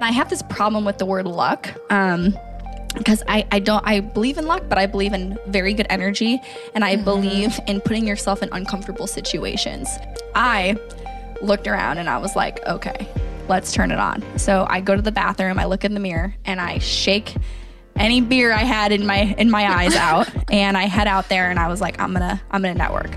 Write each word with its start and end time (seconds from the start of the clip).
I 0.00 0.10
have 0.10 0.30
this 0.30 0.42
problem 0.42 0.84
with 0.84 0.98
the 0.98 1.06
word 1.06 1.26
luck. 1.26 1.70
Um, 1.90 2.36
because 2.96 3.22
I, 3.26 3.46
I 3.50 3.58
don't 3.58 3.82
I 3.86 4.00
believe 4.00 4.36
in 4.38 4.46
luck, 4.46 4.64
but 4.68 4.76
I 4.76 4.86
believe 4.86 5.12
in 5.12 5.38
very 5.46 5.72
good 5.72 5.86
energy 5.88 6.40
and 6.74 6.84
I 6.84 6.96
believe 6.96 7.58
in 7.66 7.80
putting 7.80 8.06
yourself 8.06 8.42
in 8.42 8.50
uncomfortable 8.52 9.06
situations. 9.06 9.88
I 10.34 10.76
looked 11.40 11.66
around 11.66 11.98
and 11.98 12.08
I 12.08 12.18
was 12.18 12.36
like, 12.36 12.64
okay, 12.66 13.08
let's 13.48 13.72
turn 13.72 13.90
it 13.90 13.98
on. 13.98 14.22
So 14.38 14.66
I 14.68 14.80
go 14.80 14.94
to 14.94 15.02
the 15.02 15.12
bathroom, 15.12 15.58
I 15.58 15.64
look 15.64 15.84
in 15.84 15.94
the 15.94 16.00
mirror, 16.00 16.34
and 16.44 16.60
I 16.60 16.78
shake 16.78 17.34
any 17.96 18.20
beer 18.20 18.52
I 18.52 18.64
had 18.64 18.92
in 18.92 19.06
my 19.06 19.34
in 19.38 19.50
my 19.50 19.70
eyes 19.70 19.96
out, 19.96 20.28
and 20.50 20.76
I 20.76 20.84
head 20.84 21.06
out 21.06 21.28
there 21.28 21.50
and 21.50 21.58
I 21.58 21.68
was 21.68 21.80
like, 21.80 22.00
I'm 22.00 22.12
gonna 22.12 22.40
I'm 22.50 22.62
gonna 22.62 22.74
network. 22.74 23.10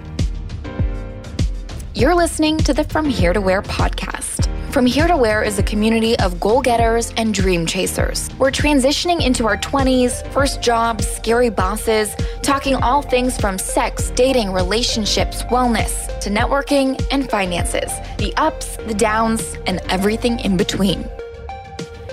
You're 1.93 2.15
listening 2.15 2.57
to 2.57 2.73
the 2.73 2.83
From 2.83 3.05
Here 3.09 3.31
to 3.31 3.39
Where 3.39 3.61
podcast. 3.61 4.44
From 4.75 4.85
Here 4.85 5.07
to 5.07 5.15
Where 5.15 5.41
is 5.41 5.57
a 5.57 5.63
community 5.63 6.19
of 6.19 6.37
goal 6.37 6.61
getters 6.61 7.13
and 7.15 7.33
dream 7.33 7.65
chasers. 7.65 8.29
We're 8.37 8.51
transitioning 8.51 9.25
into 9.25 9.47
our 9.47 9.55
20s, 9.55 10.29
first 10.33 10.61
jobs, 10.61 11.07
scary 11.07 11.49
bosses, 11.49 12.13
talking 12.41 12.75
all 12.75 13.01
things 13.01 13.39
from 13.39 13.57
sex, 13.57 14.09
dating, 14.09 14.51
relationships, 14.51 15.43
wellness, 15.43 16.19
to 16.19 16.29
networking 16.29 17.01
and 17.09 17.29
finances, 17.29 17.89
the 18.17 18.33
ups, 18.35 18.75
the 18.75 18.93
downs, 18.93 19.55
and 19.65 19.79
everything 19.87 20.41
in 20.41 20.57
between. 20.57 21.07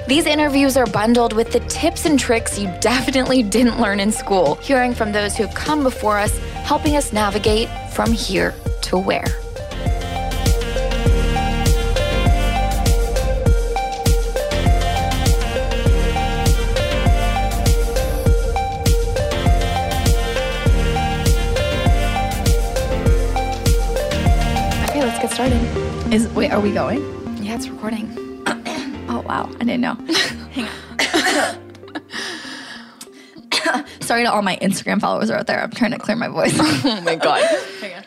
These 0.07 0.27
interviews 0.27 0.77
are 0.77 0.87
bundled 0.87 1.33
with 1.33 1.51
the 1.51 1.59
tips 1.67 2.07
and 2.07 2.17
tricks 2.17 2.61
you 2.61 2.73
definitely 2.81 3.43
didn't 3.57 3.81
learn 3.81 3.99
in 3.99 4.13
school, 4.13 4.55
hearing 4.55 4.95
from 4.95 5.11
those 5.11 5.37
who've 5.37 5.53
come 5.53 5.83
before 5.83 6.17
us, 6.17 6.39
helping 6.63 6.95
us 6.95 7.13
navigate 7.13 7.69
from 7.93 8.13
here 8.13 8.55
to 8.83 8.99
where. 8.99 9.27
Okay, 25.43 25.59
started. 25.59 26.15
Is 26.15 26.29
wait, 26.29 26.53
are 26.53 26.61
we 26.61 26.71
going? 26.71 27.01
Yeah, 27.43 27.57
it's 27.57 27.69
recording. 27.69 28.09
Oh 29.09 29.21
wow, 29.23 29.51
I 29.57 29.65
didn't 29.65 29.81
know. 29.81 29.95
Hang 30.53 30.69
on. 33.75 33.85
Sorry 34.01 34.23
to 34.23 34.33
all 34.33 34.41
my 34.41 34.57
Instagram 34.63 35.01
followers 35.01 35.31
out 35.31 35.49
there. 35.49 35.61
I'm 35.61 35.73
trying 35.73 35.91
to 35.91 35.99
clear 35.99 36.17
my 36.17 36.29
voice. 36.29 36.57
Oh 36.85 37.01
my 37.01 37.17
god. 37.17 37.43
Hang 37.81 38.05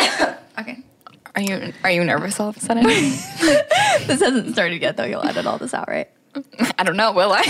on. 0.00 0.34
okay. 0.58 0.82
Are 1.36 1.40
you 1.40 1.72
are 1.84 1.92
you 1.92 2.02
nervous 2.02 2.40
all 2.40 2.48
of 2.48 2.56
a 2.56 2.60
sudden? 2.60 2.84
This 4.08 4.20
hasn't 4.20 4.52
started 4.52 4.82
yet 4.82 4.96
though. 4.96 5.04
You'll 5.04 5.24
edit 5.24 5.46
all 5.46 5.58
this 5.58 5.72
out, 5.74 5.86
right? 5.86 6.10
I 6.76 6.82
don't 6.82 6.96
know, 6.96 7.12
will 7.12 7.30
I? 7.32 7.42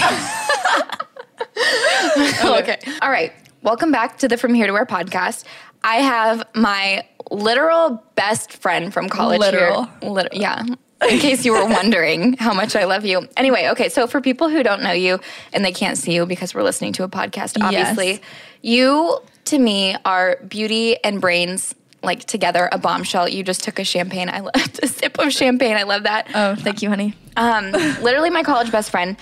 okay. 2.61 2.79
All 3.01 3.11
right. 3.11 3.33
Welcome 3.62 3.91
back 3.91 4.19
to 4.19 4.29
the 4.29 4.36
From 4.36 4.53
Here 4.53 4.67
to 4.67 4.73
Where 4.73 4.84
podcast. 4.86 5.45
I 5.83 5.97
have 5.97 6.45
my 6.55 7.06
literal 7.31 8.03
best 8.15 8.53
friend 8.53 8.93
from 8.93 9.09
college 9.09 9.41
Literal. 9.41 9.89
Lit- 10.03 10.34
yeah. 10.34 10.65
In 11.09 11.19
case 11.21 11.45
you 11.45 11.53
were 11.53 11.65
wondering 11.79 12.33
how 12.39 12.53
much 12.53 12.75
I 12.75 12.85
love 12.85 13.05
you. 13.05 13.29
Anyway, 13.37 13.69
okay, 13.69 13.89
so 13.89 14.07
for 14.07 14.20
people 14.20 14.48
who 14.48 14.62
don't 14.62 14.83
know 14.83 14.93
you 14.93 15.20
and 15.53 15.65
they 15.65 15.73
can't 15.73 15.97
see 15.97 16.12
you 16.15 16.27
because 16.27 16.55
we're 16.55 16.62
listening 16.65 16.93
to 16.95 17.05
a 17.05 17.09
podcast, 17.09 17.62
obviously, 17.62 18.11
Yes. 18.12 18.20
you 18.62 19.19
to 19.47 19.59
me 19.59 19.97
are 20.05 20.37
beauty 20.48 21.03
and 21.05 21.20
brains 21.20 21.75
like 22.03 22.25
together, 22.25 22.69
a 22.73 22.79
bombshell. 22.79 23.29
You 23.29 23.42
just 23.42 23.63
took 23.65 23.79
a 23.79 23.85
champagne. 23.85 24.29
I 24.29 24.41
love 24.41 24.55
a 24.83 24.87
sip 24.89 25.19
of 25.19 25.33
champagne. 25.33 25.77
I 25.77 25.83
love 25.85 26.03
that. 26.05 26.29
Oh, 26.35 26.55
thank 26.57 26.83
you, 26.83 26.89
honey. 26.89 27.15
Um, 27.37 27.70
literally 27.73 28.31
my 28.31 28.42
college 28.42 28.70
best 28.73 28.91
friend. 28.91 29.17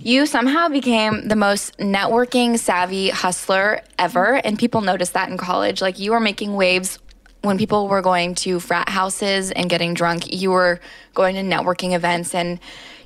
You 0.00 0.26
somehow 0.26 0.68
became 0.68 1.26
the 1.28 1.36
most 1.36 1.76
networking 1.78 2.58
savvy 2.58 3.10
hustler 3.10 3.82
ever, 3.98 4.34
and 4.44 4.58
people 4.58 4.80
noticed 4.80 5.12
that 5.14 5.28
in 5.28 5.36
college. 5.36 5.82
Like 5.82 5.98
you 5.98 6.12
were 6.12 6.20
making 6.20 6.54
waves 6.54 6.98
when 7.48 7.56
people 7.56 7.88
were 7.88 8.02
going 8.02 8.34
to 8.34 8.60
frat 8.60 8.90
houses 8.90 9.50
and 9.50 9.70
getting 9.70 9.94
drunk. 9.94 10.32
You 10.32 10.50
were 10.50 10.80
going 11.14 11.34
to 11.34 11.40
networking 11.42 11.94
events, 11.94 12.34
and 12.34 12.60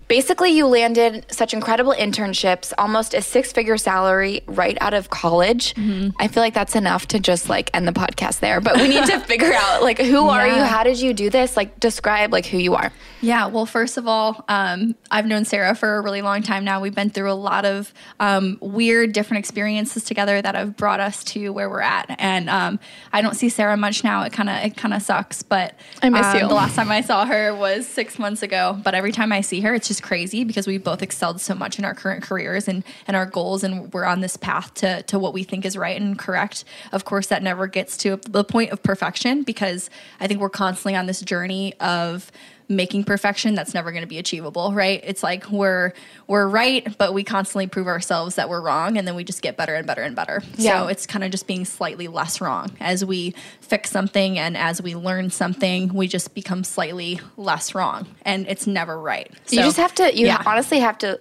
basically 0.08 0.50
you 0.50 0.66
landed 0.66 1.26
such 1.30 1.54
incredible 1.54 1.92
internships, 1.92 2.72
almost 2.78 3.14
a 3.14 3.22
six-figure 3.22 3.76
salary 3.78 4.42
right 4.46 4.76
out 4.80 4.94
of 4.94 5.10
college. 5.10 5.74
I 6.18 6.28
feel 6.28 6.42
like 6.42 6.54
that's 6.54 6.76
enough 6.76 7.08
to 7.08 7.20
just 7.20 7.48
like 7.48 7.70
end 7.74 7.86
the 7.88 7.92
podcast 7.92 8.40
there. 8.40 8.60
But 8.60 8.76
we 8.76 8.88
need 8.88 9.06
to 9.06 9.20
figure 9.32 9.52
out 9.52 9.82
like 9.82 9.98
who 9.98 10.28
are 10.28 10.46
you? 10.46 10.62
How 10.62 10.82
did 10.84 11.00
you 11.00 11.14
do 11.14 11.30
this? 11.30 11.56
Like 11.56 11.78
describe 11.80 12.32
like 12.32 12.46
who 12.46 12.58
you 12.58 12.74
are. 12.74 12.92
Yeah, 13.20 13.46
well, 13.46 13.66
first 13.66 13.98
of 13.98 14.08
all, 14.08 14.44
um, 14.48 14.96
I've 15.10 15.26
known 15.26 15.44
Sarah 15.44 15.74
for 15.74 15.96
a 15.96 16.00
really 16.00 16.22
long 16.22 16.42
time 16.42 16.64
now. 16.64 16.80
We've 16.80 16.94
been 16.94 17.10
through 17.10 17.30
a 17.30 17.34
lot 17.34 17.64
of 17.64 17.94
um, 18.18 18.58
weird, 18.60 19.12
different 19.12 19.38
experiences 19.38 20.04
together 20.04 20.42
that 20.42 20.54
have 20.56 20.76
brought 20.76 20.98
us 20.98 21.22
to 21.24 21.50
where 21.50 21.70
we're 21.70 21.80
at. 21.80 22.06
And 22.18 22.50
um, 22.50 22.80
I 23.12 23.22
don't 23.22 23.34
see 23.34 23.48
Sarah 23.48 23.76
much 23.76 24.02
now. 24.02 24.22
It 24.22 24.32
kind 24.32 24.48
of 24.48 24.56
it 24.64 24.76
kind 24.76 24.92
of 24.92 25.02
sucks. 25.02 25.42
But 25.42 25.74
I 26.02 26.08
miss 26.08 26.26
um, 26.26 26.36
you. 26.36 26.48
The 26.48 26.54
last 26.54 26.74
time 26.74 26.90
I 26.90 27.00
saw 27.00 27.24
her 27.24 27.54
was 27.54 27.86
six 27.86 28.18
months 28.18 28.42
ago. 28.42 28.80
But 28.82 28.94
every 28.94 29.12
time 29.12 29.32
I 29.32 29.40
see 29.40 29.60
her, 29.60 29.74
it's 29.74 29.86
just 29.86 29.91
crazy 30.00 30.44
because 30.44 30.66
we 30.66 30.78
both 30.78 31.02
excelled 31.02 31.40
so 31.40 31.54
much 31.54 31.78
in 31.78 31.84
our 31.84 31.94
current 31.94 32.22
careers 32.22 32.68
and 32.68 32.84
and 33.06 33.16
our 33.16 33.26
goals, 33.26 33.64
and 33.64 33.92
we're 33.92 34.04
on 34.04 34.20
this 34.20 34.36
path 34.36 34.74
to 34.74 35.02
to 35.04 35.18
what 35.18 35.34
we 35.34 35.44
think 35.44 35.64
is 35.64 35.76
right 35.76 36.00
and 36.00 36.18
correct. 36.18 36.64
Of 36.92 37.04
course, 37.04 37.26
that 37.28 37.42
never 37.42 37.66
gets 37.66 37.96
to 37.98 38.20
the 38.28 38.44
point 38.44 38.70
of 38.70 38.82
perfection 38.82 39.42
because 39.42 39.90
I 40.20 40.26
think 40.26 40.40
we're 40.40 40.50
constantly 40.50 40.96
on 40.96 41.06
this 41.06 41.20
journey 41.20 41.74
of 41.80 42.30
making 42.76 43.04
perfection 43.04 43.54
that's 43.54 43.74
never 43.74 43.90
going 43.92 44.02
to 44.02 44.08
be 44.08 44.18
achievable 44.18 44.72
right 44.72 45.00
it's 45.04 45.22
like 45.22 45.48
we're 45.50 45.92
we're 46.26 46.46
right 46.46 46.96
but 46.98 47.12
we 47.14 47.22
constantly 47.24 47.66
prove 47.66 47.86
ourselves 47.86 48.36
that 48.36 48.48
we're 48.48 48.60
wrong 48.60 48.96
and 48.98 49.06
then 49.06 49.14
we 49.14 49.24
just 49.24 49.42
get 49.42 49.56
better 49.56 49.74
and 49.74 49.86
better 49.86 50.02
and 50.02 50.16
better 50.16 50.42
Yeah. 50.56 50.82
so 50.82 50.88
it's 50.88 51.06
kind 51.06 51.24
of 51.24 51.30
just 51.30 51.46
being 51.46 51.64
slightly 51.64 52.08
less 52.08 52.40
wrong 52.40 52.70
as 52.80 53.04
we 53.04 53.34
fix 53.60 53.90
something 53.90 54.38
and 54.38 54.56
as 54.56 54.80
we 54.82 54.94
learn 54.94 55.30
something 55.30 55.92
we 55.92 56.08
just 56.08 56.34
become 56.34 56.64
slightly 56.64 57.20
less 57.36 57.74
wrong 57.74 58.06
and 58.22 58.46
it's 58.48 58.66
never 58.66 58.98
right 58.98 59.30
so, 59.46 59.56
you 59.56 59.62
just 59.62 59.76
have 59.76 59.94
to 59.96 60.14
you 60.16 60.26
yeah. 60.26 60.42
honestly 60.46 60.78
have 60.80 60.98
to 60.98 61.18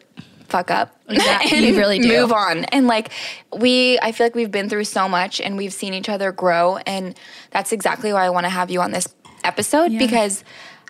fuck 0.48 0.70
up 0.70 1.00
Exactly. 1.08 1.52
and 1.58 1.66
You 1.66 1.78
really 1.78 2.00
do. 2.00 2.08
move 2.10 2.34
on 2.34 2.66
and 2.66 2.86
like 2.88 3.12
we 3.58 3.98
i 4.02 4.12
feel 4.12 4.26
like 4.26 4.36
we've 4.36 4.52
been 4.52 4.68
through 4.70 4.84
so 4.84 5.08
much 5.08 5.40
and 5.40 5.56
we've 5.56 5.72
seen 5.74 5.94
each 5.94 6.10
other 6.10 6.32
grow 6.34 6.78
and 6.86 7.18
that's 7.52 7.72
exactly 7.72 8.12
why 8.12 8.26
i 8.26 8.30
want 8.30 8.46
to 8.46 8.50
have 8.50 8.70
you 8.70 8.82
on 8.82 8.92
this 8.92 9.08
episode 9.46 9.92
Yeah. 9.94 10.00
because 10.00 10.44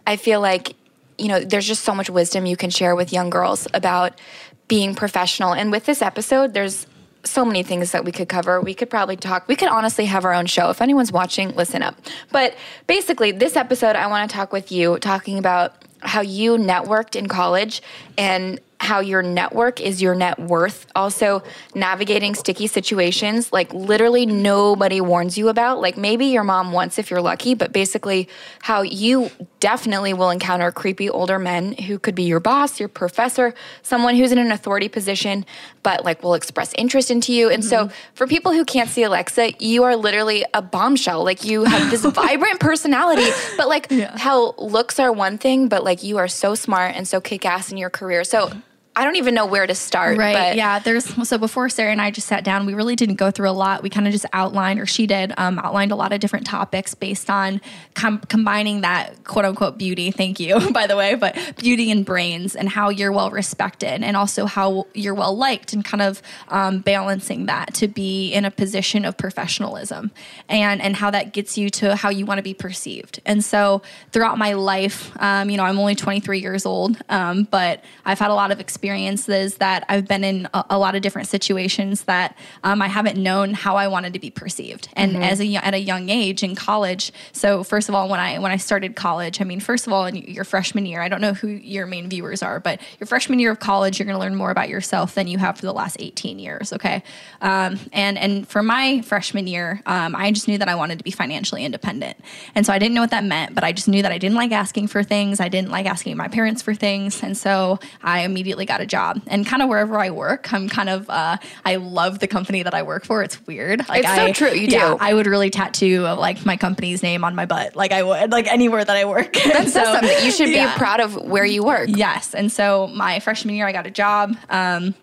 i 0.08 0.16
feel 0.16 0.42
like 0.42 0.76
you 1.18 1.28
know 1.28 1.40
there's 1.40 1.68
just 1.68 1.84
so 1.84 1.94
much 1.94 2.10
wisdom 2.10 2.46
you 2.46 2.58
can 2.58 2.70
share 2.70 2.96
with 2.96 3.14
young 3.14 3.30
girls 3.30 3.68
about 3.74 4.20
being 4.68 4.96
professional 4.96 5.54
and 5.54 5.72
with 5.72 5.86
this 5.86 6.02
episode 6.02 6.54
there's 6.54 6.88
so 7.24 7.46
many 7.46 7.64
things 7.64 7.92
that 7.92 8.06
we 8.06 8.12
could 8.12 8.30
cover. 8.30 8.62
We 8.62 8.74
could 8.74 8.90
probably 8.90 9.16
talk. 9.16 9.48
We 9.48 9.56
could 9.56 9.70
honestly 9.70 10.06
have 10.06 10.26
our 10.26 10.34
own 10.34 10.46
show. 10.46 10.70
If 10.70 10.82
anyone's 10.82 11.12
watching, 11.12 11.56
listen 11.56 11.84
up. 11.84 11.96
But 12.32 12.56
basically, 12.88 13.32
this 13.32 13.56
episode, 13.56 13.96
I 13.96 14.08
want 14.08 14.30
to 14.30 14.36
talk 14.36 14.52
with 14.52 14.72
you, 14.72 14.98
talking 15.00 15.38
about 15.38 15.76
how 16.02 16.22
you 16.22 16.58
networked 16.58 17.16
in 17.16 17.28
college 17.28 17.82
and 18.18 18.60
how 18.82 19.00
your 19.00 19.22
network 19.22 19.80
is 19.80 20.02
your 20.02 20.16
net 20.16 20.40
worth. 20.40 20.88
Also, 20.96 21.44
navigating 21.76 22.34
sticky 22.34 22.66
situations 22.66 23.54
like 23.54 23.72
literally 23.76 24.26
nobody 24.26 25.00
warns 25.00 25.38
you 25.38 25.50
about. 25.50 25.80
Like 25.80 25.98
maybe 25.98 26.26
your 26.26 26.44
mom 26.44 26.72
once 26.72 26.98
if 26.98 27.12
you're 27.12 27.22
lucky, 27.22 27.54
but 27.54 27.72
basically, 27.72 28.28
how 28.64 28.82
you 28.82 29.30
definitely 29.60 30.14
will 30.16 30.32
encounter 30.32 30.72
creepy 30.72 31.12
older 31.12 31.38
men 31.38 31.74
who 31.74 32.00
could 32.00 32.16
be 32.16 32.24
your 32.24 32.40
boss, 32.40 32.80
your 32.80 32.90
professor, 32.90 33.54
someone 33.84 34.16
who's 34.16 34.32
in 34.32 34.40
an 34.40 34.52
authority 34.52 34.90
position, 34.90 35.46
but 35.84 36.04
like 36.04 36.24
will 36.24 36.34
express 36.34 36.74
interest 36.74 37.12
into 37.12 37.34
you. 37.34 37.52
And 37.52 37.64
so, 37.64 37.86
mm-hmm. 37.86 37.96
for 38.16 38.26
people 38.26 38.52
who 38.52 38.66
can't 38.66 38.90
see 38.90 39.04
Alexa, 39.04 39.54
you 39.60 39.84
are 39.84 39.96
literally 39.96 40.44
a 40.56 40.62
bombshell. 40.64 41.24
Like 41.24 41.46
you 41.46 41.66
have 41.66 41.92
this 41.92 42.04
vibrant 42.06 42.60
personality, 42.60 43.30
but 43.58 43.68
like 43.68 43.92
how 43.92 44.56
looks 44.58 45.00
are 45.00 45.12
one 45.12 45.38
thing, 45.38 45.68
but 45.68 45.84
like 45.84 46.02
you 46.02 46.18
are 46.18 46.28
so 46.28 46.56
smart 46.56 46.96
and 46.96 47.08
so 47.08 47.22
kick 47.22 47.46
ass 47.46 47.72
in 47.72 47.78
your 47.78 47.92
career. 47.92 48.24
So, 48.24 48.52
I 48.94 49.06
don't 49.06 49.16
even 49.16 49.34
know 49.34 49.46
where 49.46 49.66
to 49.66 49.74
start. 49.74 50.18
Right. 50.18 50.34
But 50.34 50.58
yeah. 50.58 50.80
There's 50.80 51.06
so 51.28 51.38
before 51.38 51.70
Sarah 51.70 51.94
and 51.94 52.02
I 52.02 52.12
just 52.12 52.28
sat 52.28 52.44
down, 52.44 52.66
we 52.66 52.74
really 52.74 52.98
didn't 52.98 53.16
go 53.16 53.32
through 53.32 53.50
a 53.50 53.52
lot. 53.52 53.84
We 53.84 53.90
kind 53.90 54.06
of 54.06 54.12
just 54.12 54.26
outlined, 54.34 54.82
or 54.82 54.86
she 54.86 55.08
did, 55.08 55.34
um, 55.38 55.60
outlined 55.60 55.94
a 55.94 55.96
lot 55.96 56.12
of 56.12 56.20
different 56.20 56.46
topics 56.46 56.94
based 56.94 57.30
on 57.30 57.62
com- 57.94 58.20
combining 58.28 58.82
that 58.82 59.24
quote 59.24 59.46
unquote 59.46 59.78
beauty. 59.78 60.12
Thank 60.12 60.42
you, 60.42 60.72
by 60.74 60.88
the 60.88 60.98
way, 60.98 61.16
but 61.16 61.38
beauty 61.58 61.90
and 61.90 62.06
brains 62.06 62.54
and 62.54 62.68
how 62.68 62.90
you're 62.90 63.14
well 63.14 63.32
respected 63.32 64.04
and 64.04 64.18
also 64.18 64.46
how 64.46 64.88
you're 64.94 65.14
well 65.14 65.38
liked 65.38 65.72
and 65.72 65.86
kind 65.86 66.02
of 66.02 66.22
um, 66.50 66.80
balancing 66.80 67.46
that 67.46 67.74
to 67.76 67.88
be 67.88 68.34
in 68.34 68.44
a 68.44 68.52
position 68.52 69.06
of 69.06 69.18
professionalism 69.18 70.12
and 70.50 70.82
and 70.82 70.98
how 70.98 71.10
that 71.10 71.32
gets 71.32 71.58
you 71.58 71.70
to 71.70 71.96
how 71.96 72.10
you 72.10 72.26
want 72.26 72.40
to 72.40 72.44
be 72.44 72.54
perceived. 72.54 73.22
And 73.26 73.42
so 73.42 73.84
throughout 74.12 74.38
my 74.38 74.52
life, 74.54 75.16
um, 75.22 75.50
you 75.50 75.56
know, 75.56 75.64
I'm 75.64 75.80
only 75.80 75.96
23 75.96 76.40
years 76.40 76.66
old, 76.66 76.98
um, 77.08 77.48
but 77.50 77.86
I've 78.04 78.20
had 78.20 78.32
a 78.32 78.34
lot 78.34 78.52
of 78.52 78.60
experience 78.60 78.81
experiences 78.82 79.58
that 79.58 79.86
I've 79.90 80.08
been 80.08 80.24
in 80.24 80.48
a, 80.56 80.66
a 80.72 80.80
lot 80.80 80.96
of 80.96 81.04
different 81.04 81.28
situations 81.28 82.06
that 82.06 82.36
um, 82.64 82.82
I 82.82 82.88
haven't 82.88 83.16
known 83.16 83.54
how 83.54 83.76
I 83.76 83.88
wanted 83.88 84.14
to 84.14 84.20
be 84.20 84.32
perceived. 84.32 84.90
And 84.94 85.12
Mm-hmm. 85.12 85.24
as 85.24 85.42
a 85.42 85.56
at 85.56 85.74
a 85.74 85.80
young 85.80 86.10
age 86.10 86.42
in 86.42 86.56
college, 86.56 87.12
so 87.34 87.64
first 87.64 87.90
of 87.90 87.96
all, 87.96 88.08
when 88.08 88.20
I 88.20 88.40
when 88.40 88.52
I 88.52 88.58
started 88.58 88.96
college, 88.96 89.42
I 89.42 89.44
mean, 89.44 89.60
first 89.60 89.88
of 89.88 89.94
all, 89.94 90.06
in 90.06 90.16
your 90.16 90.46
freshman 90.46 90.86
year, 90.86 91.02
I 91.02 91.10
don't 91.10 91.20
know 91.20 91.34
who 91.34 91.48
your 91.50 91.86
main 91.86 92.08
viewers 92.08 92.42
are, 92.42 92.60
but 92.62 92.80
your 93.00 93.08
freshman 93.08 93.40
year 93.40 93.52
of 93.52 93.60
college, 93.60 94.00
you're 94.00 94.06
going 94.06 94.16
to 94.16 94.20
learn 94.20 94.36
more 94.36 94.52
about 94.52 94.70
yourself 94.70 95.16
than 95.16 95.28
you 95.28 95.38
have 95.38 95.58
for 95.58 95.66
the 95.66 95.74
last 95.74 95.98
18 96.00 96.40
years. 96.40 96.72
Okay, 96.72 97.04
um, 97.42 97.78
and 97.92 98.18
and 98.18 98.48
for 98.48 98.64
my 98.64 99.02
freshman 99.02 99.48
year, 99.48 99.82
um, 99.86 100.16
I 100.16 100.32
just 100.32 100.48
knew 100.48 100.58
that 100.58 100.70
I 100.70 100.76
wanted 100.76 100.98
to 101.00 101.04
be 101.04 101.12
financially 101.12 101.66
independent, 101.66 102.18
and 102.56 102.66
so 102.66 102.72
I 102.72 102.80
didn't 102.80 102.96
know 102.96 103.02
what 103.02 103.12
that 103.12 103.26
meant, 103.26 103.54
but 103.54 103.64
I 103.66 103.74
just 103.74 103.90
knew 103.90 104.02
that 104.02 104.14
I 104.14 104.18
didn't 104.18 104.38
like 104.38 104.54
asking 104.54 104.88
for 104.88 105.04
things. 105.04 105.40
I 105.42 105.50
didn't 105.50 105.72
like 105.72 105.86
asking 105.86 106.16
my 106.16 106.30
parents 106.30 106.62
for 106.62 106.74
things, 106.74 107.22
and 107.22 107.38
so 107.38 107.80
I 108.02 108.22
immediately 108.22 108.66
got 108.72 108.82
a 108.82 108.86
job. 108.86 109.22
And 109.28 109.46
kind 109.46 109.62
of 109.62 109.68
wherever 109.70 110.00
I 110.00 110.10
work, 110.12 110.52
I'm 110.54 110.70
kind 110.70 110.90
of 110.90 111.10
uh, 111.10 111.38
I 111.66 111.76
love 111.76 112.20
the 112.20 112.28
company 112.28 112.64
that 112.64 112.74
I 112.74 112.84
work 112.84 113.06
for. 113.06 113.22
It's 113.22 113.46
weird. 113.46 113.88
Like 113.90 114.06
It's 114.06 114.16
so 114.16 114.32
true, 114.34 114.56
you 114.58 114.68
yeah, 114.68 114.92
do. 114.92 114.98
I 115.00 115.14
would 115.14 115.28
really 115.28 115.50
tattoo 115.50 116.06
uh, 116.08 116.16
like 116.16 116.46
my 116.46 116.56
company's 116.56 117.04
name 117.04 117.24
on 117.24 117.36
my 117.36 117.46
butt, 117.46 117.76
like 117.76 117.92
I 117.92 118.04
would 118.04 118.32
like 118.32 118.48
anywhere 118.48 118.84
that 118.84 118.96
I 118.96 119.06
work. 119.06 119.34
That's 119.34 119.74
So, 119.82 119.82
awesome. 119.84 120.26
You 120.26 120.32
should 120.32 120.48
be 120.48 120.56
yeah. 120.56 120.78
proud 120.78 121.00
of 121.00 121.16
where 121.16 121.46
you 121.46 121.64
work. 121.64 121.90
Yes. 121.90 122.34
And 122.34 122.52
so 122.52 122.88
my 122.88 123.20
freshman 123.20 123.56
year, 123.56 123.68
I 123.68 123.72
got 123.72 123.88
a 123.88 123.92
job. 123.92 124.36
Um, 124.50 124.96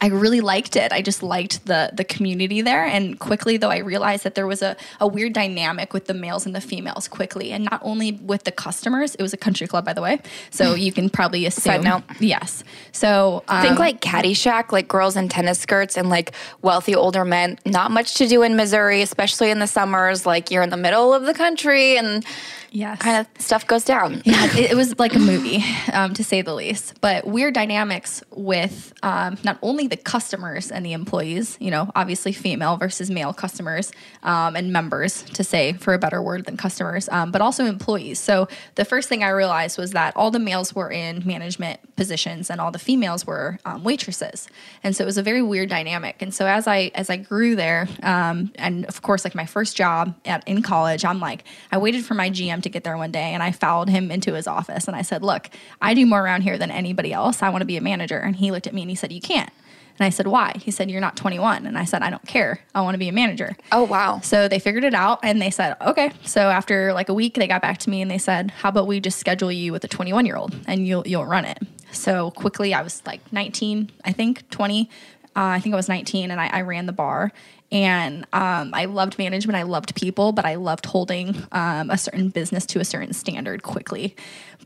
I 0.00 0.06
really 0.08 0.40
liked 0.40 0.76
it. 0.76 0.92
I 0.92 1.02
just 1.02 1.22
liked 1.22 1.66
the 1.66 1.90
the 1.92 2.04
community 2.04 2.62
there. 2.62 2.84
And 2.84 3.18
quickly, 3.18 3.56
though, 3.56 3.70
I 3.70 3.78
realized 3.78 4.24
that 4.24 4.34
there 4.34 4.46
was 4.46 4.62
a, 4.62 4.76
a 5.00 5.06
weird 5.06 5.32
dynamic 5.32 5.92
with 5.92 6.06
the 6.06 6.14
males 6.14 6.46
and 6.46 6.54
the 6.54 6.60
females 6.60 7.08
quickly. 7.08 7.52
And 7.52 7.64
not 7.64 7.80
only 7.82 8.12
with 8.12 8.44
the 8.44 8.52
customers, 8.52 9.14
it 9.14 9.22
was 9.22 9.32
a 9.32 9.36
country 9.36 9.66
club, 9.66 9.84
by 9.84 9.92
the 9.92 10.02
way. 10.02 10.20
So 10.50 10.74
you 10.86 10.92
can 10.92 11.10
probably 11.10 11.46
assume. 11.46 11.82
note. 11.82 12.02
Yes. 12.20 12.64
So 12.92 13.44
um, 13.48 13.62
Think 13.62 13.78
like 13.78 14.00
Caddyshack, 14.00 14.72
like 14.72 14.88
girls 14.88 15.16
in 15.16 15.28
tennis 15.28 15.58
skirts 15.58 15.96
and 15.96 16.08
like 16.08 16.32
wealthy 16.62 16.94
older 16.94 17.24
men. 17.24 17.58
Not 17.66 17.90
much 17.90 18.14
to 18.14 18.26
do 18.26 18.42
in 18.42 18.56
Missouri, 18.56 19.02
especially 19.02 19.50
in 19.50 19.58
the 19.58 19.66
summers. 19.66 20.26
Like 20.26 20.50
you're 20.50 20.62
in 20.62 20.70
the 20.70 20.76
middle 20.76 21.12
of 21.14 21.24
the 21.24 21.34
country 21.34 21.96
and 21.96 22.24
yes. 22.72 22.98
kind 22.98 23.18
of 23.18 23.42
stuff 23.42 23.66
goes 23.66 23.84
down. 23.84 24.22
yeah, 24.24 24.46
it, 24.56 24.72
it 24.72 24.74
was 24.74 24.98
like 24.98 25.14
a 25.14 25.18
movie, 25.18 25.64
um, 25.92 26.14
to 26.14 26.24
say 26.24 26.42
the 26.42 26.54
least. 26.54 26.94
But 27.00 27.26
weird 27.26 27.54
dynamics 27.54 28.22
with 28.30 28.92
um, 29.02 29.38
not 29.44 29.58
only 29.62 29.81
the 29.90 29.96
customers 29.96 30.70
and 30.70 30.84
the 30.84 30.92
employees, 30.92 31.56
you 31.60 31.70
know, 31.70 31.90
obviously 31.94 32.32
female 32.32 32.76
versus 32.76 33.10
male 33.10 33.32
customers 33.32 33.92
um, 34.22 34.56
and 34.56 34.72
members, 34.72 35.22
to 35.22 35.44
say 35.44 35.72
for 35.74 35.94
a 35.94 35.98
better 35.98 36.22
word 36.22 36.44
than 36.44 36.56
customers, 36.56 37.08
um, 37.10 37.30
but 37.30 37.40
also 37.40 37.64
employees. 37.64 38.18
So 38.18 38.48
the 38.74 38.84
first 38.84 39.08
thing 39.08 39.22
I 39.22 39.30
realized 39.30 39.78
was 39.78 39.92
that 39.92 40.16
all 40.16 40.30
the 40.30 40.38
males 40.38 40.74
were 40.74 40.90
in 40.90 41.22
management 41.26 41.80
positions 41.96 42.50
and 42.50 42.60
all 42.60 42.70
the 42.70 42.78
females 42.78 43.26
were 43.26 43.58
um, 43.64 43.84
waitresses, 43.84 44.48
and 44.82 44.94
so 44.94 45.04
it 45.04 45.06
was 45.06 45.18
a 45.18 45.22
very 45.22 45.42
weird 45.42 45.68
dynamic. 45.68 46.22
And 46.22 46.34
so 46.34 46.46
as 46.46 46.66
I 46.66 46.90
as 46.94 47.10
I 47.10 47.16
grew 47.16 47.56
there, 47.56 47.88
um, 48.02 48.52
and 48.56 48.84
of 48.86 49.02
course, 49.02 49.24
like 49.24 49.34
my 49.34 49.46
first 49.46 49.76
job 49.76 50.14
at 50.24 50.46
in 50.46 50.62
college, 50.62 51.04
I'm 51.04 51.20
like, 51.20 51.44
I 51.70 51.78
waited 51.78 52.04
for 52.04 52.14
my 52.14 52.30
GM 52.30 52.62
to 52.62 52.68
get 52.68 52.84
there 52.84 52.96
one 52.96 53.12
day, 53.12 53.32
and 53.34 53.42
I 53.42 53.52
followed 53.52 53.88
him 53.88 54.10
into 54.10 54.34
his 54.34 54.46
office, 54.46 54.86
and 54.86 54.96
I 54.96 55.02
said, 55.02 55.22
"Look, 55.22 55.50
I 55.80 55.94
do 55.94 56.06
more 56.06 56.22
around 56.22 56.42
here 56.42 56.58
than 56.58 56.70
anybody 56.70 57.12
else. 57.12 57.42
I 57.42 57.50
want 57.50 57.62
to 57.62 57.66
be 57.66 57.76
a 57.76 57.80
manager." 57.80 58.18
And 58.18 58.36
he 58.36 58.50
looked 58.50 58.66
at 58.66 58.74
me 58.74 58.82
and 58.82 58.90
he 58.90 58.96
said, 58.96 59.12
"You 59.12 59.20
can't." 59.20 59.50
And 59.98 60.06
I 60.06 60.10
said, 60.10 60.26
"Why?" 60.26 60.54
He 60.60 60.70
said, 60.70 60.90
"You're 60.90 61.00
not 61.00 61.16
21." 61.16 61.66
And 61.66 61.78
I 61.78 61.84
said, 61.84 62.02
"I 62.02 62.10
don't 62.10 62.26
care. 62.26 62.60
I 62.74 62.80
want 62.80 62.94
to 62.94 62.98
be 62.98 63.08
a 63.08 63.12
manager." 63.12 63.56
Oh, 63.70 63.84
wow. 63.84 64.20
So 64.20 64.48
they 64.48 64.58
figured 64.58 64.84
it 64.84 64.94
out 64.94 65.20
and 65.22 65.40
they 65.40 65.50
said, 65.50 65.76
okay. 65.80 66.12
So 66.24 66.50
after 66.50 66.92
like 66.92 67.08
a 67.08 67.14
week, 67.14 67.34
they 67.34 67.46
got 67.46 67.62
back 67.62 67.78
to 67.78 67.90
me 67.90 68.02
and 68.02 68.10
they 68.10 68.18
said, 68.18 68.50
how 68.50 68.68
about 68.68 68.86
we 68.86 69.00
just 69.00 69.18
schedule 69.18 69.50
you 69.52 69.72
with 69.72 69.84
a 69.84 69.88
21 69.88 70.26
year 70.26 70.36
old 70.36 70.54
and 70.66 70.86
you'll, 70.86 71.06
you'll 71.06 71.26
run 71.26 71.44
it. 71.44 71.58
So 71.92 72.30
quickly, 72.30 72.74
I 72.74 72.82
was 72.82 73.02
like 73.06 73.20
19, 73.32 73.90
I 74.04 74.12
think 74.12 74.48
20. 74.50 74.88
Uh, 75.34 75.40
I 75.40 75.60
think 75.60 75.72
I 75.72 75.76
was 75.76 75.88
19 75.88 76.30
and 76.30 76.40
I, 76.40 76.48
I 76.48 76.60
ran 76.62 76.86
the 76.86 76.92
bar. 76.92 77.32
And 77.72 78.26
um, 78.34 78.72
I 78.74 78.84
loved 78.84 79.18
management. 79.18 79.56
I 79.56 79.62
loved 79.62 79.94
people, 79.94 80.32
but 80.32 80.44
I 80.44 80.56
loved 80.56 80.84
holding 80.84 81.34
um, 81.52 81.90
a 81.90 81.96
certain 81.96 82.28
business 82.28 82.66
to 82.66 82.80
a 82.80 82.84
certain 82.84 83.14
standard 83.14 83.62
quickly. 83.62 84.14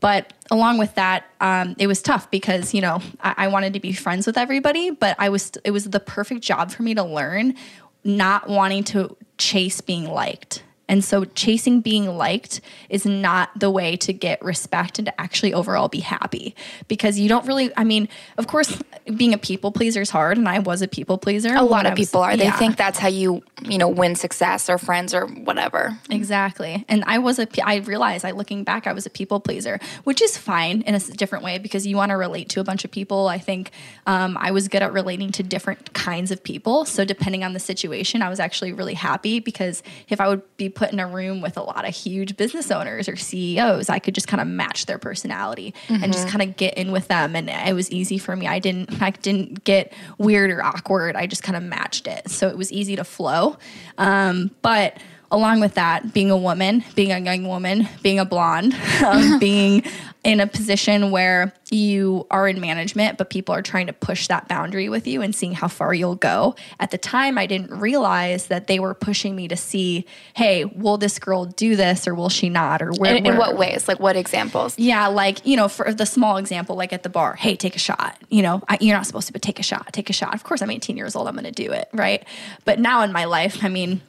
But 0.01 0.33
along 0.51 0.77
with 0.77 0.93
that, 0.95 1.23
um, 1.39 1.75
it 1.79 1.87
was 1.87 2.01
tough 2.01 2.29
because 2.29 2.73
you 2.73 2.81
know 2.81 3.01
I, 3.21 3.33
I 3.37 3.47
wanted 3.47 3.73
to 3.73 3.79
be 3.79 3.93
friends 3.93 4.27
with 4.27 4.37
everybody, 4.37 4.91
but 4.91 5.15
I 5.17 5.29
was 5.29 5.53
it 5.63 5.71
was 5.71 5.85
the 5.85 6.01
perfect 6.01 6.41
job 6.41 6.69
for 6.69 6.83
me 6.83 6.93
to 6.95 7.03
learn 7.03 7.55
not 8.03 8.47
wanting 8.49 8.83
to 8.85 9.15
chase 9.37 9.81
being 9.81 10.09
liked. 10.09 10.63
And 10.87 11.03
so 11.03 11.25
chasing 11.25 11.81
being 11.81 12.17
liked 12.17 12.61
is 12.89 13.05
not 13.05 13.49
the 13.59 13.69
way 13.69 13.95
to 13.97 14.13
get 14.13 14.43
respect 14.43 14.99
and 14.99 15.07
to 15.07 15.21
actually 15.21 15.53
overall 15.53 15.87
be 15.87 15.99
happy 15.99 16.55
because 16.87 17.19
you 17.19 17.27
don't 17.29 17.45
really 17.45 17.71
I 17.75 17.83
mean, 17.83 18.07
of 18.37 18.47
course 18.47 18.81
being 19.15 19.33
a 19.33 19.37
people 19.37 19.71
pleaser 19.71 20.01
is 20.01 20.09
hard 20.09 20.37
and 20.37 20.47
I 20.47 20.59
was 20.59 20.81
a 20.81 20.87
people 20.87 21.17
pleaser. 21.17 21.53
A 21.55 21.63
lot 21.63 21.85
of 21.85 21.95
people 21.95 22.21
are. 22.21 22.35
They 22.35 22.51
think 22.51 22.77
that's 22.77 22.99
how 22.99 23.07
you, 23.07 23.43
you 23.63 23.77
know, 23.77 23.87
win 23.87 24.15
success 24.15 24.69
or 24.69 24.77
friends 24.77 25.13
or 25.13 25.27
whatever. 25.27 25.97
Exactly. 26.09 26.85
And 26.87 27.03
I 27.05 27.19
was 27.19 27.39
a, 27.39 27.47
I 27.63 27.77
realized, 27.77 28.25
I 28.25 28.31
looking 28.31 28.63
back, 28.63 28.87
I 28.87 28.93
was 28.93 29.05
a 29.05 29.09
people 29.09 29.39
pleaser, 29.39 29.79
which 30.03 30.21
is 30.21 30.37
fine 30.37 30.81
in 30.81 30.95
a 30.95 30.99
different 30.99 31.43
way 31.43 31.57
because 31.57 31.87
you 31.87 31.95
want 31.95 32.09
to 32.11 32.17
relate 32.17 32.49
to 32.49 32.59
a 32.59 32.63
bunch 32.63 32.83
of 32.85 32.91
people. 32.91 33.27
I 33.27 33.37
think 33.37 33.71
um, 34.05 34.37
I 34.39 34.51
was 34.51 34.67
good 34.67 34.81
at 34.81 34.93
relating 34.93 35.31
to 35.33 35.43
different 35.43 35.93
kinds 35.93 36.31
of 36.31 36.43
people. 36.43 36.85
So 36.85 37.05
depending 37.05 37.43
on 37.43 37.53
the 37.53 37.59
situation, 37.59 38.21
I 38.21 38.29
was 38.29 38.39
actually 38.39 38.73
really 38.73 38.93
happy 38.93 39.39
because 39.39 39.83
if 40.09 40.19
I 40.19 40.27
would 40.27 40.41
be 40.57 40.69
put 40.77 40.93
in 40.93 40.99
a 40.99 41.07
room 41.07 41.41
with 41.41 41.57
a 41.57 41.61
lot 41.63 41.87
of 41.87 41.95
huge 41.95 42.37
business 42.37 42.69
owners 42.69 43.09
or 43.09 43.15
CEOs, 43.15 43.89
I 43.89 43.97
could 43.97 44.13
just 44.13 44.27
kind 44.27 44.39
of 44.39 44.47
match 44.47 44.85
their 44.85 44.99
personality 44.99 45.73
and 45.89 46.13
just 46.13 46.27
kind 46.27 46.43
of 46.47 46.55
get 46.55 46.77
in 46.77 46.91
with 46.91 47.07
them. 47.07 47.35
And 47.35 47.49
it 47.49 47.73
was 47.73 47.89
easy 47.89 48.19
for 48.19 48.35
me. 48.35 48.45
I 48.47 48.59
didn't, 48.59 49.01
I 49.01 49.09
didn't 49.09 49.63
get 49.63 49.91
weird 50.19 50.51
or 50.51 50.63
awkward. 50.63 51.15
I 51.15 51.25
just 51.25 51.41
kind 51.41 51.57
of 51.57 51.63
matched 51.63 52.05
it. 52.05 52.29
So 52.29 52.47
it 52.47 52.55
was 52.57 52.71
easy 52.71 52.95
to 52.95 53.03
flow. 53.03 53.57
Um, 53.97 54.51
but 54.61 54.99
along 55.31 55.59
with 55.59 55.75
that, 55.75 56.13
being 56.13 56.31
a 56.31 56.37
woman, 56.37 56.83
being 56.95 57.11
a 57.11 57.19
young 57.19 57.47
woman, 57.47 57.87
being 58.01 58.19
a 58.19 58.25
blonde, 58.25 58.75
um, 59.05 59.39
being 59.39 59.83
in 60.23 60.39
a 60.39 60.47
position 60.47 61.11
where 61.11 61.53
you 61.69 62.27
are 62.31 62.47
in 62.47 62.59
management, 62.59 63.17
but 63.17 63.29
people 63.29 63.55
are 63.55 63.61
trying 63.61 63.87
to 63.87 63.93
push 63.93 64.27
that 64.27 64.47
boundary 64.47 64.89
with 64.89 65.07
you 65.07 65.21
and 65.21 65.33
seeing 65.33 65.53
how 65.53 65.67
far 65.67 65.93
you'll 65.93 66.15
go. 66.15 66.55
At 66.79 66.91
the 66.91 66.97
time, 66.97 67.37
I 67.37 67.45
didn't 67.45 67.71
realize 67.71 68.47
that 68.47 68.67
they 68.67 68.79
were 68.79 68.93
pushing 68.93 69.35
me 69.35 69.47
to 69.47 69.55
see, 69.55 70.05
hey, 70.33 70.65
will 70.65 70.97
this 70.97 71.17
girl 71.17 71.45
do 71.45 71.75
this 71.75 72.07
or 72.07 72.15
will 72.15 72.29
she 72.29 72.49
not? 72.49 72.81
Or 72.81 72.91
where? 72.91 73.15
In, 73.15 73.25
in 73.25 73.37
what 73.37 73.57
ways? 73.57 73.87
Like 73.87 73.99
what 73.99 74.17
examples? 74.17 74.77
yeah, 74.77 75.07
like, 75.07 75.45
you 75.45 75.55
know, 75.55 75.67
for 75.67 75.93
the 75.93 76.05
small 76.05 76.37
example, 76.37 76.75
like 76.75 76.91
at 76.91 77.03
the 77.03 77.09
bar, 77.09 77.35
hey, 77.35 77.55
take 77.55 77.75
a 77.75 77.79
shot. 77.79 78.17
You 78.29 78.41
know, 78.41 78.61
I, 78.67 78.77
you're 78.81 78.95
not 78.95 79.05
supposed 79.05 79.27
to, 79.27 79.33
but 79.33 79.41
take 79.41 79.59
a 79.59 79.63
shot, 79.63 79.93
take 79.93 80.09
a 80.09 80.13
shot. 80.13 80.33
Of 80.33 80.43
course, 80.43 80.61
I'm 80.61 80.71
18 80.71 80.97
years 80.97 81.15
old, 81.15 81.27
I'm 81.27 81.35
going 81.35 81.45
to 81.45 81.51
do 81.51 81.71
it, 81.71 81.87
right? 81.93 82.25
But 82.65 82.79
now 82.79 83.03
in 83.03 83.11
my 83.11 83.25
life, 83.25 83.63
I 83.63 83.69
mean, 83.69 84.01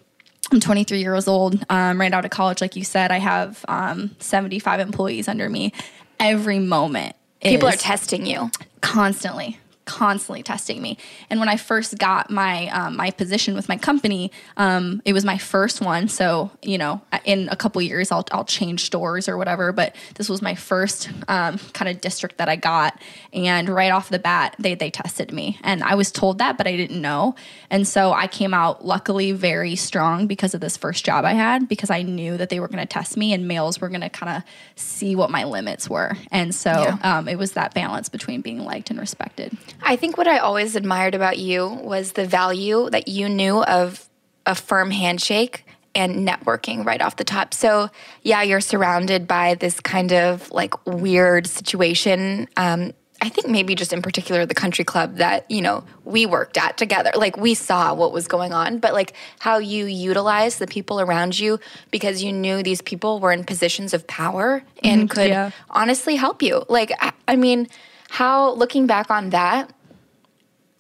I'm 0.53 0.61
23 0.61 1.01
years 1.01 1.29
old, 1.29 1.63
um, 1.69 2.01
right 2.01 2.13
out 2.13 2.25
of 2.25 2.31
college. 2.31 2.61
Like 2.61 2.75
you 2.77 2.85
said, 2.85 3.11
I 3.11 3.19
have 3.19 3.65
um, 3.69 4.17
75 4.19 4.81
employees 4.81 5.29
under 5.29 5.49
me. 5.49 5.73
Every 6.19 6.59
moment, 6.59 7.15
People 7.43 7.69
are 7.69 7.73
testing 7.73 8.27
you. 8.27 8.51
constantly 8.81 9.59
constantly 9.89 10.43
testing 10.43 10.81
me. 10.83 10.97
And 11.31 11.41
when 11.41 11.49
i 11.49 11.57
first 11.57 11.99
got 11.99 12.31
my 12.31 12.69
um, 12.69 12.97
my 12.97 13.11
position 13.11 13.55
with 13.55 13.69
my 13.69 13.77
company 13.79 14.31
um, 14.59 15.01
it 15.05 15.13
was 15.15 15.25
my 15.25 15.39
first 15.39 15.81
one. 15.81 16.07
So 16.09 16.51
you 16.63 16.79
know 16.79 17.01
in 17.25 17.49
a 17.49 17.57
couple 17.57 17.81
years 17.83 18.13
I'll, 18.13 18.25
I'll 18.31 18.45
change 18.45 18.85
stores 18.85 19.29
or 19.29 19.37
whatever 19.37 19.73
but 19.73 19.97
this 20.17 20.29
was 20.29 20.41
my 20.43 20.55
first 20.55 21.09
um, 21.27 21.59
kind 21.73 21.89
of 21.89 22.01
district 22.01 22.37
that 22.39 22.49
i 22.49 22.57
got. 22.57 23.01
And 23.33 23.69
right 23.69 23.91
off 23.91 24.09
the 24.11 24.19
bat 24.19 24.55
they, 24.59 24.75
they 24.75 24.91
tested 24.91 25.33
me. 25.33 25.59
And 25.65 25.83
i 25.83 25.95
was 25.95 26.13
told 26.13 26.39
that 26.39 26.59
but 26.59 26.67
i 26.67 26.77
didn't 26.77 27.01
know. 27.01 27.35
And 27.71 27.89
so 27.89 28.13
i 28.13 28.27
came 28.27 28.53
out 28.55 28.85
luckily 28.85 29.33
very 29.33 29.75
strong 29.77 30.27
because 30.27 30.53
of 30.55 30.61
this 30.61 30.77
first 30.77 31.05
job 31.05 31.25
i 31.25 31.33
had 31.33 31.69
because 31.69 31.91
i 31.91 32.03
knew 32.03 32.37
that 32.37 32.51
they 32.51 32.61
were 32.61 32.69
going 32.69 32.87
to 32.87 32.93
test 32.99 33.17
me 33.17 33.33
and 33.33 33.49
males 33.49 33.81
were 33.81 33.89
going 33.89 34.03
to 34.03 34.11
kind 34.11 34.37
of 34.37 34.43
see 34.77 35.17
what 35.17 35.31
my 35.31 35.45
limits 35.45 35.89
were. 35.89 36.17
And 36.31 36.55
so 36.55 36.71
Yeah. 36.71 36.99
um, 37.03 37.29
it 37.29 37.39
was 37.39 37.53
that 37.53 37.73
balance 37.75 38.09
between 38.09 38.41
being 38.43 38.61
liked 38.61 38.91
and 38.91 38.99
respected 39.01 39.57
I 39.83 39.97
think 39.97 40.17
what 40.17 40.29
I 40.29 40.39
always 40.39 40.77
admired 40.77 41.15
about 41.15 41.39
you 41.39 41.69
was 41.69 42.13
the 42.13 42.27
value 42.27 42.91
that 42.91 43.09
you 43.09 43.29
knew 43.29 43.63
of 43.63 44.09
a 44.47 44.55
firm 44.55 44.91
handshake 44.91 45.65
and 45.95 46.27
networking 46.27 46.85
right 46.85 47.01
off 47.01 47.17
the 47.17 47.25
top. 47.25 47.55
So, 47.55 47.91
yeah, 48.23 48.43
you're 48.43 48.61
surrounded 48.61 49.27
by 49.27 49.55
this 49.55 49.81
kind 49.81 50.13
of 50.13 50.51
like 50.51 50.87
weird 50.87 51.47
situation. 51.47 52.49
Um, 52.57 52.93
I 53.21 53.29
think 53.29 53.49
maybe 53.49 53.75
just 53.75 53.93
in 53.93 54.01
particular 54.01 54.47
the 54.47 54.55
country 54.55 54.85
club 54.85 55.17
that, 55.17 55.51
you 55.51 55.61
know, 55.61 55.83
we 56.05 56.25
worked 56.25 56.57
at 56.57 56.77
together. 56.77 57.11
Like 57.17 57.37
we 57.37 57.55
saw 57.55 57.93
what 57.93 58.13
was 58.13 58.29
going 58.29 58.53
on, 58.53 58.79
but 58.79 58.93
like 58.93 59.15
how 59.41 59.59
you 59.59 59.87
utilize 59.87 60.59
the 60.59 60.69
people 60.69 61.01
around 61.01 61.39
you 61.39 61.59
because 61.91 62.23
you 62.23 62.33
knew 62.33 62.63
these 62.63 62.81
people 62.81 63.19
were 63.19 63.33
in 63.33 63.43
positions 63.43 63.93
of 63.93 64.07
power 64.07 64.63
and 64.85 65.11
could 65.11 65.31
yeah. 65.31 65.51
honestly 65.71 66.15
help 66.15 66.43
you. 66.43 66.65
Like, 66.69 66.93
I, 67.01 67.13
I 67.27 67.35
mean, 67.35 67.67
how 68.09 68.53
looking 68.53 68.87
back 68.87 69.11
on 69.11 69.31
that, 69.31 69.73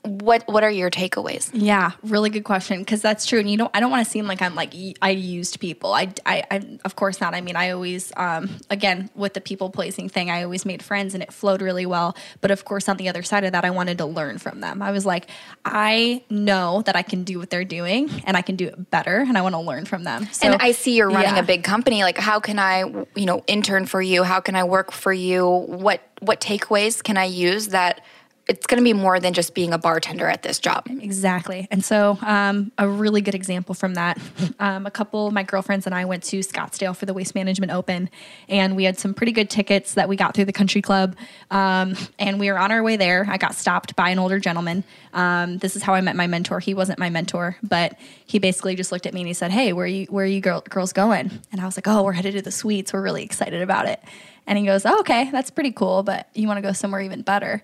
what 0.08 0.44
what 0.48 0.64
are 0.64 0.70
your 0.70 0.90
takeaways? 0.90 1.50
Yeah, 1.52 1.92
really 2.02 2.30
good 2.30 2.44
question 2.44 2.80
because 2.80 3.02
that's 3.02 3.26
true. 3.26 3.38
And 3.38 3.50
you 3.50 3.56
don't, 3.56 3.70
I 3.74 3.80
don't 3.80 3.90
want 3.90 4.04
to 4.04 4.10
seem 4.10 4.26
like 4.26 4.42
I'm 4.42 4.54
like 4.54 4.74
I 5.02 5.10
used 5.10 5.60
people. 5.60 5.92
I, 5.92 6.12
I, 6.24 6.44
I, 6.50 6.78
of 6.84 6.96
course 6.96 7.20
not. 7.20 7.34
I 7.34 7.40
mean, 7.40 7.56
I 7.56 7.70
always, 7.70 8.12
um, 8.16 8.50
again, 8.70 9.10
with 9.14 9.34
the 9.34 9.40
people 9.40 9.70
placing 9.70 10.08
thing, 10.08 10.30
I 10.30 10.42
always 10.42 10.64
made 10.64 10.82
friends 10.82 11.14
and 11.14 11.22
it 11.22 11.32
flowed 11.32 11.62
really 11.62 11.86
well. 11.86 12.16
But 12.40 12.50
of 12.50 12.64
course, 12.64 12.88
on 12.88 12.96
the 12.96 13.08
other 13.08 13.22
side 13.22 13.44
of 13.44 13.52
that, 13.52 13.64
I 13.64 13.70
wanted 13.70 13.98
to 13.98 14.06
learn 14.06 14.38
from 14.38 14.60
them. 14.60 14.82
I 14.82 14.90
was 14.90 15.04
like, 15.04 15.28
I 15.64 16.22
know 16.30 16.82
that 16.82 16.96
I 16.96 17.02
can 17.02 17.24
do 17.24 17.38
what 17.38 17.50
they're 17.50 17.64
doing 17.64 18.10
and 18.24 18.36
I 18.36 18.42
can 18.42 18.56
do 18.56 18.66
it 18.66 18.90
better, 18.90 19.18
and 19.18 19.36
I 19.36 19.42
want 19.42 19.54
to 19.54 19.60
learn 19.60 19.84
from 19.84 20.04
them. 20.04 20.26
So, 20.32 20.46
and 20.46 20.62
I 20.62 20.72
see 20.72 20.96
you're 20.96 21.10
running 21.10 21.36
yeah. 21.36 21.42
a 21.42 21.44
big 21.44 21.64
company. 21.64 22.02
Like, 22.02 22.18
how 22.18 22.40
can 22.40 22.58
I, 22.58 22.80
you 23.14 23.26
know, 23.26 23.44
intern 23.46 23.86
for 23.86 24.00
you? 24.00 24.22
How 24.22 24.40
can 24.40 24.56
I 24.56 24.64
work 24.64 24.92
for 24.92 25.12
you? 25.12 25.46
What 25.46 26.00
what 26.20 26.40
takeaways 26.40 27.02
can 27.02 27.16
I 27.16 27.24
use 27.24 27.68
that? 27.68 28.00
It's 28.48 28.66
going 28.66 28.78
to 28.78 28.84
be 28.84 28.94
more 28.94 29.20
than 29.20 29.34
just 29.34 29.54
being 29.54 29.74
a 29.74 29.78
bartender 29.78 30.26
at 30.26 30.42
this 30.42 30.58
job. 30.58 30.86
Exactly. 30.88 31.68
And 31.70 31.84
so, 31.84 32.18
um, 32.22 32.72
a 32.78 32.88
really 32.88 33.20
good 33.20 33.34
example 33.34 33.74
from 33.74 33.94
that 33.94 34.18
um, 34.58 34.86
a 34.86 34.90
couple 34.90 35.26
of 35.26 35.32
my 35.32 35.42
girlfriends 35.42 35.86
and 35.86 35.94
I 35.94 36.06
went 36.06 36.22
to 36.24 36.40
Scottsdale 36.40 36.96
for 36.96 37.06
the 37.06 37.12
Waste 37.14 37.34
Management 37.34 37.72
Open, 37.72 38.08
and 38.48 38.74
we 38.74 38.84
had 38.84 38.98
some 38.98 39.14
pretty 39.14 39.32
good 39.32 39.50
tickets 39.50 39.94
that 39.94 40.08
we 40.08 40.16
got 40.16 40.34
through 40.34 40.46
the 40.46 40.52
country 40.52 40.80
club. 40.80 41.16
Um, 41.50 41.94
and 42.18 42.40
we 42.40 42.50
were 42.50 42.58
on 42.58 42.72
our 42.72 42.82
way 42.82 42.96
there. 42.96 43.26
I 43.28 43.36
got 43.36 43.54
stopped 43.54 43.94
by 43.96 44.10
an 44.10 44.18
older 44.18 44.38
gentleman. 44.38 44.84
Um, 45.12 45.58
this 45.58 45.76
is 45.76 45.82
how 45.82 45.94
I 45.94 46.00
met 46.00 46.16
my 46.16 46.26
mentor. 46.26 46.60
He 46.60 46.74
wasn't 46.74 46.98
my 46.98 47.10
mentor, 47.10 47.56
but 47.62 47.98
he 48.26 48.38
basically 48.38 48.74
just 48.74 48.92
looked 48.92 49.06
at 49.06 49.14
me 49.14 49.20
and 49.20 49.28
he 49.28 49.34
said, 49.34 49.50
Hey, 49.50 49.72
where 49.72 49.84
are 49.84 49.88
you, 49.88 50.06
where 50.06 50.24
are 50.24 50.28
you 50.28 50.40
girl- 50.40 50.62
girls 50.62 50.92
going? 50.92 51.30
And 51.52 51.60
I 51.60 51.66
was 51.66 51.76
like, 51.76 51.86
Oh, 51.86 52.02
we're 52.02 52.12
headed 52.12 52.34
to 52.34 52.42
the 52.42 52.50
suites. 52.50 52.92
We're 52.92 53.02
really 53.02 53.24
excited 53.24 53.62
about 53.62 53.86
it. 53.86 54.02
And 54.46 54.58
he 54.58 54.64
goes, 54.64 54.86
oh, 54.86 55.00
Okay, 55.00 55.30
that's 55.30 55.50
pretty 55.50 55.72
cool, 55.72 56.02
but 56.02 56.28
you 56.34 56.48
want 56.48 56.56
to 56.58 56.62
go 56.62 56.72
somewhere 56.72 57.02
even 57.02 57.22
better. 57.22 57.62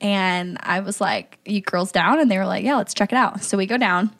And 0.00 0.58
I 0.60 0.80
was 0.80 1.00
like, 1.00 1.38
You 1.44 1.60
girls 1.60 1.92
down? 1.92 2.20
And 2.20 2.30
they 2.30 2.38
were 2.38 2.46
like, 2.46 2.64
Yeah, 2.64 2.76
let's 2.76 2.94
check 2.94 3.12
it 3.12 3.16
out. 3.16 3.42
So 3.42 3.56
we 3.56 3.66
go 3.66 3.76
down. 3.76 4.14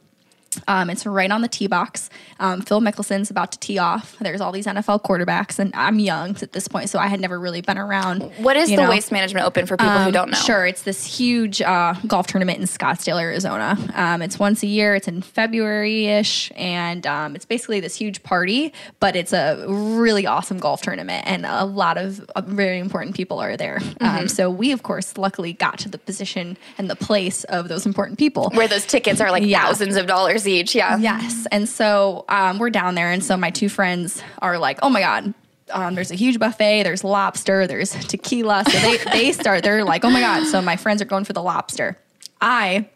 Um, 0.67 0.91
it's 0.91 1.07
right 1.07 1.31
on 1.31 1.43
the 1.43 1.49
tee 1.49 1.67
box. 1.67 2.11
Um, 2.41 2.61
Phil 2.61 2.81
Mickelson's 2.81 3.31
about 3.31 3.53
to 3.53 3.59
tee 3.59 3.79
off. 3.79 4.17
There's 4.21 4.41
all 4.41 4.53
these 4.53 4.67
NFL 4.67 5.03
quarterbacks, 5.03 5.59
and 5.59 5.75
I'm 5.75 5.99
young 5.99 6.37
at 6.43 6.53
this 6.53 6.69
point, 6.69 6.91
so 6.91 6.99
I 6.99 7.07
had 7.07 7.21
never 7.21 7.39
really 7.39 7.61
been 7.61 7.79
around. 7.79 8.23
What 8.39 8.57
is 8.57 8.69
the 8.69 8.77
know. 8.77 8.91
Waste 8.91 9.13
Management 9.13 9.47
Open 9.47 9.67
for 9.67 9.77
people 9.77 9.93
um, 9.93 10.05
who 10.05 10.13
don't 10.13 10.31
know? 10.31 10.39
Sure, 10.39 10.67
it's 10.67 10.83
this 10.83 11.05
huge 11.05 11.61
uh, 11.63 11.95
golf 12.07 12.27
tournament 12.27 12.59
in 12.59 12.65
Scottsdale, 12.65 13.21
Arizona. 13.21 13.77
Um, 13.95 14.23
it's 14.23 14.39
once 14.39 14.63
a 14.63 14.67
year. 14.67 14.95
It's 14.95 15.09
in 15.09 15.23
February 15.23 16.07
ish, 16.07 16.53
and 16.57 17.07
um, 17.07 17.35
it's 17.35 17.45
basically 17.45 17.81
this 17.81 17.97
huge 17.97 18.23
party. 18.23 18.73
But 19.01 19.17
it's 19.17 19.33
a 19.33 19.65
really 19.69 20.27
awesome 20.27 20.59
golf 20.59 20.83
tournament, 20.83 21.25
and 21.27 21.45
a 21.47 21.65
lot 21.65 21.99
of 21.99 22.21
uh, 22.35 22.41
very 22.41 22.79
important 22.79 23.17
people 23.17 23.41
are 23.41 23.57
there. 23.57 23.79
Um, 24.01 24.09
mm-hmm. 24.09 24.27
so 24.27 24.51
we, 24.51 24.73
of 24.73 24.83
course, 24.83 25.19
luckily 25.19 25.53
got 25.53 25.79
to 25.81 25.89
the 25.89 25.99
position 25.99 26.57
and 26.77 26.89
the 26.89 26.97
place 26.97 27.45
of 27.45 27.69
those 27.69 27.87
important 27.87 28.19
people, 28.19 28.51
where 28.55 28.69
those 28.69 28.87
tickets 28.87 29.21
are 29.21 29.31
like 29.31 29.45
yeah. 29.45 29.65
thousands 29.65 29.97
of 29.97 30.07
dollars 30.07 30.45
each. 30.49 30.75
Yeah. 30.75 30.97
Yes. 30.99 31.47
And 31.53 31.69
so 31.69 32.25
um, 32.29 32.59
we're 32.59 32.71
down 32.71 32.95
there. 32.95 33.11
And 33.11 33.23
so 33.23 33.37
my 33.37 33.51
two 33.51 33.69
friends 33.69 34.23
are 34.41 34.59
like, 34.59 34.79
oh 34.83 34.91
my 34.91 35.01
God, 35.01 35.35
um, 35.71 35.95
there's 35.95 36.11
a 36.11 36.17
huge 36.17 36.39
buffet. 36.39 36.83
There's 36.83 37.05
lobster. 37.05 37.67
There's 37.67 37.91
tequila. 37.91 38.65
So 38.69 38.79
they, 38.79 38.97
they 39.13 39.33
start, 39.33 39.63
they're 39.63 39.85
like, 39.85 40.05
oh 40.05 40.11
my 40.11 40.21
God. 40.21 40.47
So 40.47 40.61
my 40.63 40.77
friends 40.77 41.03
are 41.03 41.07
going 41.07 41.25
for 41.25 41.33
the 41.33 41.43
lobster. 41.43 41.99
I 42.41 42.89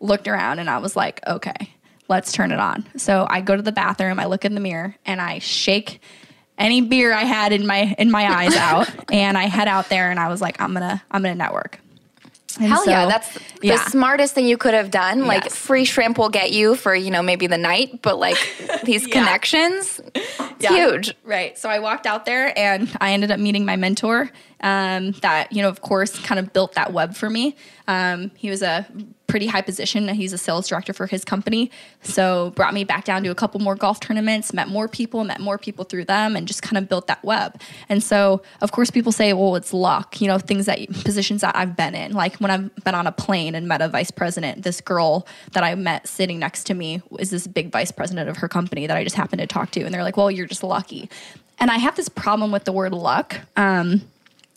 looked 0.00 0.28
around 0.28 0.58
and 0.58 0.70
I 0.70 0.78
was 0.78 0.96
like, 0.96 1.20
okay, 1.26 1.74
let's 2.08 2.32
turn 2.32 2.52
it 2.52 2.60
on. 2.60 2.86
So 2.96 3.26
I 3.28 3.40
go 3.40 3.56
to 3.56 3.62
the 3.62 3.72
bathroom. 3.72 4.20
I 4.20 4.26
look 4.26 4.44
in 4.44 4.54
the 4.54 4.60
mirror 4.60 4.96
and 5.04 5.20
I 5.20 5.38
shake 5.38 6.00
any 6.58 6.80
beer 6.80 7.12
I 7.12 7.24
had 7.24 7.52
in 7.52 7.66
my 7.66 7.94
in 7.98 8.10
my 8.10 8.30
eyes 8.30 8.54
out 8.56 8.90
and 9.10 9.36
I 9.36 9.44
head 9.44 9.68
out 9.68 9.88
there 9.88 10.10
and 10.10 10.20
I 10.20 10.28
was 10.28 10.40
like 10.40 10.60
I'm 10.60 10.74
going 10.74 10.88
to 10.88 11.02
I'm 11.10 11.22
going 11.22 11.34
to 11.34 11.38
network. 11.38 11.80
And 12.58 12.66
Hell 12.66 12.84
so, 12.84 12.90
yeah, 12.90 13.06
that's 13.06 13.38
yeah. 13.62 13.76
the 13.76 13.90
smartest 13.90 14.34
thing 14.34 14.46
you 14.46 14.56
could 14.56 14.74
have 14.74 14.90
done. 14.90 15.18
Yes. 15.20 15.28
Like 15.28 15.50
free 15.50 15.84
shrimp 15.84 16.18
will 16.18 16.28
get 16.28 16.52
you 16.52 16.74
for, 16.76 16.94
you 16.94 17.10
know, 17.10 17.22
maybe 17.22 17.46
the 17.46 17.58
night, 17.58 18.02
but 18.02 18.18
like 18.18 18.36
these 18.84 19.06
yeah. 19.06 19.14
connections, 19.14 20.00
yeah. 20.58 20.70
huge. 20.70 21.14
Right. 21.24 21.56
So 21.58 21.68
I 21.68 21.78
walked 21.78 22.06
out 22.06 22.24
there 22.24 22.56
and 22.58 22.94
I 23.00 23.12
ended 23.12 23.30
up 23.30 23.40
meeting 23.40 23.64
my 23.64 23.76
mentor 23.76 24.30
um, 24.62 25.12
that, 25.22 25.52
you 25.52 25.62
know, 25.62 25.68
of 25.68 25.80
course, 25.80 26.18
kind 26.20 26.38
of 26.38 26.52
built 26.52 26.74
that 26.74 26.92
web 26.92 27.14
for 27.14 27.28
me. 27.28 27.56
Um, 27.88 28.30
he 28.36 28.48
was 28.48 28.62
a 28.62 28.86
pretty 29.26 29.46
high 29.46 29.62
position. 29.62 30.08
He's 30.08 30.32
a 30.32 30.38
sales 30.38 30.68
director 30.68 30.92
for 30.92 31.06
his 31.06 31.24
company. 31.24 31.70
So 32.02 32.50
brought 32.50 32.74
me 32.74 32.84
back 32.84 33.04
down 33.04 33.22
to 33.24 33.30
a 33.30 33.34
couple 33.34 33.60
more 33.60 33.74
golf 33.74 33.98
tournaments, 33.98 34.52
met 34.52 34.68
more 34.68 34.88
people, 34.88 35.24
met 35.24 35.40
more 35.40 35.58
people 35.58 35.84
through 35.84 36.04
them, 36.04 36.36
and 36.36 36.46
just 36.46 36.62
kind 36.62 36.76
of 36.76 36.88
built 36.88 37.06
that 37.06 37.24
web. 37.24 37.60
And 37.88 38.02
so, 38.02 38.42
of 38.60 38.72
course, 38.72 38.90
people 38.90 39.10
say, 39.10 39.32
well, 39.32 39.56
it's 39.56 39.72
luck, 39.72 40.20
you 40.20 40.28
know, 40.28 40.38
things 40.38 40.66
that 40.66 40.86
positions 41.02 41.40
that 41.40 41.56
I've 41.56 41.76
been 41.76 41.94
in. 41.94 42.12
Like 42.12 42.36
when 42.36 42.50
I've 42.50 42.74
been 42.84 42.94
on 42.94 43.06
a 43.06 43.12
plane 43.12 43.54
and 43.54 43.66
met 43.66 43.80
a 43.80 43.88
vice 43.88 44.10
president, 44.10 44.62
this 44.62 44.80
girl 44.80 45.26
that 45.52 45.64
I 45.64 45.74
met 45.74 46.06
sitting 46.06 46.38
next 46.38 46.64
to 46.64 46.74
me 46.74 47.02
is 47.18 47.30
this 47.30 47.46
big 47.46 47.72
vice 47.72 47.90
president 47.90 48.28
of 48.28 48.36
her 48.36 48.48
company 48.48 48.86
that 48.86 48.96
I 48.96 49.02
just 49.02 49.16
happened 49.16 49.40
to 49.40 49.46
talk 49.46 49.70
to. 49.72 49.82
And 49.82 49.94
they're 49.94 50.04
like, 50.04 50.16
well, 50.16 50.30
you're 50.30 50.46
just 50.46 50.62
lucky. 50.62 51.08
And 51.58 51.70
I 51.70 51.78
have 51.78 51.96
this 51.96 52.08
problem 52.08 52.52
with 52.52 52.64
the 52.64 52.72
word 52.72 52.92
luck. 52.92 53.40
Um, 53.56 54.02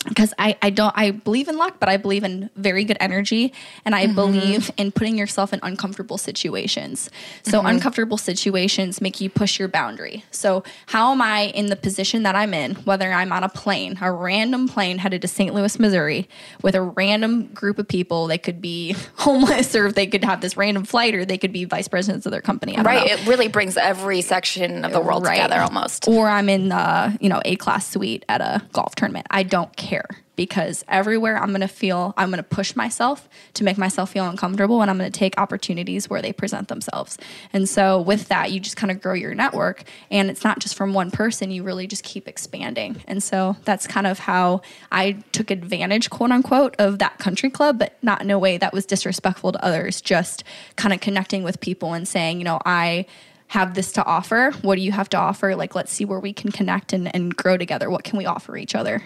because 0.08 0.32
I, 0.38 0.56
I 0.62 0.70
don't 0.70 0.92
I 0.96 1.10
believe 1.10 1.48
in 1.48 1.56
luck, 1.56 1.76
but 1.78 1.88
I 1.88 1.96
believe 1.96 2.24
in 2.24 2.50
very 2.56 2.84
good 2.84 2.96
energy 3.00 3.52
and 3.84 3.94
I 3.94 4.06
mm-hmm. 4.06 4.14
believe 4.14 4.70
in 4.76 4.92
putting 4.92 5.18
yourself 5.18 5.52
in 5.52 5.60
uncomfortable 5.62 6.18
situations. 6.18 7.10
So 7.42 7.58
mm-hmm. 7.58 7.66
uncomfortable 7.68 8.18
situations 8.18 9.00
make 9.00 9.20
you 9.20 9.30
push 9.30 9.58
your 9.58 9.68
boundary. 9.68 10.24
So 10.30 10.64
how 10.86 11.12
am 11.12 11.22
I 11.22 11.46
in 11.54 11.66
the 11.66 11.76
position 11.76 12.22
that 12.24 12.34
I'm 12.34 12.54
in, 12.54 12.74
whether 12.76 13.12
I'm 13.12 13.32
on 13.32 13.44
a 13.44 13.48
plane, 13.48 13.98
a 14.00 14.10
random 14.10 14.68
plane 14.68 14.98
headed 14.98 15.22
to 15.22 15.28
St. 15.28 15.54
Louis, 15.54 15.78
Missouri, 15.78 16.28
with 16.62 16.74
a 16.74 16.82
random 16.82 17.46
group 17.48 17.78
of 17.78 17.88
people, 17.88 18.26
they 18.26 18.38
could 18.38 18.60
be 18.60 18.94
homeless 19.16 19.74
or 19.74 19.86
if 19.86 19.94
they 19.94 20.06
could 20.06 20.24
have 20.24 20.40
this 20.40 20.56
random 20.56 20.84
flight 20.84 21.14
or 21.14 21.24
they 21.24 21.38
could 21.38 21.52
be 21.52 21.64
vice 21.64 21.88
presidents 21.88 22.26
of 22.26 22.32
their 22.32 22.42
company. 22.42 22.76
right. 22.76 23.06
Know. 23.06 23.14
It 23.14 23.26
really 23.26 23.48
brings 23.48 23.76
every 23.76 24.22
section 24.22 24.84
of 24.84 24.92
the 24.92 25.00
world 25.00 25.24
right. 25.24 25.36
together 25.36 25.60
almost. 25.60 26.08
Or 26.08 26.28
I'm 26.28 26.48
in 26.48 26.68
the, 26.68 27.16
you 27.20 27.28
know, 27.28 27.40
A 27.44 27.56
class 27.56 27.90
suite 27.90 28.24
at 28.28 28.40
a 28.40 28.62
golf 28.72 28.94
tournament. 28.94 29.26
I 29.30 29.42
don't 29.42 29.74
care 29.76 29.95
care 29.96 30.22
because 30.36 30.84
everywhere 30.86 31.38
I'm 31.38 31.48
going 31.48 31.62
to 31.62 31.68
feel, 31.68 32.12
I'm 32.16 32.28
going 32.28 32.36
to 32.36 32.42
push 32.42 32.76
myself 32.76 33.26
to 33.54 33.64
make 33.64 33.78
myself 33.78 34.10
feel 34.10 34.28
uncomfortable 34.28 34.82
and 34.82 34.90
I'm 34.90 34.98
going 34.98 35.10
to 35.10 35.18
take 35.18 35.38
opportunities 35.40 36.10
where 36.10 36.20
they 36.20 36.32
present 36.32 36.68
themselves. 36.68 37.16
And 37.54 37.66
so 37.66 38.00
with 38.00 38.28
that, 38.28 38.52
you 38.52 38.60
just 38.60 38.76
kind 38.76 38.90
of 38.90 39.00
grow 39.00 39.14
your 39.14 39.34
network 39.34 39.84
and 40.10 40.28
it's 40.30 40.44
not 40.44 40.58
just 40.58 40.74
from 40.74 40.92
one 40.92 41.10
person, 41.10 41.50
you 41.50 41.62
really 41.62 41.86
just 41.86 42.04
keep 42.04 42.28
expanding. 42.28 43.02
And 43.06 43.22
so 43.22 43.56
that's 43.64 43.86
kind 43.86 44.06
of 44.06 44.18
how 44.18 44.60
I 44.92 45.12
took 45.32 45.50
advantage, 45.50 46.10
quote 46.10 46.30
unquote, 46.30 46.76
of 46.78 46.98
that 46.98 47.18
country 47.18 47.48
club, 47.48 47.78
but 47.78 47.96
not 48.02 48.20
in 48.20 48.30
a 48.30 48.38
way 48.38 48.58
that 48.58 48.74
was 48.74 48.84
disrespectful 48.84 49.52
to 49.52 49.64
others, 49.64 50.02
just 50.02 50.44
kind 50.76 50.92
of 50.92 51.00
connecting 51.00 51.42
with 51.44 51.60
people 51.60 51.94
and 51.94 52.06
saying, 52.06 52.38
you 52.38 52.44
know, 52.44 52.60
I 52.66 53.06
have 53.48 53.74
this 53.74 53.92
to 53.92 54.04
offer. 54.04 54.50
What 54.62 54.76
do 54.76 54.82
you 54.82 54.92
have 54.92 55.08
to 55.10 55.16
offer? 55.16 55.54
Like, 55.54 55.74
let's 55.74 55.92
see 55.92 56.04
where 56.04 56.18
we 56.18 56.32
can 56.32 56.50
connect 56.50 56.92
and, 56.92 57.14
and 57.14 57.34
grow 57.34 57.56
together. 57.56 57.88
What 57.88 58.02
can 58.02 58.18
we 58.18 58.26
offer 58.26 58.56
each 58.56 58.74
other? 58.74 59.02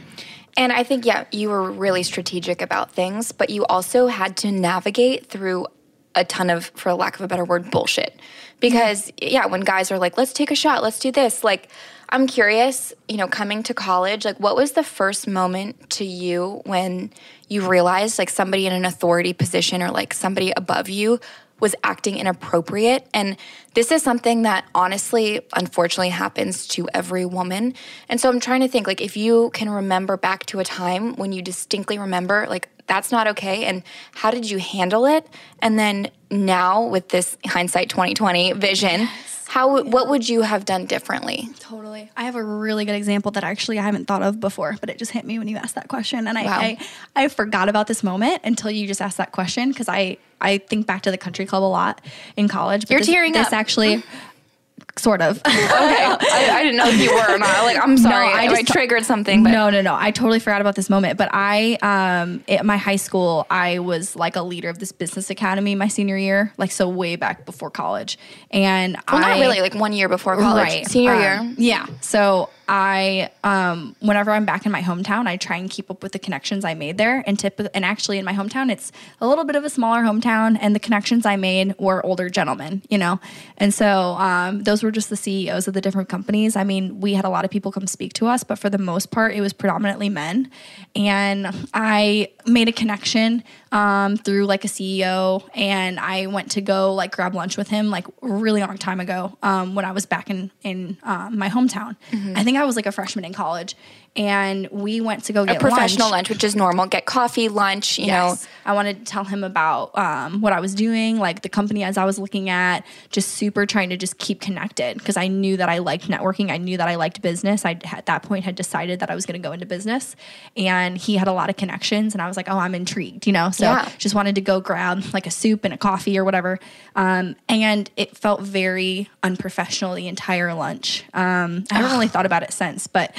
And 0.57 0.73
I 0.73 0.83
think, 0.83 1.07
yeah, 1.07 1.25
you 1.33 1.49
were 1.49 1.71
really 1.71 2.03
strategic 2.03 2.61
about 2.61 2.93
things, 2.93 3.33
but 3.33 3.51
you 3.51 3.65
also 3.67 4.09
had 4.09 4.37
to 4.39 4.53
navigate 4.53 5.27
through 5.27 5.67
a 6.15 6.25
ton 6.25 6.51
of, 6.51 6.67
for 6.75 6.93
lack 6.93 7.15
of 7.15 7.21
a 7.21 7.29
better 7.29 7.45
word, 7.45 7.71
bullshit. 7.71 8.19
Because, 8.59 9.13
yeah, 9.23 9.47
when 9.47 9.61
guys 9.61 9.91
are 9.91 9.99
like, 9.99 10.19
let's 10.19 10.33
take 10.33 10.51
a 10.51 10.57
shot, 10.57 10.83
let's 10.83 10.99
do 10.99 11.13
this, 11.13 11.45
like, 11.45 11.71
I'm 12.13 12.27
curious, 12.27 12.93
you 13.09 13.17
know, 13.17 13.29
coming 13.29 13.63
to 13.63 13.75
college, 13.75 14.25
like, 14.25 14.39
what 14.39 14.57
was 14.57 14.73
the 14.73 14.83
first 14.83 15.29
moment 15.29 15.91
to 15.91 16.05
you 16.05 16.61
when 16.67 17.13
you 17.49 17.67
realized, 17.69 18.19
like, 18.19 18.29
somebody 18.29 18.67
in 18.67 18.73
an 18.73 18.85
authority 18.85 19.33
position 19.33 19.81
or 19.83 19.91
like 19.93 20.13
somebody 20.13 20.53
above 20.57 20.89
you 20.89 21.21
was 21.61 21.75
acting 21.85 22.17
inappropriate. 22.17 23.07
And 23.15 23.37
this 23.75 23.93
is 23.93 24.03
something 24.03 24.43
that 24.43 24.65
honestly, 24.75 25.41
unfortunately, 25.55 26.09
happens 26.09 26.67
to 26.69 26.89
every 26.93 27.25
woman. 27.25 27.75
And 28.09 28.21
so 28.21 28.29
I'm 28.29 28.41
trying 28.41 28.61
to 28.61 28.69
think 28.69 28.87
like 28.87 29.01
if 29.01 29.17
you 29.17 29.51
can 29.51 29.71
remember 29.71 30.17
back 30.17 30.47
to 30.47 30.59
a 30.59 30.65
time 30.65 31.15
when 31.17 31.33
you 31.33 31.43
distinctly 31.43 31.99
remember, 31.99 32.47
like, 32.49 32.69
that's 32.87 33.13
not 33.13 33.29
okay. 33.29 33.67
And 33.67 33.85
how 34.13 34.33
did 34.33 34.51
you 34.51 34.59
handle 34.59 35.07
it? 35.07 35.25
And 35.61 35.79
then 35.79 36.11
now 36.29 36.85
with 36.87 37.11
this 37.11 37.39
hindsight 37.47 37.89
2020 37.89 38.55
vision, 38.55 39.01
yes 39.03 39.40
how 39.51 39.83
what 39.83 40.09
would 40.09 40.29
you 40.29 40.43
have 40.43 40.65
done 40.65 40.87
differently? 40.87 41.49
Totally. 41.59 42.09
I 42.17 42.23
have 42.23 42.37
a 42.37 42.43
really 42.43 42.85
good 42.85 42.95
example 42.95 43.33
that 43.33 43.43
actually 43.43 43.81
I 43.81 43.83
haven't 43.83 44.07
thought 44.07 44.23
of 44.23 44.39
before, 44.39 44.77
but 44.79 44.89
it 44.89 44.97
just 44.97 45.11
hit 45.11 45.25
me 45.25 45.41
when 45.41 45.49
you 45.49 45.57
asked 45.57 45.75
that 45.75 45.89
question, 45.89 46.29
and 46.29 46.39
I 46.39 46.45
wow. 46.45 46.61
I, 46.61 46.79
I 47.17 47.27
forgot 47.27 47.69
about 47.69 47.89
this 47.89 48.05
moment 48.05 48.43
until 48.45 48.71
you 48.71 48.87
just 48.87 49.03
asked 49.03 49.17
that 49.17 49.33
question 49.33 49.71
because 49.71 49.89
I 49.89 50.19
I 50.41 50.59
think 50.59 50.87
back 50.87 51.03
to 51.03 51.11
the 51.11 51.19
country 51.19 51.47
club 51.47 51.65
a 51.65 51.67
lot 51.67 52.01
in 52.37 52.47
college. 52.47 52.83
But 52.83 52.91
You're 52.91 53.01
this, 53.01 53.09
tearing 53.09 53.33
this 53.33 53.49
up. 53.49 53.55
actually 53.55 54.05
sort 55.01 55.23
of. 55.23 55.39
Okay, 55.39 55.47
I, 55.47 56.51
I 56.53 56.63
didn't 56.63 56.77
know 56.77 56.89
if 56.89 57.01
you 57.01 57.13
were 57.13 57.35
or 57.35 57.39
not. 57.39 57.65
Like, 57.65 57.79
I'm 57.83 57.97
sorry, 58.09 58.27
I 58.29 58.43
I, 58.43 58.49
just- 58.49 58.71
I 58.71 58.73
triggered 58.73 59.05
something. 59.05 59.43
But 59.43 59.51
No, 59.51 59.71
no, 59.71 59.81
no. 59.81 59.95
I 59.99 60.11
totally 60.11 60.39
forgot 60.39 60.61
about 60.61 60.77
this 60.77 60.91
moment. 60.91 61.19
But 61.19 61.31
I, 61.33 61.75
um, 61.83 62.45
at 62.49 62.65
my 62.65 62.77
high 62.77 62.97
school, 62.97 63.47
I 63.51 63.79
was 63.81 64.17
like 64.17 64.37
a 64.37 64.43
leader 64.43 64.69
of 64.69 64.79
this 64.79 64.93
business 64.93 65.31
academy 65.31 65.75
my 65.75 65.89
senior 65.89 66.17
year, 66.17 66.53
like 66.59 66.71
so 66.71 66.89
way 66.89 67.17
back 67.17 67.47
before 67.47 67.71
college. 67.71 68.19
And 68.51 68.95
well, 69.11 69.25
I, 69.25 69.39
not 69.39 69.41
really. 69.41 69.61
Like 69.61 69.75
one 69.75 69.93
year 69.93 70.09
before 70.09 70.37
college, 70.37 70.85
senior 70.87 71.13
um, 71.15 71.21
year. 71.21 71.55
Yeah. 71.59 71.87
So 72.01 72.51
I, 72.69 73.31
um, 73.43 73.97
whenever 74.01 74.31
I'm 74.31 74.45
back 74.45 74.65
in 74.65 74.71
my 74.71 74.81
hometown, 74.83 75.27
I 75.27 75.37
try 75.37 75.57
and 75.57 75.69
keep 75.69 75.91
up 75.91 76.03
with 76.05 76.13
the 76.13 76.19
connections 76.21 76.65
I 76.65 76.75
made 76.75 76.99
there. 76.99 77.25
And 77.27 77.37
tip, 77.39 77.61
and 77.75 77.85
actually 77.85 78.19
in 78.19 78.25
my 78.25 78.33
hometown, 78.33 78.71
it's 78.71 78.93
a 79.21 79.27
little 79.27 79.45
bit 79.45 79.57
of 79.57 79.65
a 79.65 79.71
smaller 79.71 80.03
hometown, 80.03 80.57
and 80.61 80.75
the 80.75 80.79
connections 80.79 81.27
I 81.27 81.35
made 81.37 81.75
were 81.79 82.05
older 82.07 82.29
gentlemen, 82.31 82.83
you 82.89 82.97
know. 82.99 83.19
And 83.57 83.75
so 83.75 84.13
um, 84.19 84.63
those 84.63 84.83
were 84.85 84.90
just 84.91 85.11
the 85.11 85.17
CEOs 85.17 85.69
of 85.69 85.75
the 85.75 85.81
different 85.81 86.09
companies. 86.09 86.57
I 86.57 86.65
mean, 86.65 87.01
we 87.01 87.15
had 87.15 87.25
a 87.25 87.29
lot 87.29 87.45
of 87.45 87.51
people 87.51 87.73
come 87.73 87.87
speak 87.87 88.13
to 88.15 88.27
us, 88.27 88.45
but 88.45 88.59
for 88.59 88.71
the 88.71 88.79
most 88.79 89.11
part, 89.11 89.35
it 89.35 89.41
was 89.41 89.53
predominantly 89.53 90.09
men. 90.09 90.51
And 90.95 91.69
I 91.75 92.31
made 92.47 92.69
a 92.69 92.73
connection 92.73 93.43
um, 93.73 94.17
through 94.17 94.47
like 94.47 94.65
a 94.65 94.69
CEO, 94.69 95.49
and 95.55 96.01
I 96.01 96.27
went 96.27 96.51
to 96.53 96.61
go 96.61 96.95
like 96.95 97.13
grab 97.13 97.35
lunch 97.35 97.57
with 97.57 97.69
him 97.69 97.91
like 97.91 98.07
a 98.09 98.13
really 98.21 98.61
long 98.61 98.79
time 98.79 99.01
ago 99.01 99.37
um, 99.43 99.75
when 99.75 99.85
I 99.85 99.93
was 99.93 100.07
back 100.07 100.31
in 100.31 100.51
in 100.63 100.97
um, 101.03 101.39
my 101.39 101.49
hometown. 101.49 101.97
I 102.37 102.45
think 102.45 102.57
I 102.59 102.65
was 102.65 102.77
like 102.77 102.87
a 102.87 102.93
freshman 102.93 103.25
in 103.25 103.33
college, 103.33 103.77
and 104.17 104.69
we 104.73 105.01
went 105.01 105.25
to 105.25 105.33
go 105.33 105.47
get 105.47 105.57
a 105.57 105.61
Professional 105.61 106.07
lunch. 106.11 106.13
lunch. 106.13 106.31
which 106.31 106.43
is 106.45 106.57
normal. 106.57 106.87
Get 106.87 107.07
coffee, 107.07 107.49
lunch. 107.49 107.99
You 107.99 108.07
Yes. 108.07 108.43
know, 108.43 108.49
I 108.67 108.73
wanted 108.75 108.99
to 108.99 109.05
tell 109.11 109.25
him 109.25 109.45
about 109.45 109.97
um, 109.97 110.41
what 110.41 110.53
I 110.53 110.59
was 110.61 110.75
doing, 110.75 111.19
like 111.19 111.43
the 111.43 111.49
company 111.49 111.85
as 111.85 111.97
I 111.97 112.05
was 112.05 112.19
looking 112.19 112.51
at, 112.51 112.85
just 113.11 113.29
super 113.31 113.67
trying 113.67 113.89
to 113.91 113.97
just 113.97 114.19
keep 114.19 114.41
connected 114.41 114.99
because 114.99 115.17
I 115.17 115.29
knew 115.29 115.57
that 115.59 115.69
I 115.69 115.79
liked 115.79 116.09
networking. 116.09 116.51
I 116.51 116.57
knew 116.57 116.77
that 116.77 116.89
I 116.89 116.97
liked 116.97 117.23
business. 117.23 117.65
I 117.65 117.79
at 117.93 118.07
that 118.07 118.23
point 118.25 118.45
had 118.45 118.57
decided 118.57 118.99
that 119.01 119.11
I 119.11 119.15
was 119.15 119.27
going 119.27 119.41
to 119.41 119.47
go 119.49 119.53
into 119.53 119.65
business, 119.67 120.17
and 120.57 120.99
he 120.99 121.15
had 121.17 121.29
a 121.29 121.33
lot 121.33 121.49
of 121.49 121.57
connections, 121.57 122.13
and 122.15 122.21
I 122.21 122.27
was 122.27 122.37
like, 122.37 122.49
oh, 122.51 122.59
I'm 122.59 122.75
intrigued, 122.75 123.27
you 123.29 123.33
know. 123.33 123.51
So 123.51 123.67
Yeah. 123.67 123.89
just 123.99 124.15
wanted 124.15 124.35
to 124.35 124.41
go 124.41 124.61
grab 124.61 125.05
like 125.15 125.27
a 125.27 125.31
soup 125.31 125.65
and 125.65 125.73
a 125.73 125.79
coffee 125.79 126.19
or 126.19 126.25
whatever, 126.25 126.59
um, 126.97 127.37
and 127.49 127.89
it 127.97 128.17
felt 128.17 128.41
very 128.43 129.09
unprofessional 129.23 129.95
the 129.95 130.09
entire 130.09 130.53
lunch. 130.53 131.05
Um, 131.15 131.65
I 131.71 131.77
haven't 131.77 131.93
really 131.93 132.09
thought 132.09 132.27
about 132.27 132.43
it 132.43 132.53
since, 132.53 132.87
but. 132.89 133.15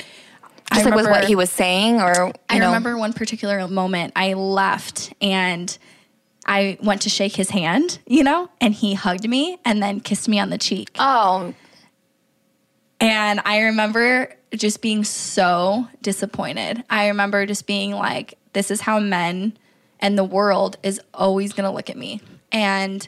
Just 0.73 0.85
I 0.87 0.89
like 0.89 0.95
with 0.95 1.05
what 1.05 1.09
remember- 1.09 1.27
he 1.27 1.35
was 1.35 1.49
saying, 1.49 2.01
or 2.01 2.27
you 2.27 2.33
I 2.49 2.59
know, 2.59 2.67
remember 2.67 2.97
one 2.97 3.13
particular 3.13 3.67
moment 3.67 4.13
I 4.15 4.33
left 4.33 5.13
and 5.21 5.75
I 6.45 6.77
went 6.81 7.03
to 7.03 7.09
shake 7.09 7.35
his 7.35 7.49
hand, 7.51 7.99
you 8.07 8.23
know, 8.23 8.49
and 8.59 8.73
he 8.73 8.93
hugged 8.95 9.27
me 9.29 9.59
and 9.63 9.81
then 9.81 9.99
kissed 9.99 10.27
me 10.27 10.39
on 10.39 10.49
the 10.49 10.57
cheek. 10.57 10.89
Oh, 10.97 11.53
And 12.99 13.41
I 13.45 13.61
remember 13.61 14.33
just 14.55 14.81
being 14.81 15.03
so 15.03 15.87
disappointed. 16.01 16.83
I 16.89 17.07
remember 17.07 17.45
just 17.45 17.65
being 17.67 17.91
like, 17.91 18.37
this 18.53 18.69
is 18.71 18.81
how 18.81 18.99
men 18.99 19.57
and 19.99 20.17
the 20.17 20.23
world 20.23 20.77
is 20.83 20.99
always 21.13 21.53
going 21.53 21.67
to 21.67 21.73
look 21.75 21.89
at 21.89 21.97
me. 21.97 22.21
And 22.51 23.07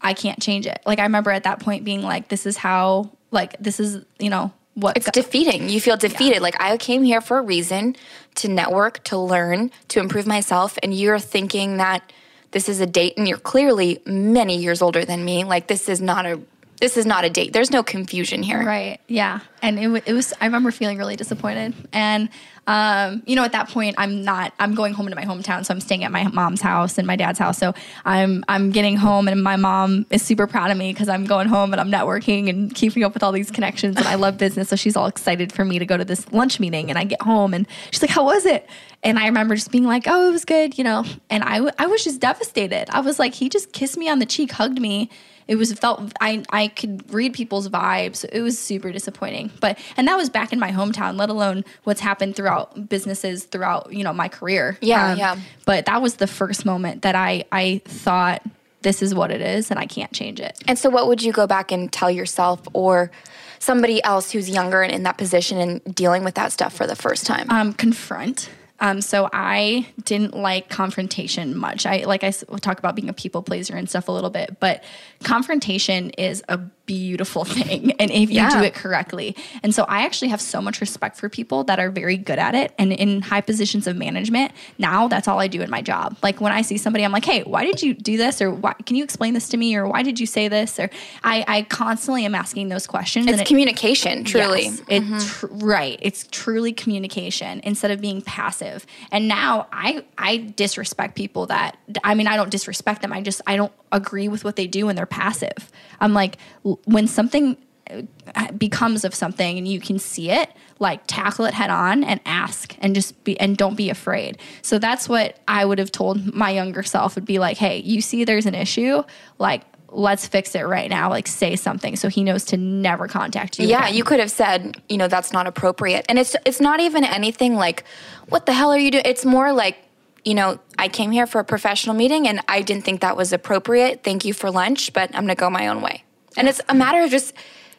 I 0.00 0.14
can't 0.14 0.40
change 0.40 0.66
it. 0.66 0.80
Like, 0.86 0.98
I 0.98 1.02
remember 1.02 1.30
at 1.30 1.44
that 1.44 1.60
point 1.60 1.84
being 1.84 2.02
like, 2.02 2.28
this 2.28 2.46
is 2.46 2.56
how, 2.56 3.10
like, 3.30 3.56
this 3.58 3.80
is, 3.80 4.04
you 4.18 4.30
know, 4.30 4.52
what 4.78 4.96
it's 4.96 5.10
defeating. 5.10 5.68
You 5.68 5.80
feel 5.80 5.96
defeated. 5.96 6.40
Like 6.40 6.60
I 6.60 6.76
came 6.76 7.02
here 7.02 7.20
for 7.20 7.38
a 7.38 7.42
reason 7.42 7.96
to 8.36 8.48
network, 8.48 9.02
to 9.04 9.18
learn, 9.18 9.72
to 9.88 10.00
improve 10.00 10.26
myself, 10.26 10.78
and 10.82 10.94
you're 10.94 11.18
thinking 11.18 11.78
that 11.78 12.12
this 12.52 12.68
is 12.68 12.80
a 12.80 12.86
date, 12.86 13.14
and 13.16 13.28
you're 13.28 13.38
clearly 13.38 14.00
many 14.06 14.56
years 14.56 14.80
older 14.80 15.04
than 15.04 15.24
me. 15.24 15.44
Like 15.44 15.66
this 15.66 15.88
is 15.88 16.00
not 16.00 16.26
a 16.26 16.40
this 16.80 16.96
is 16.96 17.06
not 17.06 17.24
a 17.24 17.30
date. 17.30 17.52
There's 17.52 17.70
no 17.70 17.82
confusion 17.82 18.42
here. 18.42 18.64
Right. 18.64 19.00
Yeah. 19.08 19.40
And 19.62 19.78
it, 19.78 20.04
it 20.06 20.12
was, 20.12 20.32
I 20.40 20.46
remember 20.46 20.70
feeling 20.70 20.98
really 20.98 21.16
disappointed. 21.16 21.74
And, 21.92 22.28
um, 22.68 23.22
you 23.26 23.34
know, 23.34 23.42
at 23.42 23.52
that 23.52 23.68
point, 23.68 23.96
I'm 23.98 24.22
not, 24.22 24.52
I'm 24.60 24.74
going 24.74 24.92
home 24.92 25.08
to 25.08 25.14
my 25.16 25.24
hometown. 25.24 25.64
So 25.64 25.74
I'm 25.74 25.80
staying 25.80 26.04
at 26.04 26.12
my 26.12 26.28
mom's 26.28 26.60
house 26.60 26.96
and 26.98 27.06
my 27.06 27.16
dad's 27.16 27.38
house. 27.38 27.58
So 27.58 27.74
I'm, 28.04 28.44
I'm 28.46 28.70
getting 28.70 28.96
home 28.96 29.26
and 29.26 29.42
my 29.42 29.56
mom 29.56 30.06
is 30.10 30.22
super 30.22 30.46
proud 30.46 30.70
of 30.70 30.76
me 30.76 30.92
because 30.92 31.08
I'm 31.08 31.24
going 31.24 31.48
home 31.48 31.72
and 31.72 31.80
I'm 31.80 31.90
networking 31.90 32.48
and 32.48 32.72
keeping 32.72 33.02
up 33.02 33.14
with 33.14 33.22
all 33.22 33.32
these 33.32 33.50
connections. 33.50 33.96
And 33.96 34.06
I 34.06 34.14
love 34.14 34.38
business. 34.38 34.68
So 34.68 34.76
she's 34.76 34.96
all 34.96 35.06
excited 35.06 35.52
for 35.52 35.64
me 35.64 35.78
to 35.78 35.86
go 35.86 35.96
to 35.96 36.04
this 36.04 36.30
lunch 36.32 36.60
meeting. 36.60 36.90
And 36.90 36.98
I 36.98 37.04
get 37.04 37.22
home 37.22 37.54
and 37.54 37.66
she's 37.90 38.02
like, 38.02 38.10
how 38.10 38.24
was 38.24 38.46
it? 38.46 38.68
And 39.02 39.18
I 39.18 39.26
remember 39.26 39.54
just 39.56 39.72
being 39.72 39.84
like, 39.84 40.04
oh, 40.06 40.28
it 40.28 40.32
was 40.32 40.44
good, 40.44 40.78
you 40.78 40.84
know? 40.84 41.04
And 41.30 41.42
I, 41.42 41.70
I 41.78 41.86
was 41.86 42.04
just 42.04 42.20
devastated. 42.20 42.88
I 42.90 43.00
was 43.00 43.18
like, 43.18 43.34
he 43.34 43.48
just 43.48 43.72
kissed 43.72 43.96
me 43.96 44.08
on 44.08 44.18
the 44.18 44.26
cheek, 44.26 44.52
hugged 44.52 44.80
me 44.80 45.10
it 45.48 45.56
was 45.56 45.72
felt 45.72 46.12
I 46.20 46.44
I 46.50 46.68
could 46.68 47.12
read 47.12 47.32
people's 47.32 47.68
vibes. 47.68 48.24
It 48.30 48.42
was 48.42 48.58
super 48.58 48.92
disappointing. 48.92 49.50
But 49.60 49.78
and 49.96 50.06
that 50.06 50.16
was 50.16 50.28
back 50.28 50.52
in 50.52 50.60
my 50.60 50.70
hometown, 50.70 51.16
let 51.18 51.30
alone 51.30 51.64
what's 51.84 52.00
happened 52.00 52.36
throughout 52.36 52.88
businesses 52.88 53.44
throughout, 53.44 53.92
you 53.92 54.04
know, 54.04 54.12
my 54.12 54.28
career. 54.28 54.70
Um, 54.70 54.76
Yeah, 54.82 55.14
yeah. 55.14 55.36
But 55.64 55.86
that 55.86 56.02
was 56.02 56.16
the 56.16 56.26
first 56.26 56.64
moment 56.64 57.02
that 57.02 57.14
I 57.14 57.44
I 57.50 57.80
thought 57.86 58.42
this 58.82 59.02
is 59.02 59.14
what 59.14 59.30
it 59.30 59.40
is 59.40 59.70
and 59.70 59.80
I 59.80 59.86
can't 59.86 60.12
change 60.12 60.40
it. 60.40 60.56
And 60.68 60.78
so, 60.78 60.90
what 60.90 61.08
would 61.08 61.22
you 61.22 61.32
go 61.32 61.46
back 61.46 61.72
and 61.72 61.92
tell 61.92 62.10
yourself 62.10 62.60
or 62.72 63.10
somebody 63.58 64.02
else 64.04 64.30
who's 64.30 64.48
younger 64.48 64.82
and 64.82 64.92
in 64.92 65.02
that 65.02 65.18
position 65.18 65.58
and 65.58 65.94
dealing 65.94 66.24
with 66.24 66.34
that 66.34 66.52
stuff 66.52 66.74
for 66.74 66.86
the 66.86 66.96
first 66.96 67.26
time? 67.26 67.50
um, 67.50 67.72
confront. 67.72 68.50
Um, 68.80 69.00
so 69.00 69.28
I 69.32 69.86
didn't 70.04 70.36
like 70.36 70.68
confrontation 70.68 71.56
much. 71.56 71.84
I 71.84 72.04
like 72.04 72.22
I 72.22 72.30
talk 72.30 72.78
about 72.78 72.94
being 72.94 73.08
a 73.08 73.12
people 73.12 73.42
pleaser 73.42 73.76
and 73.76 73.88
stuff 73.88 74.08
a 74.08 74.12
little 74.12 74.30
bit, 74.30 74.60
but 74.60 74.84
confrontation 75.24 76.10
is 76.10 76.42
a 76.48 76.60
beautiful 76.88 77.44
thing, 77.58 77.92
and 78.00 78.10
if 78.10 78.30
you 78.30 78.36
Yeah. 78.36 78.58
do 78.58 78.64
it 78.64 78.74
correctly. 78.74 79.36
And 79.62 79.72
so 79.74 79.84
I 79.84 80.02
actually 80.02 80.28
have 80.28 80.40
so 80.40 80.60
much 80.60 80.80
respect 80.80 81.16
for 81.18 81.28
people 81.28 81.62
that 81.64 81.78
are 81.78 81.90
very 81.90 82.16
good 82.16 82.38
at 82.40 82.54
it, 82.56 82.72
and 82.78 82.92
in 82.92 83.20
high 83.22 83.42
positions 83.42 83.86
of 83.86 83.94
management. 83.96 84.50
Now 84.78 85.06
that's 85.06 85.28
all 85.28 85.38
I 85.38 85.46
do 85.46 85.60
in 85.60 85.70
my 85.70 85.82
job. 85.82 86.16
Like 86.22 86.40
when 86.40 86.50
I 86.50 86.62
see 86.62 86.78
somebody, 86.78 87.04
I'm 87.04 87.12
like, 87.12 87.24
hey, 87.24 87.42
why 87.44 87.64
did 87.64 87.82
you 87.82 87.94
do 87.94 88.16
this, 88.16 88.42
or 88.42 88.50
why, 88.50 88.72
can 88.86 88.96
you 88.96 89.04
explain 89.04 89.34
this 89.34 89.48
to 89.50 89.56
me, 89.56 89.76
or 89.76 89.86
why 89.86 90.02
did 90.02 90.18
you 90.18 90.26
say 90.26 90.48
this, 90.48 90.80
or 90.80 90.90
I, 91.22 91.44
I 91.46 91.62
constantly 91.62 92.24
am 92.24 92.34
asking 92.34 92.70
those 92.70 92.86
questions. 92.86 93.26
it's 93.26 93.32
and 93.32 93.40
it- 93.42 93.46
communication, 93.46 94.24
truly. 94.24 94.64
Yes, 94.64 94.82
it 94.88 95.02
mm-hmm. 95.02 95.18
tr- 95.18 95.64
right. 95.66 95.98
It's 96.02 96.26
truly 96.30 96.72
communication 96.72 97.60
instead 97.64 97.90
of 97.90 98.00
being 98.00 98.22
passive. 98.22 98.86
And 99.12 99.28
now 99.28 99.66
I 99.72 100.04
I 100.16 100.38
disrespect 100.38 101.14
people 101.14 101.46
that 101.46 101.76
I 102.02 102.14
mean 102.14 102.26
I 102.26 102.36
don't 102.36 102.50
disrespect 102.50 103.02
them. 103.02 103.12
I 103.12 103.20
just 103.20 103.42
I 103.46 103.56
don't 103.56 103.72
agree 103.92 104.28
with 104.28 104.44
what 104.44 104.56
they 104.56 104.66
do 104.66 104.88
and 104.88 104.96
they're 104.96 105.06
passive. 105.06 105.70
I'm 106.00 106.14
like 106.14 106.38
when 106.84 107.06
something 107.06 107.56
uh, 107.90 108.52
becomes 108.52 109.04
of 109.04 109.14
something 109.14 109.56
and 109.56 109.66
you 109.66 109.80
can 109.80 109.98
see 109.98 110.30
it 110.30 110.50
like 110.78 111.00
tackle 111.06 111.46
it 111.46 111.54
head 111.54 111.70
on 111.70 112.04
and 112.04 112.20
ask 112.26 112.74
and 112.80 112.94
just 112.94 113.22
be 113.24 113.38
and 113.40 113.56
don't 113.56 113.76
be 113.76 113.88
afraid 113.88 114.36
so 114.60 114.78
that's 114.78 115.08
what 115.08 115.38
i 115.48 115.64
would 115.64 115.78
have 115.78 115.90
told 115.90 116.34
my 116.34 116.50
younger 116.50 116.82
self 116.82 117.14
would 117.14 117.24
be 117.24 117.38
like 117.38 117.56
hey 117.56 117.78
you 117.78 118.02
see 118.02 118.24
there's 118.24 118.44
an 118.44 118.54
issue 118.54 119.02
like 119.38 119.62
let's 119.90 120.26
fix 120.26 120.54
it 120.54 120.64
right 120.66 120.90
now 120.90 121.08
like 121.08 121.26
say 121.26 121.56
something 121.56 121.96
so 121.96 122.08
he 122.10 122.22
knows 122.22 122.44
to 122.44 122.58
never 122.58 123.08
contact 123.08 123.58
you 123.58 123.66
Yeah, 123.66 123.84
again. 123.84 123.94
you 123.94 124.04
could 124.04 124.20
have 124.20 124.30
said, 124.30 124.76
you 124.90 124.98
know, 124.98 125.08
that's 125.08 125.32
not 125.32 125.46
appropriate. 125.46 126.04
And 126.10 126.18
it's 126.18 126.36
it's 126.44 126.60
not 126.60 126.78
even 126.80 127.04
anything 127.04 127.54
like, 127.54 127.84
what 128.28 128.44
the 128.44 128.52
hell 128.52 128.70
are 128.70 128.78
you 128.78 128.90
doing? 128.90 129.04
It's 129.06 129.24
more 129.24 129.50
like, 129.50 129.78
you 130.26 130.34
know, 130.34 130.58
I 130.78 130.88
came 130.88 131.10
here 131.10 131.26
for 131.26 131.38
a 131.38 131.44
professional 131.44 131.94
meeting 131.96 132.28
and 132.28 132.42
I 132.48 132.60
didn't 132.60 132.84
think 132.84 133.00
that 133.00 133.16
was 133.16 133.32
appropriate. 133.32 134.02
Thank 134.04 134.26
you 134.26 134.34
for 134.34 134.50
lunch, 134.50 134.92
but 134.92 135.08
I'm 135.14 135.22
gonna 135.22 135.34
go 135.34 135.48
my 135.48 135.68
own 135.68 135.80
way. 135.80 136.04
And 136.38 136.48
it's 136.48 136.60
a 136.68 136.74
matter 136.74 137.02
of 137.02 137.10
just 137.10 137.34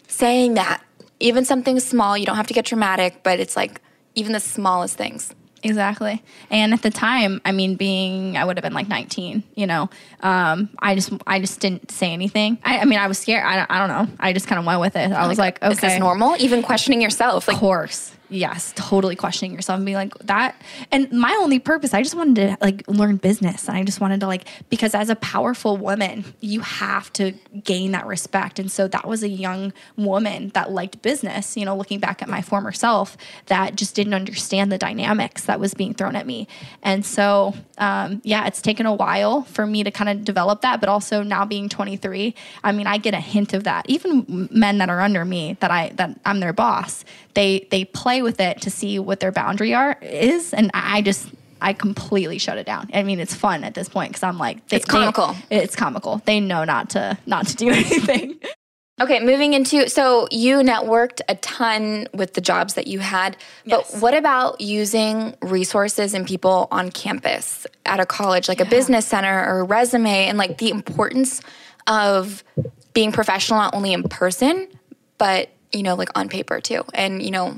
saying 0.07 0.55
that. 0.55 0.83
Even 1.21 1.43
something 1.43 1.79
small, 1.81 2.17
you 2.17 2.25
don't 2.25 2.37
have 2.37 2.47
to 2.47 2.53
get 2.53 2.65
dramatic, 2.65 3.23
but 3.23 3.39
it's 3.39 3.57
like 3.57 3.81
even 4.15 4.31
the 4.31 4.39
smallest 4.39 4.97
things. 4.97 5.33
Exactly. 5.63 6.23
And 6.49 6.73
at 6.73 6.81
the 6.81 6.89
time, 6.89 7.41
I 7.43 7.51
mean, 7.51 7.75
being, 7.75 8.37
I 8.37 8.45
would 8.45 8.57
have 8.57 8.63
been 8.63 8.73
like 8.73 8.87
19, 8.87 9.43
you 9.55 9.67
know, 9.67 9.89
um, 10.21 10.69
I 10.79 10.95
just, 10.95 11.11
I 11.27 11.39
just 11.39 11.59
didn't 11.59 11.91
say 11.91 12.13
anything. 12.13 12.57
I, 12.63 12.79
I 12.79 12.85
mean, 12.85 12.99
I 12.99 13.07
was 13.07 13.17
scared. 13.17 13.43
I, 13.45 13.65
I 13.69 13.79
don't 13.79 13.89
know. 13.89 14.15
I 14.19 14.33
just 14.33 14.47
kind 14.47 14.59
of 14.59 14.65
went 14.65 14.79
with 14.79 14.95
it. 14.95 15.11
I 15.11 15.27
was 15.27 15.37
like, 15.37 15.61
okay. 15.61 15.71
Is 15.71 15.79
this 15.79 15.99
normal? 15.99 16.35
Even 16.39 16.61
questioning 16.61 17.01
yourself. 17.01 17.47
Like 17.47 17.55
Of 17.55 17.61
course. 17.61 18.13
Yes, 18.29 18.73
totally 18.75 19.15
questioning 19.15 19.53
yourself 19.53 19.77
and 19.77 19.85
being 19.85 19.95
like 19.95 20.13
that. 20.19 20.55
And 20.91 21.11
my 21.11 21.35
only 21.39 21.57
purpose, 21.57 21.95
I 21.95 22.03
just 22.03 22.13
wanted 22.13 22.35
to 22.35 22.57
like 22.61 22.87
learn 22.87 23.17
business. 23.17 23.67
And 23.67 23.75
I 23.75 23.83
just 23.83 23.99
wanted 23.99 24.19
to 24.19 24.27
like, 24.27 24.47
because 24.69 24.93
as 24.93 25.09
a 25.09 25.15
powerful 25.15 25.77
woman, 25.77 26.23
you 26.39 26.61
have 26.61 27.11
to 27.13 27.33
gain 27.63 27.91
that 27.93 28.05
respect. 28.05 28.59
And 28.59 28.71
so 28.71 28.87
that 28.87 29.07
was 29.07 29.23
a 29.23 29.27
young 29.27 29.73
woman 29.97 30.49
that 30.49 30.71
liked 30.71 31.01
business, 31.01 31.57
you 31.57 31.65
know, 31.65 31.75
looking 31.75 31.99
back 31.99 32.21
at 32.21 32.29
my 32.29 32.41
former 32.41 32.71
self 32.71 33.17
that 33.47 33.75
just 33.75 33.95
didn't 33.95 34.13
understand 34.13 34.71
the 34.71 34.77
dynamics 34.77 35.45
that 35.45 35.59
was 35.59 35.73
being 35.73 35.95
thrown 35.95 36.15
at 36.15 36.27
me. 36.27 36.47
And 36.83 37.03
so, 37.03 37.55
um, 37.79 38.21
yeah, 38.23 38.45
it's 38.45 38.61
taken 38.61 38.85
a 38.85 38.93
while 38.93 39.41
for 39.41 39.65
me 39.65 39.83
to 39.83 39.89
kind 39.89 40.09
of 40.09 40.23
develop 40.23 40.61
that, 40.61 40.79
but 40.79 40.87
also 40.87 41.23
now 41.23 41.45
being 41.45 41.67
23, 41.67 42.35
I 42.63 42.71
mean, 42.73 42.85
I 42.85 42.99
get 42.99 43.15
a 43.15 43.19
hint 43.19 43.53
of 43.53 43.63
that. 43.63 43.89
Even 43.89 44.49
men 44.51 44.77
that 44.77 44.89
are 44.89 45.01
under 45.01 45.25
me 45.25 45.57
that 45.61 45.71
I, 45.71 45.89
that 45.95 46.19
I'm 46.25 46.39
their 46.39 46.53
boss, 46.53 47.03
they 47.33 47.67
they 47.71 47.85
play 47.85 48.18
with 48.21 48.39
it 48.39 48.61
to 48.61 48.69
see 48.69 48.99
what 48.99 49.19
their 49.19 49.31
boundary 49.31 49.73
are 49.73 49.97
is 50.01 50.53
and 50.53 50.71
i 50.73 51.01
just 51.01 51.29
i 51.61 51.73
completely 51.73 52.37
shut 52.37 52.57
it 52.57 52.65
down 52.65 52.89
i 52.93 53.03
mean 53.03 53.19
it's 53.19 53.33
fun 53.33 53.63
at 53.63 53.73
this 53.73 53.89
point 53.89 54.09
because 54.11 54.23
i'm 54.23 54.37
like 54.37 54.65
they, 54.69 54.77
It's 54.77 54.85
comical. 54.85 55.35
they, 55.49 55.57
it's 55.63 55.75
comical 55.75 56.21
they 56.25 56.39
know 56.39 56.63
not 56.63 56.91
to 56.91 57.17
not 57.25 57.47
to 57.47 57.55
do 57.55 57.69
anything 57.71 58.39
Okay, 59.01 59.21
moving 59.21 59.53
into 59.53 59.87
so 59.87 60.27
you 60.29 60.57
networked 60.57 61.21
a 61.29 61.35
ton 61.35 62.09
with 62.13 62.33
the 62.33 62.41
jobs 62.41 62.73
that 62.73 62.85
you 62.87 62.99
had, 62.99 63.37
but 63.65 63.85
Yes. 63.89 64.01
what 64.01 64.13
about 64.13 64.59
using 64.59 65.37
resources 65.41 66.13
and 66.13 66.27
people 66.27 66.67
on 66.69 66.91
campus 66.91 67.65
at 67.85 68.01
a 68.01 68.05
college, 68.05 68.49
like 68.49 68.59
a 68.59 68.65
business 68.65 69.05
center 69.05 69.39
or 69.49 69.59
a 69.59 69.63
resume, 69.63 70.27
and 70.27 70.37
like 70.37 70.57
the 70.57 70.69
importance 70.69 71.39
of 71.87 72.43
being 72.91 73.13
professional 73.13 73.59
not 73.59 73.73
only 73.73 73.93
in 73.93 74.03
person, 74.03 74.67
but 75.17 75.47
you 75.71 75.81
know, 75.81 75.95
like 75.95 76.09
on 76.19 76.27
paper 76.27 76.59
too, 76.59 76.83
and 76.93 77.23
you 77.23 77.31
know, 77.31 77.57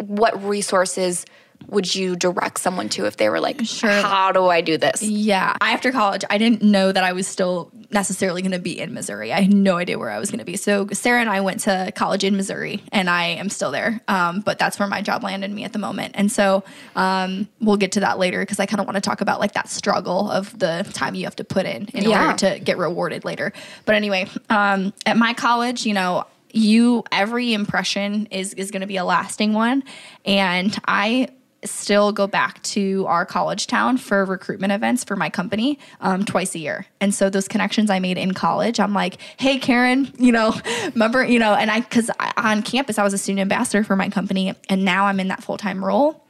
what 0.00 0.42
resources 0.44 1.24
would 1.68 1.94
you 1.94 2.14
direct 2.16 2.58
someone 2.58 2.88
to 2.90 3.06
if 3.06 3.16
they 3.16 3.30
were 3.30 3.40
like, 3.40 3.64
Sure. 3.64 3.88
how 3.90 4.30
do 4.30 4.46
I 4.48 4.60
do 4.60 4.76
this? 4.76 5.02
Yeah. 5.02 5.56
After 5.62 5.90
college, 5.90 6.22
I 6.28 6.36
didn't 6.36 6.62
know 6.62 6.92
that 6.92 7.02
I 7.02 7.12
was 7.14 7.26
still 7.26 7.72
necessarily 7.90 8.42
going 8.42 8.52
to 8.52 8.58
be 8.58 8.78
in 8.78 8.92
Missouri. 8.92 9.32
I 9.32 9.40
had 9.40 9.54
no 9.54 9.78
idea 9.78 9.98
where 9.98 10.10
I 10.10 10.18
was 10.18 10.30
going 10.30 10.40
to 10.40 10.44
be. 10.44 10.56
So 10.58 10.86
Sarah 10.92 11.20
and 11.22 11.30
I 11.30 11.40
went 11.40 11.60
to 11.60 11.92
college 11.96 12.24
in 12.24 12.36
Missouri, 12.36 12.82
and 12.92 13.08
I 13.08 13.24
am 13.28 13.48
still 13.48 13.70
there. 13.70 14.02
Um, 14.06 14.40
but 14.40 14.58
that's 14.58 14.78
where 14.78 14.86
my 14.86 15.00
job 15.00 15.22
landed 15.24 15.50
me 15.50 15.64
at 15.64 15.72
the 15.72 15.78
moment. 15.78 16.12
And 16.18 16.30
so 16.30 16.62
um, 16.94 17.48
we'll 17.60 17.78
get 17.78 17.92
to 17.92 18.00
that 18.00 18.18
later 18.18 18.40
because 18.40 18.60
I 18.60 18.66
kind 18.66 18.80
of 18.80 18.86
want 18.86 18.96
to 18.96 19.00
talk 19.00 19.22
about 19.22 19.40
like 19.40 19.52
that 19.54 19.70
struggle 19.70 20.30
of 20.30 20.56
the 20.58 20.86
time 20.92 21.14
you 21.14 21.24
have 21.24 21.36
to 21.36 21.44
put 21.44 21.64
in 21.64 21.86
in 21.94 22.04
Yeah. 22.04 22.26
order 22.26 22.38
to 22.38 22.58
get 22.60 22.76
rewarded 22.76 23.24
later. 23.24 23.52
But 23.86 23.94
anyway, 23.94 24.28
um, 24.50 24.92
at 25.06 25.16
my 25.16 25.32
college, 25.32 25.86
you 25.86 25.94
know, 25.94 26.26
you 26.56 27.04
every 27.12 27.52
impression 27.52 28.26
is 28.30 28.54
is 28.54 28.70
going 28.70 28.80
to 28.80 28.86
be 28.86 28.96
a 28.96 29.04
lasting 29.04 29.52
one, 29.52 29.84
and 30.24 30.76
I 30.86 31.28
still 31.64 32.12
go 32.12 32.26
back 32.26 32.62
to 32.62 33.04
our 33.06 33.26
college 33.26 33.66
town 33.66 33.98
for 33.98 34.24
recruitment 34.24 34.72
events 34.72 35.04
for 35.04 35.16
my 35.16 35.30
company 35.30 35.78
um, 36.00 36.24
twice 36.24 36.54
a 36.54 36.58
year. 36.58 36.86
And 37.00 37.14
so 37.14 37.30
those 37.30 37.48
connections 37.48 37.90
I 37.90 37.98
made 37.98 38.18
in 38.18 38.34
college, 38.34 38.78
I'm 38.80 38.92
like, 38.92 39.18
hey, 39.38 39.58
Karen, 39.58 40.12
you 40.18 40.32
know, 40.32 40.54
remember, 40.94 41.24
you 41.24 41.38
know, 41.38 41.54
and 41.54 41.70
I, 41.70 41.80
cause 41.80 42.10
on 42.36 42.62
campus, 42.62 42.98
I 42.98 43.04
was 43.04 43.12
a 43.12 43.18
student 43.18 43.40
ambassador 43.40 43.84
for 43.84 43.96
my 43.96 44.08
company 44.08 44.54
and 44.68 44.84
now 44.84 45.06
I'm 45.06 45.20
in 45.20 45.28
that 45.28 45.42
full 45.42 45.56
time 45.56 45.84
role. 45.84 46.25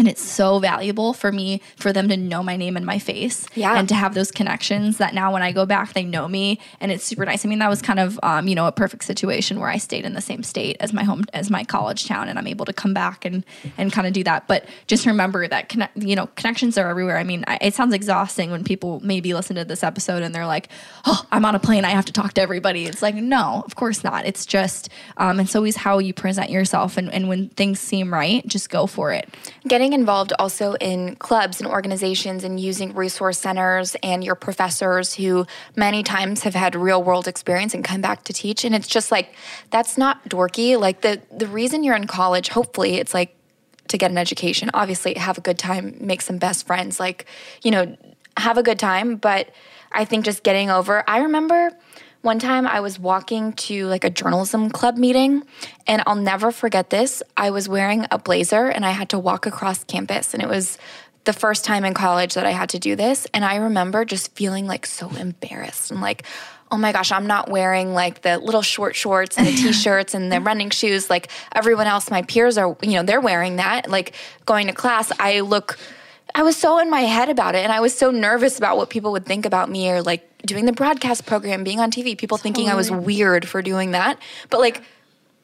And 0.00 0.08
it's 0.08 0.22
so 0.22 0.58
valuable 0.60 1.12
for 1.12 1.30
me 1.30 1.60
for 1.76 1.92
them 1.92 2.08
to 2.08 2.16
know 2.16 2.42
my 2.42 2.56
name 2.56 2.74
and 2.78 2.86
my 2.86 2.98
face 2.98 3.46
Yeah. 3.54 3.74
and 3.76 3.86
to 3.90 3.94
have 3.94 4.14
those 4.14 4.30
connections 4.30 4.96
that 4.96 5.12
now 5.12 5.30
when 5.30 5.42
I 5.42 5.52
go 5.52 5.66
back, 5.66 5.92
they 5.92 6.04
know 6.04 6.26
me 6.26 6.58
and 6.80 6.90
it's 6.90 7.04
super 7.04 7.26
nice. 7.26 7.44
I 7.44 7.50
mean, 7.50 7.58
that 7.58 7.68
was 7.68 7.82
kind 7.82 8.00
of, 8.00 8.18
um, 8.22 8.48
you 8.48 8.54
know, 8.54 8.66
a 8.66 8.72
perfect 8.72 9.04
situation 9.04 9.60
where 9.60 9.68
I 9.68 9.76
stayed 9.76 10.06
in 10.06 10.14
the 10.14 10.22
same 10.22 10.42
state 10.42 10.78
as 10.80 10.94
my 10.94 11.04
home, 11.04 11.24
as 11.34 11.50
my 11.50 11.64
college 11.64 12.06
town 12.08 12.30
and 12.30 12.38
I'm 12.38 12.46
able 12.46 12.64
to 12.64 12.72
come 12.72 12.94
back 12.94 13.26
and, 13.26 13.44
and 13.76 13.92
kind 13.92 14.06
of 14.06 14.14
do 14.14 14.24
that. 14.24 14.48
But 14.48 14.64
just 14.86 15.04
remember 15.04 15.46
that, 15.46 15.68
connect, 15.68 15.98
you 15.98 16.16
know, 16.16 16.28
connections 16.34 16.78
are 16.78 16.88
everywhere. 16.88 17.18
I 17.18 17.24
mean, 17.24 17.44
I, 17.46 17.58
it 17.60 17.74
sounds 17.74 17.92
exhausting 17.92 18.50
when 18.50 18.64
people 18.64 19.00
maybe 19.04 19.34
listen 19.34 19.56
to 19.56 19.66
this 19.66 19.82
episode 19.84 20.22
and 20.22 20.34
they're 20.34 20.46
like, 20.46 20.70
oh, 21.04 21.26
I'm 21.30 21.44
on 21.44 21.54
a 21.54 21.60
plane. 21.60 21.84
I 21.84 21.90
have 21.90 22.06
to 22.06 22.12
talk 22.14 22.32
to 22.34 22.40
everybody. 22.40 22.86
It's 22.86 23.02
like, 23.02 23.16
no, 23.16 23.62
of 23.66 23.76
course 23.76 24.02
not. 24.02 24.24
It's 24.24 24.46
just, 24.46 24.88
um, 25.18 25.40
it's 25.40 25.54
always 25.54 25.76
how 25.76 25.98
you 25.98 26.14
present 26.14 26.48
yourself. 26.48 26.96
And, 26.96 27.12
and 27.12 27.28
when 27.28 27.50
things 27.50 27.80
seem 27.80 28.10
right, 28.14 28.46
just 28.46 28.70
go 28.70 28.86
for 28.86 29.12
it. 29.12 29.28
Getting 29.90 30.00
involved 30.00 30.32
also 30.38 30.74
in 30.74 31.16
clubs 31.16 31.60
and 31.60 31.68
organizations 31.68 32.44
and 32.44 32.60
using 32.60 32.94
resource 32.94 33.38
centers 33.38 33.96
and 34.02 34.22
your 34.22 34.36
professors 34.36 35.14
who 35.14 35.44
many 35.74 36.02
times 36.02 36.44
have 36.44 36.54
had 36.54 36.76
real 36.76 37.02
world 37.02 37.26
experience 37.26 37.74
and 37.74 37.84
come 37.84 38.00
back 38.00 38.22
to 38.22 38.32
teach. 38.32 38.64
And 38.64 38.74
it's 38.74 38.86
just 38.86 39.10
like 39.10 39.34
that's 39.70 39.98
not 39.98 40.28
dorky. 40.28 40.78
Like 40.78 41.00
the 41.00 41.20
the 41.36 41.46
reason 41.46 41.82
you're 41.82 41.96
in 41.96 42.06
college 42.06 42.48
hopefully 42.50 42.98
it's 42.98 43.12
like 43.14 43.34
to 43.88 43.98
get 43.98 44.10
an 44.10 44.18
education. 44.18 44.70
Obviously 44.74 45.14
have 45.14 45.38
a 45.38 45.40
good 45.40 45.58
time 45.58 45.96
make 46.00 46.22
some 46.22 46.38
best 46.38 46.66
friends 46.66 47.00
like 47.00 47.26
you 47.62 47.72
know 47.72 47.96
have 48.36 48.58
a 48.58 48.62
good 48.62 48.78
time. 48.78 49.16
But 49.16 49.50
i 49.92 50.04
think 50.04 50.24
just 50.24 50.44
getting 50.44 50.70
over 50.70 51.02
i 51.08 51.18
remember 51.18 51.72
one 52.22 52.38
time 52.38 52.66
I 52.66 52.80
was 52.80 52.98
walking 52.98 53.52
to 53.54 53.86
like 53.86 54.04
a 54.04 54.10
journalism 54.10 54.70
club 54.70 54.96
meeting, 54.96 55.42
and 55.86 56.02
I'll 56.06 56.16
never 56.16 56.52
forget 56.52 56.90
this. 56.90 57.22
I 57.36 57.50
was 57.50 57.68
wearing 57.68 58.06
a 58.10 58.18
blazer 58.18 58.66
and 58.66 58.84
I 58.84 58.90
had 58.90 59.08
to 59.10 59.18
walk 59.18 59.46
across 59.46 59.84
campus, 59.84 60.34
and 60.34 60.42
it 60.42 60.48
was 60.48 60.78
the 61.24 61.32
first 61.32 61.64
time 61.64 61.84
in 61.84 61.94
college 61.94 62.34
that 62.34 62.46
I 62.46 62.50
had 62.50 62.70
to 62.70 62.78
do 62.78 62.96
this. 62.96 63.26
And 63.32 63.44
I 63.44 63.56
remember 63.56 64.04
just 64.04 64.34
feeling 64.34 64.66
like 64.66 64.86
so 64.86 65.08
embarrassed 65.10 65.90
and 65.90 66.00
like, 66.00 66.24
oh 66.70 66.76
my 66.76 66.92
gosh, 66.92 67.12
I'm 67.12 67.26
not 67.26 67.50
wearing 67.50 67.94
like 67.94 68.22
the 68.22 68.38
little 68.38 68.62
short 68.62 68.94
shorts 68.94 69.36
and 69.36 69.46
the 69.46 69.52
t 69.56 69.72
shirts 69.72 70.14
and 70.14 70.30
the 70.30 70.40
running 70.40 70.70
shoes 70.70 71.10
like 71.10 71.28
everyone 71.54 71.86
else, 71.86 72.10
my 72.10 72.22
peers 72.22 72.56
are, 72.58 72.76
you 72.82 72.92
know, 72.92 73.02
they're 73.02 73.20
wearing 73.20 73.56
that. 73.56 73.90
Like 73.90 74.14
going 74.46 74.66
to 74.68 74.72
class, 74.72 75.12
I 75.18 75.40
look 75.40 75.78
I 76.34 76.42
was 76.42 76.56
so 76.56 76.78
in 76.78 76.90
my 76.90 77.02
head 77.02 77.28
about 77.28 77.54
it 77.54 77.64
and 77.64 77.72
I 77.72 77.80
was 77.80 77.96
so 77.96 78.10
nervous 78.10 78.58
about 78.58 78.76
what 78.76 78.90
people 78.90 79.12
would 79.12 79.26
think 79.26 79.46
about 79.46 79.70
me 79.70 79.90
or 79.90 80.02
like 80.02 80.26
doing 80.46 80.66
the 80.66 80.72
broadcast 80.72 81.26
program, 81.26 81.64
being 81.64 81.80
on 81.80 81.90
TV, 81.90 82.16
people 82.16 82.38
thinking 82.38 82.68
I 82.68 82.74
was 82.74 82.90
weird 82.90 83.48
for 83.48 83.62
doing 83.62 83.92
that. 83.92 84.18
But 84.48 84.60
like 84.60 84.82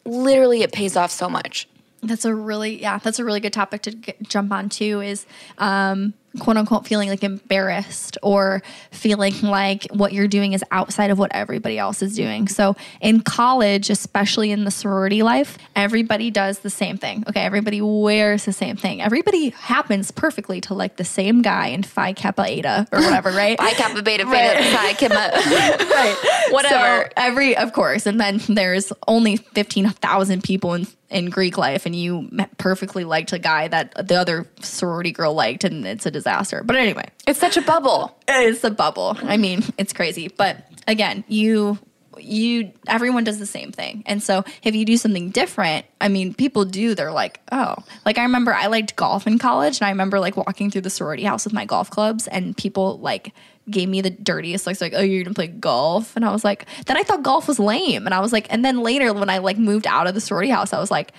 literally 0.05 0.63
it 0.63 0.73
pays 0.73 0.97
off 0.97 1.11
so 1.11 1.29
much. 1.29 1.69
That's 2.03 2.25
a 2.25 2.35
really 2.35 2.81
yeah. 2.81 2.99
That's 2.99 3.19
a 3.19 3.25
really 3.25 3.41
good 3.41 3.53
topic 3.53 3.83
to 3.83 3.91
get, 3.91 4.23
jump 4.23 4.53
on 4.53 4.69
too. 4.69 5.01
Is 5.01 5.27
um, 5.59 6.15
quote 6.39 6.57
unquote 6.57 6.87
feeling 6.87 7.09
like 7.09 7.25
embarrassed 7.25 8.19
or 8.23 8.63
feeling 8.91 9.35
like 9.43 9.87
what 9.93 10.13
you're 10.13 10.29
doing 10.29 10.53
is 10.53 10.65
outside 10.71 11.11
of 11.11 11.19
what 11.19 11.31
everybody 11.35 11.79
else 11.79 12.03
is 12.03 12.15
doing. 12.15 12.49
So 12.49 12.77
in 13.01 13.21
college, 13.21 13.91
especially 13.91 14.51
in 14.51 14.65
the 14.65 14.71
sorority 14.71 15.23
life, 15.23 15.59
everybody 15.75 16.31
does 16.31 16.61
the 16.61 16.71
same 16.71 16.97
thing. 16.99 17.25
Okay, 17.29 17.41
everybody 17.41 17.81
wears 17.81 18.45
the 18.45 18.53
same 18.53 18.77
thing. 18.77 19.01
Everybody 19.01 19.51
happens 19.51 20.11
perfectly 20.11 20.61
to 20.63 20.75
like 20.75 20.97
the 20.97 21.05
same 21.05 21.43
guy 21.43 21.69
in 21.69 21.83
Phi 21.83 22.13
Kappa 22.13 22.49
Eta 22.49 22.89
or 22.93 23.01
whatever, 23.01 23.31
right? 23.33 23.59
Phi 23.59 23.73
Kappa 23.73 24.03
Beta 24.03 24.25
Beta 24.25 24.63
Psi 24.63 24.93
Gamma. 24.95 25.31
right. 25.35 26.17
Whatever. 26.51 27.05
So 27.05 27.09
every, 27.17 27.57
of 27.57 27.73
course, 27.73 28.07
and 28.07 28.21
then 28.21 28.41
there's 28.49 28.93
only 29.09 29.37
fifteen 29.37 29.89
thousand 29.89 30.43
people 30.43 30.75
in 30.75 30.87
in 31.09 31.31
Greek 31.31 31.57
life, 31.57 31.87
and 31.87 31.95
you 31.95 32.29
perfectly 32.59 33.05
liked 33.05 33.33
a 33.33 33.39
guy 33.39 33.69
that 33.69 34.09
the 34.09 34.17
other 34.17 34.47
sorority 34.61 35.13
girl 35.13 35.35
liked, 35.35 35.65
and 35.65 35.87
it's 35.87 36.07
a 36.07 36.11
disaster. 36.11 36.26
But 36.65 36.77
anyway, 36.77 37.09
It's 37.27 37.39
such 37.41 37.57
a 37.57 37.63
bubble. 37.63 38.17
it's 38.29 38.65
a 38.65 38.71
bubble. 38.71 39.17
I 39.23 39.37
mean, 39.37 39.63
it's 39.79 39.93
crazy. 39.93 40.29
But 40.29 40.67
again, 40.87 41.25
you 41.29 41.79
you 42.19 42.73
everyone 42.89 43.25
does 43.25 43.39
the 43.39 43.47
same 43.47 43.73
thing. 43.73 44.03
And 44.07 44.23
so 44.23 44.43
if 44.63 44.75
you 44.75 44.87
do 44.87 44.97
something 44.97 45.29
different, 45.31 45.85
I 46.01 46.09
mean, 46.09 46.33
people 46.33 46.65
do, 46.65 46.95
they're 46.95 47.13
like, 47.13 47.41
oh. 47.53 47.77
Like 48.07 48.17
I 48.17 48.23
remember 48.23 48.55
I 48.55 48.67
liked 48.69 48.97
golf 48.97 49.27
in 49.27 49.39
college 49.39 49.81
and 49.81 49.87
I 49.87 49.91
remember 49.91 50.19
like 50.19 50.35
walking 50.37 50.71
through 50.71 50.81
the 50.81 50.91
sorority 50.91 51.25
house 51.25 51.45
with 51.45 51.53
my 51.53 51.67
golf 51.67 51.91
clubs 51.91 52.27
and 52.27 52.57
people 52.57 52.99
like 53.01 53.33
gave 53.69 53.89
me 53.91 54.01
the 54.01 54.09
dirtiest 54.11 54.67
looks 54.67 54.81
like, 54.81 54.95
oh, 54.97 55.03
you're 55.03 55.25
gonna 55.25 55.35
play 55.35 55.49
golf. 55.49 56.17
And 56.17 56.25
I 56.25 56.33
was 56.33 56.43
like, 56.43 56.65
then 56.87 56.97
I 56.97 57.03
thought 57.03 57.23
golf 57.23 57.49
was 57.49 57.59
lame. 57.59 58.07
And 58.07 58.15
I 58.15 58.21
was 58.21 58.33
like, 58.33 58.47
and 58.49 58.65
then 58.65 58.81
later 58.81 59.13
when 59.13 59.29
I 59.29 59.39
like 59.39 59.59
moved 59.59 59.87
out 59.87 60.07
of 60.07 60.15
the 60.15 60.21
sorority 60.23 60.51
house, 60.51 60.73
I 60.73 60.79
was 60.81 60.91
like, 60.91 61.13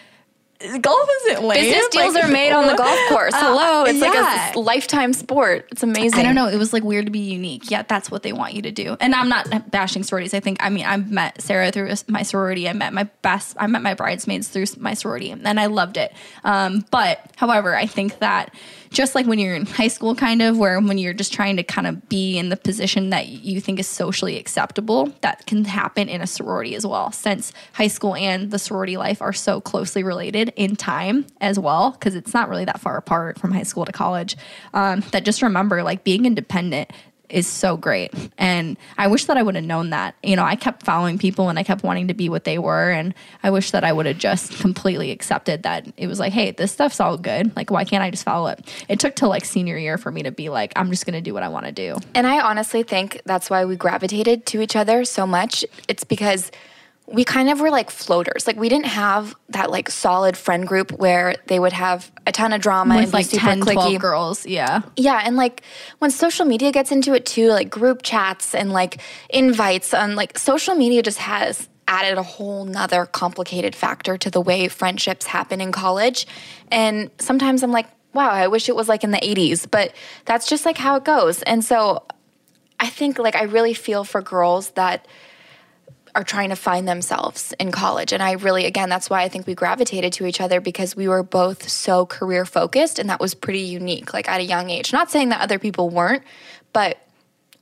golf 0.81 1.09
isn't 1.21 1.43
lame. 1.43 1.63
Business 1.63 1.87
deals 1.89 2.15
Like, 2.15 2.25
are 2.25 2.27
made 2.27 2.51
on 2.51 2.67
the 2.67 2.75
golf 2.75 2.99
course. 3.09 3.33
Uh, 3.33 3.39
Hello. 3.39 3.83
It's 3.83 3.99
like 3.99 4.13
yeah. 4.13 4.53
a 4.55 4.59
lifetime 4.59 5.13
sport. 5.13 5.67
It's 5.71 5.83
amazing. 5.83 6.19
I 6.19 6.23
don't 6.23 6.35
know. 6.35 6.47
It 6.47 6.57
was 6.57 6.73
like 6.73 6.83
weird 6.83 7.05
to 7.05 7.11
be 7.11 7.19
unique. 7.19 7.69
Yet 7.69 7.87
that's 7.87 8.09
what 8.09 8.23
they 8.23 8.33
want 8.33 8.53
you 8.53 8.61
to 8.63 8.71
do. 8.71 8.97
And 8.99 9.13
I'm 9.13 9.29
not 9.29 9.71
bashing 9.71 10.03
sororities. 10.03 10.33
I 10.33 10.39
think 10.39 10.57
I 10.61 10.69
mean 10.69 10.85
I 10.85 10.97
met 10.97 11.41
Sarah 11.41 11.71
through 11.71 11.93
my 12.07 12.23
sorority. 12.23 12.67
I 12.67 12.73
met 12.73 12.93
my 12.93 13.03
best. 13.21 13.55
I 13.59 13.67
met 13.67 13.81
my 13.81 13.93
bridesmaids 13.93 14.47
through 14.47 14.65
my 14.77 14.93
sorority, 14.93 15.31
and 15.31 15.59
I 15.59 15.67
loved 15.67 15.97
it. 15.97 16.13
Um, 16.43 16.85
but 16.91 17.19
however, 17.35 17.75
I 17.75 17.85
think 17.85 18.19
that 18.19 18.53
just 18.89 19.15
like 19.15 19.25
when 19.25 19.39
you're 19.39 19.55
in 19.55 19.65
high 19.65 19.87
school, 19.87 20.15
kind 20.15 20.41
of 20.41 20.57
where 20.57 20.79
when 20.79 20.97
you're 20.97 21.13
just 21.13 21.33
trying 21.33 21.57
to 21.57 21.63
kind 21.63 21.87
of 21.87 22.07
be 22.09 22.37
in 22.37 22.49
the 22.49 22.57
position 22.57 23.09
that 23.09 23.27
you 23.27 23.61
think 23.61 23.79
is 23.79 23.87
socially 23.87 24.37
acceptable, 24.37 25.13
that 25.21 25.45
can 25.45 25.65
happen 25.65 26.09
in 26.09 26.21
a 26.21 26.27
sorority 26.27 26.75
as 26.75 26.85
well. 26.85 27.11
Since 27.11 27.53
high 27.73 27.87
school 27.87 28.15
and 28.15 28.51
the 28.51 28.59
sorority 28.59 28.97
life 28.97 29.21
are 29.21 29.33
so 29.33 29.61
closely 29.61 30.03
related 30.03 30.53
in 30.55 30.75
time 30.75 31.25
as 31.41 31.59
well, 31.59 31.91
because 31.91 32.15
it's 32.15 32.33
not 32.33 32.49
really 32.49 32.65
that 32.65 32.79
far 32.79 32.97
apart 32.97 33.39
from 33.39 33.51
high 33.51 33.63
school 33.63 33.85
to 33.85 33.91
college. 33.91 34.37
Um, 34.73 35.01
that 35.11 35.25
just 35.25 35.41
remember, 35.41 35.83
like 35.83 36.03
being 36.03 36.25
independent 36.25 36.91
is 37.29 37.47
so 37.47 37.77
great. 37.77 38.13
And 38.37 38.77
I 38.97 39.07
wish 39.07 39.25
that 39.25 39.37
I 39.37 39.43
would 39.43 39.55
have 39.55 39.63
known 39.63 39.89
that. 39.91 40.15
You 40.23 40.35
know, 40.35 40.43
I 40.43 40.55
kept 40.55 40.83
following 40.83 41.17
people 41.17 41.49
and 41.49 41.59
I 41.59 41.63
kept 41.63 41.83
wanting 41.83 42.07
to 42.07 42.13
be 42.13 42.29
what 42.29 42.43
they 42.43 42.57
were. 42.57 42.89
And 42.89 43.13
I 43.43 43.49
wish 43.49 43.71
that 43.71 43.83
I 43.83 43.91
would 43.91 44.05
have 44.05 44.17
just 44.17 44.59
completely 44.59 45.11
accepted 45.11 45.63
that 45.63 45.87
it 45.97 46.07
was 46.07 46.19
like, 46.19 46.33
hey, 46.33 46.51
this 46.51 46.71
stuff's 46.71 46.99
all 46.99 47.17
good. 47.17 47.55
Like, 47.55 47.69
why 47.69 47.83
can't 47.83 48.03
I 48.03 48.11
just 48.11 48.23
follow 48.23 48.47
it? 48.47 48.73
It 48.87 48.99
took 48.99 49.15
till 49.15 49.29
like 49.29 49.45
senior 49.45 49.77
year 49.77 49.97
for 49.97 50.11
me 50.11 50.23
to 50.23 50.31
be 50.31 50.49
like, 50.49 50.73
I'm 50.75 50.89
just 50.89 51.05
going 51.05 51.15
to 51.15 51.21
do 51.21 51.33
what 51.33 51.43
I 51.43 51.49
want 51.49 51.65
to 51.65 51.71
do. 51.71 51.97
And 52.13 52.25
I 52.25 52.41
honestly 52.41 52.83
think 52.83 53.21
that's 53.25 53.49
why 53.49 53.65
we 53.65 53.75
gravitated 53.75 54.45
to 54.47 54.61
each 54.61 54.75
other 54.75 55.03
so 55.05 55.27
much. 55.27 55.65
It's 55.87 56.03
because 56.03 56.51
we 57.09 57.23
kind 57.23 57.49
of 57.49 57.61
were 57.61 57.69
like 57.71 57.89
floaters. 57.89 58.45
Like 58.47 58.57
we 58.57 58.67
didn't 58.67 58.87
have 58.87 59.33
that 59.49 59.71
like 59.71 59.89
solid 59.89 60.35
friend 60.35 60.67
group 60.67 60.91
where 60.91 61.35
they 61.47 61.57
would 61.57 61.71
have 61.71 62.11
a 62.25 62.33
ton 62.33 62.51
of 62.51 62.59
drama 62.59 62.95
and 62.95 63.03
With 63.05 63.11
be 63.11 63.17
like 63.19 63.25
super 63.27 63.45
10, 63.45 63.61
12 63.61 63.77
clicky. 63.77 63.99
girls. 63.99 64.45
Yeah. 64.45 64.81
Yeah, 64.97 65.21
and 65.23 65.37
like 65.37 65.63
when 65.99 66.11
social 66.11 66.45
media 66.45 66.71
gets 66.73 66.91
into 66.91 67.13
it 67.13 67.25
too, 67.25 67.47
like 67.49 67.69
group 67.69 68.01
chats 68.03 68.53
and 68.53 68.73
like 68.73 68.99
invites 69.29 69.93
and 69.93 70.17
like 70.17 70.37
social 70.37 70.75
media 70.75 71.01
just 71.01 71.19
has 71.19 71.69
added 71.87 72.17
a 72.17 72.23
whole 72.23 72.65
nother 72.65 73.05
complicated 73.05 73.73
factor 73.73 74.17
to 74.17 74.29
the 74.29 74.41
way 74.41 74.67
friendships 74.67 75.27
happen 75.27 75.61
in 75.61 75.71
college. 75.71 76.27
And 76.69 77.09
sometimes 77.19 77.63
I'm 77.63 77.71
like, 77.71 77.87
wow, 78.13 78.29
I 78.29 78.47
wish 78.47 78.67
it 78.67 78.75
was 78.75 78.89
like 78.89 79.05
in 79.05 79.11
the 79.11 79.19
80s, 79.19 79.69
but 79.71 79.93
that's 80.25 80.49
just 80.49 80.65
like 80.65 80.77
how 80.77 80.97
it 80.97 81.05
goes. 81.05 81.41
And 81.43 81.63
so 81.63 82.03
I 82.81 82.89
think 82.89 83.17
like 83.17 83.37
I 83.37 83.43
really 83.43 83.73
feel 83.73 84.03
for 84.03 84.21
girls 84.21 84.71
that 84.71 85.07
are 86.15 86.23
trying 86.23 86.49
to 86.49 86.55
find 86.55 86.87
themselves 86.87 87.53
in 87.59 87.71
college. 87.71 88.13
And 88.13 88.21
I 88.21 88.33
really, 88.33 88.65
again, 88.65 88.89
that's 88.89 89.09
why 89.09 89.21
I 89.23 89.29
think 89.29 89.47
we 89.47 89.55
gravitated 89.55 90.13
to 90.13 90.25
each 90.25 90.41
other 90.41 90.61
because 90.61 90.95
we 90.95 91.07
were 91.07 91.23
both 91.23 91.69
so 91.69 92.05
career 92.05 92.45
focused 92.45 92.99
and 92.99 93.09
that 93.09 93.19
was 93.19 93.33
pretty 93.33 93.61
unique, 93.61 94.13
like 94.13 94.27
at 94.29 94.39
a 94.39 94.43
young 94.43 94.69
age. 94.69 94.93
Not 94.93 95.11
saying 95.11 95.29
that 95.29 95.41
other 95.41 95.59
people 95.59 95.89
weren't, 95.89 96.23
but 96.73 96.99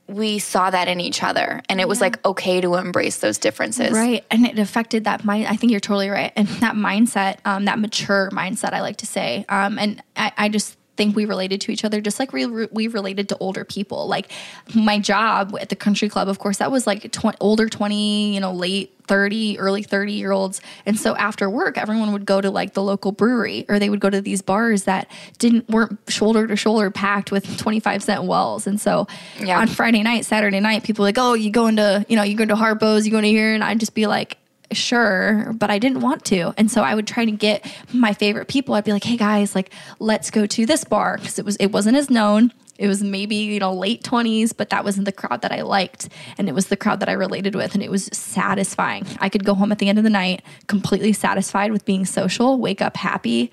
we 0.08 0.38
saw 0.38 0.70
that 0.70 0.86
in 0.86 1.00
each 1.00 1.22
other 1.22 1.62
and 1.68 1.80
it 1.80 1.88
was 1.88 2.00
like 2.00 2.24
okay 2.24 2.60
to 2.60 2.74
embrace 2.76 3.18
those 3.18 3.38
differences. 3.38 3.90
Right. 3.90 4.24
And 4.30 4.46
it 4.46 4.58
affected 4.58 5.04
that 5.04 5.24
mind. 5.24 5.46
I 5.48 5.56
think 5.56 5.72
you're 5.72 5.80
totally 5.80 6.10
right. 6.10 6.32
And 6.36 6.46
that 6.46 6.76
mindset, 6.76 7.38
um, 7.44 7.64
that 7.64 7.78
mature 7.78 8.30
mindset, 8.32 8.72
I 8.72 8.82
like 8.82 8.98
to 8.98 9.06
say. 9.06 9.44
Um, 9.48 9.78
and 9.78 10.02
I, 10.16 10.32
I 10.36 10.48
just, 10.48 10.75
think 10.96 11.14
we 11.16 11.24
related 11.24 11.60
to 11.62 11.72
each 11.72 11.84
other 11.84 12.00
just 12.00 12.18
like 12.18 12.32
we, 12.32 12.46
we 12.46 12.88
related 12.88 13.28
to 13.30 13.38
older 13.38 13.64
people. 13.64 14.06
Like 14.08 14.30
my 14.74 14.98
job 14.98 15.56
at 15.60 15.68
the 15.68 15.76
country 15.76 16.08
club 16.08 16.28
of 16.28 16.38
course 16.38 16.58
that 16.58 16.70
was 16.70 16.86
like 16.86 17.10
tw- 17.12 17.36
older 17.40 17.68
20 17.68 18.34
you 18.34 18.40
know 18.40 18.52
late 18.52 18.92
30 19.06 19.58
early 19.60 19.82
30 19.84 20.12
year 20.14 20.32
olds 20.32 20.60
and 20.84 20.98
so 20.98 21.14
after 21.16 21.48
work 21.48 21.78
everyone 21.78 22.12
would 22.12 22.26
go 22.26 22.40
to 22.40 22.50
like 22.50 22.74
the 22.74 22.82
local 22.82 23.12
brewery 23.12 23.64
or 23.68 23.78
they 23.78 23.88
would 23.88 24.00
go 24.00 24.10
to 24.10 24.20
these 24.20 24.42
bars 24.42 24.82
that 24.84 25.08
didn't 25.38 25.68
weren't 25.68 25.96
shoulder 26.08 26.46
to 26.48 26.56
shoulder 26.56 26.90
packed 26.90 27.30
with 27.30 27.56
25 27.58 28.02
cent 28.02 28.24
wells. 28.24 28.66
And 28.66 28.80
so 28.80 29.06
Yeah. 29.38 29.60
on 29.60 29.68
friday 29.68 30.02
night 30.02 30.24
saturday 30.24 30.58
night 30.60 30.82
people 30.82 31.02
were 31.04 31.08
like 31.08 31.18
oh 31.18 31.34
you 31.34 31.50
going 31.50 31.76
to 31.76 32.04
you 32.08 32.16
know 32.16 32.22
you 32.24 32.36
go 32.36 32.44
to 32.44 32.56
harpo's 32.56 33.04
you 33.06 33.12
going 33.12 33.22
to 33.24 33.28
here? 33.30 33.54
And 33.54 33.62
i'd 33.62 33.78
just 33.78 33.94
be 33.94 34.06
like 34.06 34.38
sure, 34.72 35.52
but 35.54 35.70
I 35.70 35.78
didn't 35.78 36.00
want 36.00 36.24
to. 36.26 36.54
And 36.56 36.70
so 36.70 36.82
I 36.82 36.94
would 36.94 37.06
try 37.06 37.24
to 37.24 37.30
get 37.30 37.66
my 37.92 38.12
favorite 38.12 38.48
people. 38.48 38.74
I'd 38.74 38.84
be 38.84 38.92
like, 38.92 39.04
hey 39.04 39.16
guys, 39.16 39.54
like 39.54 39.70
let's 39.98 40.30
go 40.30 40.46
to 40.46 40.66
this 40.66 40.84
bar 40.84 41.18
because 41.18 41.38
it 41.38 41.44
was 41.44 41.56
it 41.56 41.68
wasn't 41.68 41.96
as 41.96 42.10
known. 42.10 42.52
It 42.78 42.88
was 42.88 43.02
maybe, 43.02 43.36
you 43.36 43.58
know, 43.58 43.72
late 43.72 44.02
20s, 44.02 44.54
but 44.54 44.70
that 44.70 44.84
wasn't 44.84 45.06
the 45.06 45.12
crowd 45.12 45.42
that 45.42 45.52
I 45.52 45.62
liked. 45.62 46.08
And 46.36 46.48
it 46.48 46.54
was 46.54 46.66
the 46.66 46.76
crowd 46.76 47.00
that 47.00 47.08
I 47.08 47.12
related 47.12 47.54
with. 47.54 47.74
And 47.74 47.82
it 47.82 47.90
was 47.90 48.06
satisfying. 48.12 49.06
I 49.18 49.28
could 49.28 49.44
go 49.44 49.54
home 49.54 49.72
at 49.72 49.78
the 49.78 49.88
end 49.88 49.98
of 49.98 50.04
the 50.04 50.10
night 50.10 50.42
completely 50.66 51.14
satisfied 51.14 51.72
with 51.72 51.84
being 51.84 52.04
social, 52.04 52.58
wake 52.58 52.82
up 52.82 52.96
happy. 52.96 53.50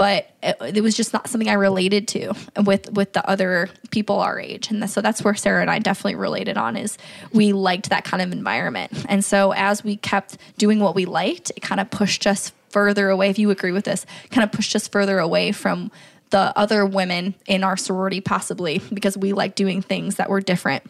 But 0.00 0.30
it, 0.42 0.78
it 0.78 0.80
was 0.80 0.96
just 0.96 1.12
not 1.12 1.28
something 1.28 1.50
I 1.50 1.52
related 1.52 2.08
to 2.08 2.32
with 2.64 2.90
with 2.90 3.12
the 3.12 3.28
other 3.28 3.68
people 3.90 4.18
our 4.20 4.40
age, 4.40 4.70
and 4.70 4.88
so 4.88 5.02
that's 5.02 5.22
where 5.22 5.34
Sarah 5.34 5.60
and 5.60 5.70
I 5.70 5.78
definitely 5.78 6.14
related 6.14 6.56
on 6.56 6.74
is 6.74 6.96
we 7.34 7.52
liked 7.52 7.90
that 7.90 8.04
kind 8.04 8.22
of 8.22 8.32
environment, 8.32 9.04
and 9.10 9.22
so 9.22 9.52
as 9.52 9.84
we 9.84 9.96
kept 9.96 10.38
doing 10.56 10.80
what 10.80 10.94
we 10.94 11.04
liked, 11.04 11.52
it 11.54 11.60
kind 11.60 11.82
of 11.82 11.90
pushed 11.90 12.26
us 12.26 12.50
further 12.70 13.10
away. 13.10 13.28
If 13.28 13.38
you 13.38 13.50
agree 13.50 13.72
with 13.72 13.84
this, 13.84 14.06
kind 14.30 14.42
of 14.42 14.52
pushed 14.52 14.74
us 14.74 14.88
further 14.88 15.18
away 15.18 15.52
from 15.52 15.90
the 16.30 16.56
other 16.56 16.86
women 16.86 17.34
in 17.46 17.62
our 17.62 17.76
sorority, 17.76 18.22
possibly 18.22 18.80
because 18.94 19.18
we 19.18 19.34
like 19.34 19.54
doing 19.54 19.82
things 19.82 20.16
that 20.16 20.30
were 20.30 20.40
different 20.40 20.82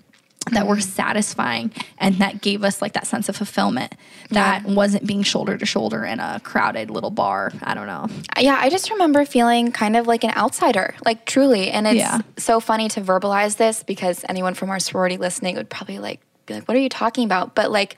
that 0.53 0.66
were 0.66 0.76
mm. 0.76 0.83
satisfying 0.83 1.70
and 1.98 2.16
that 2.16 2.40
gave 2.40 2.64
us 2.64 2.81
like 2.81 2.94
that 2.94 3.07
sense 3.07 3.29
of 3.29 3.37
fulfillment 3.37 3.94
that 4.31 4.64
wasn't 4.64 5.07
being 5.07 5.22
shoulder 5.22 5.59
to 5.59 5.66
shoulder 5.66 6.05
in 6.05 6.18
a 6.18 6.40
crowded 6.42 6.90
little 6.90 7.11
bar. 7.11 7.53
I 7.62 7.74
don't 7.74 7.87
know. 7.87 8.07
Yeah, 8.38 8.57
I 8.59 8.70
just 8.70 8.90
remember 8.90 9.24
feeling 9.24 9.70
kind 9.70 9.96
of 9.96 10.07
like 10.07 10.24
an 10.24 10.31
outsider, 10.35 10.94
like 11.05 11.26
truly. 11.26 11.70
And 11.70 11.87
it's 11.87 11.96
Yeah. 11.96 12.20
so 12.38 12.59
funny 12.59 12.88
to 12.90 13.00
verbalize 13.00 13.57
this 13.57 13.83
because 13.83 14.24
anyone 14.29 14.55
from 14.55 14.70
our 14.70 14.79
sorority 14.79 15.18
listening 15.18 15.57
would 15.57 15.68
probably 15.68 15.98
like 15.98 16.20
be 16.46 16.55
like, 16.55 16.66
"What 16.66 16.76
are 16.76 16.81
you 16.81 16.88
talking 16.88 17.24
about?" 17.24 17.55
But 17.55 17.70
like, 17.70 17.96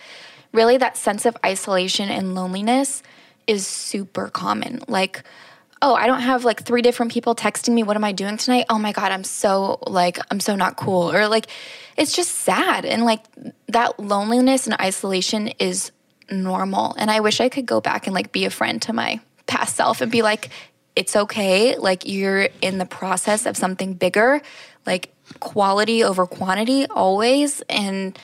really, 0.52 0.76
that 0.78 0.96
sense 0.96 1.24
of 1.26 1.36
isolation 1.44 2.08
and 2.10 2.34
loneliness 2.34 3.02
is 3.46 3.66
super 3.66 4.28
common. 4.28 4.82
Like, 4.88 5.22
oh, 5.82 5.94
I 5.94 6.06
don't 6.06 6.20
have 6.20 6.44
like 6.44 6.62
three 6.62 6.80
different 6.80 7.12
people 7.12 7.34
texting 7.34 7.74
me, 7.74 7.82
"What 7.82 7.96
am 7.96 8.04
I 8.04 8.12
doing 8.12 8.36
tonight?" 8.36 8.66
Oh 8.70 8.78
my 8.78 8.92
god, 8.92 9.12
I'm 9.12 9.24
so 9.24 9.80
like 9.86 10.18
I'm 10.30 10.40
so 10.40 10.54
not 10.54 10.76
cool, 10.76 11.12
or 11.12 11.28
like, 11.28 11.48
it's 11.96 12.14
just 12.14 12.30
sad 12.30 12.84
and 12.86 13.04
like 13.04 13.22
that 13.66 13.98
loneliness 14.00 14.66
and 14.66 14.80
isolation 14.80 15.48
is 15.58 15.92
normal. 16.30 16.94
And 16.96 17.10
I 17.10 17.20
wish 17.20 17.40
I 17.40 17.48
could 17.48 17.66
go 17.66 17.80
back 17.80 18.06
and 18.06 18.14
like 18.14 18.32
be 18.32 18.44
a 18.44 18.50
friend 18.50 18.80
to 18.82 18.92
my 18.92 19.20
past 19.46 19.76
self 19.76 20.00
and 20.00 20.10
be 20.10 20.22
like, 20.22 20.48
it's 20.96 21.16
okay. 21.16 21.76
Like 21.76 22.06
you're 22.06 22.48
in 22.60 22.78
the 22.78 22.86
process 22.86 23.44
of 23.44 23.56
something 23.56 23.94
bigger, 23.94 24.40
like 24.86 25.12
quality 25.40 26.04
over 26.04 26.26
quantity 26.26 26.86
always. 26.86 27.60
And 27.68 28.18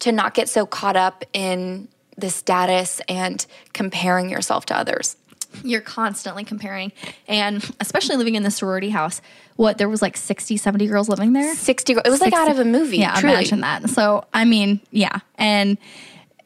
to 0.00 0.12
not 0.12 0.34
get 0.34 0.48
so 0.48 0.66
caught 0.66 0.96
up 0.96 1.24
in 1.32 1.88
the 2.16 2.30
status 2.30 3.00
and 3.08 3.44
comparing 3.72 4.30
yourself 4.30 4.66
to 4.66 4.76
others. 4.76 5.16
You're 5.62 5.80
constantly 5.80 6.44
comparing 6.44 6.92
and 7.28 7.70
especially 7.80 8.16
living 8.16 8.34
in 8.34 8.42
the 8.42 8.50
sorority 8.50 8.90
house 8.90 9.20
what 9.56 9.78
there 9.78 9.88
was 9.88 10.02
like 10.02 10.16
60 10.16 10.56
70 10.56 10.86
girls 10.86 11.08
living 11.08 11.32
there 11.32 11.54
60, 11.54 11.92
it 11.92 12.08
was 12.08 12.20
like 12.20 12.32
out 12.32 12.50
of 12.50 12.58
a 12.58 12.64
movie. 12.64 12.98
yeah 12.98 13.14
truly. 13.14 13.34
imagine 13.34 13.60
that 13.60 13.90
so 13.90 14.24
i 14.32 14.44
mean 14.44 14.80
yeah 14.90 15.20
and 15.36 15.78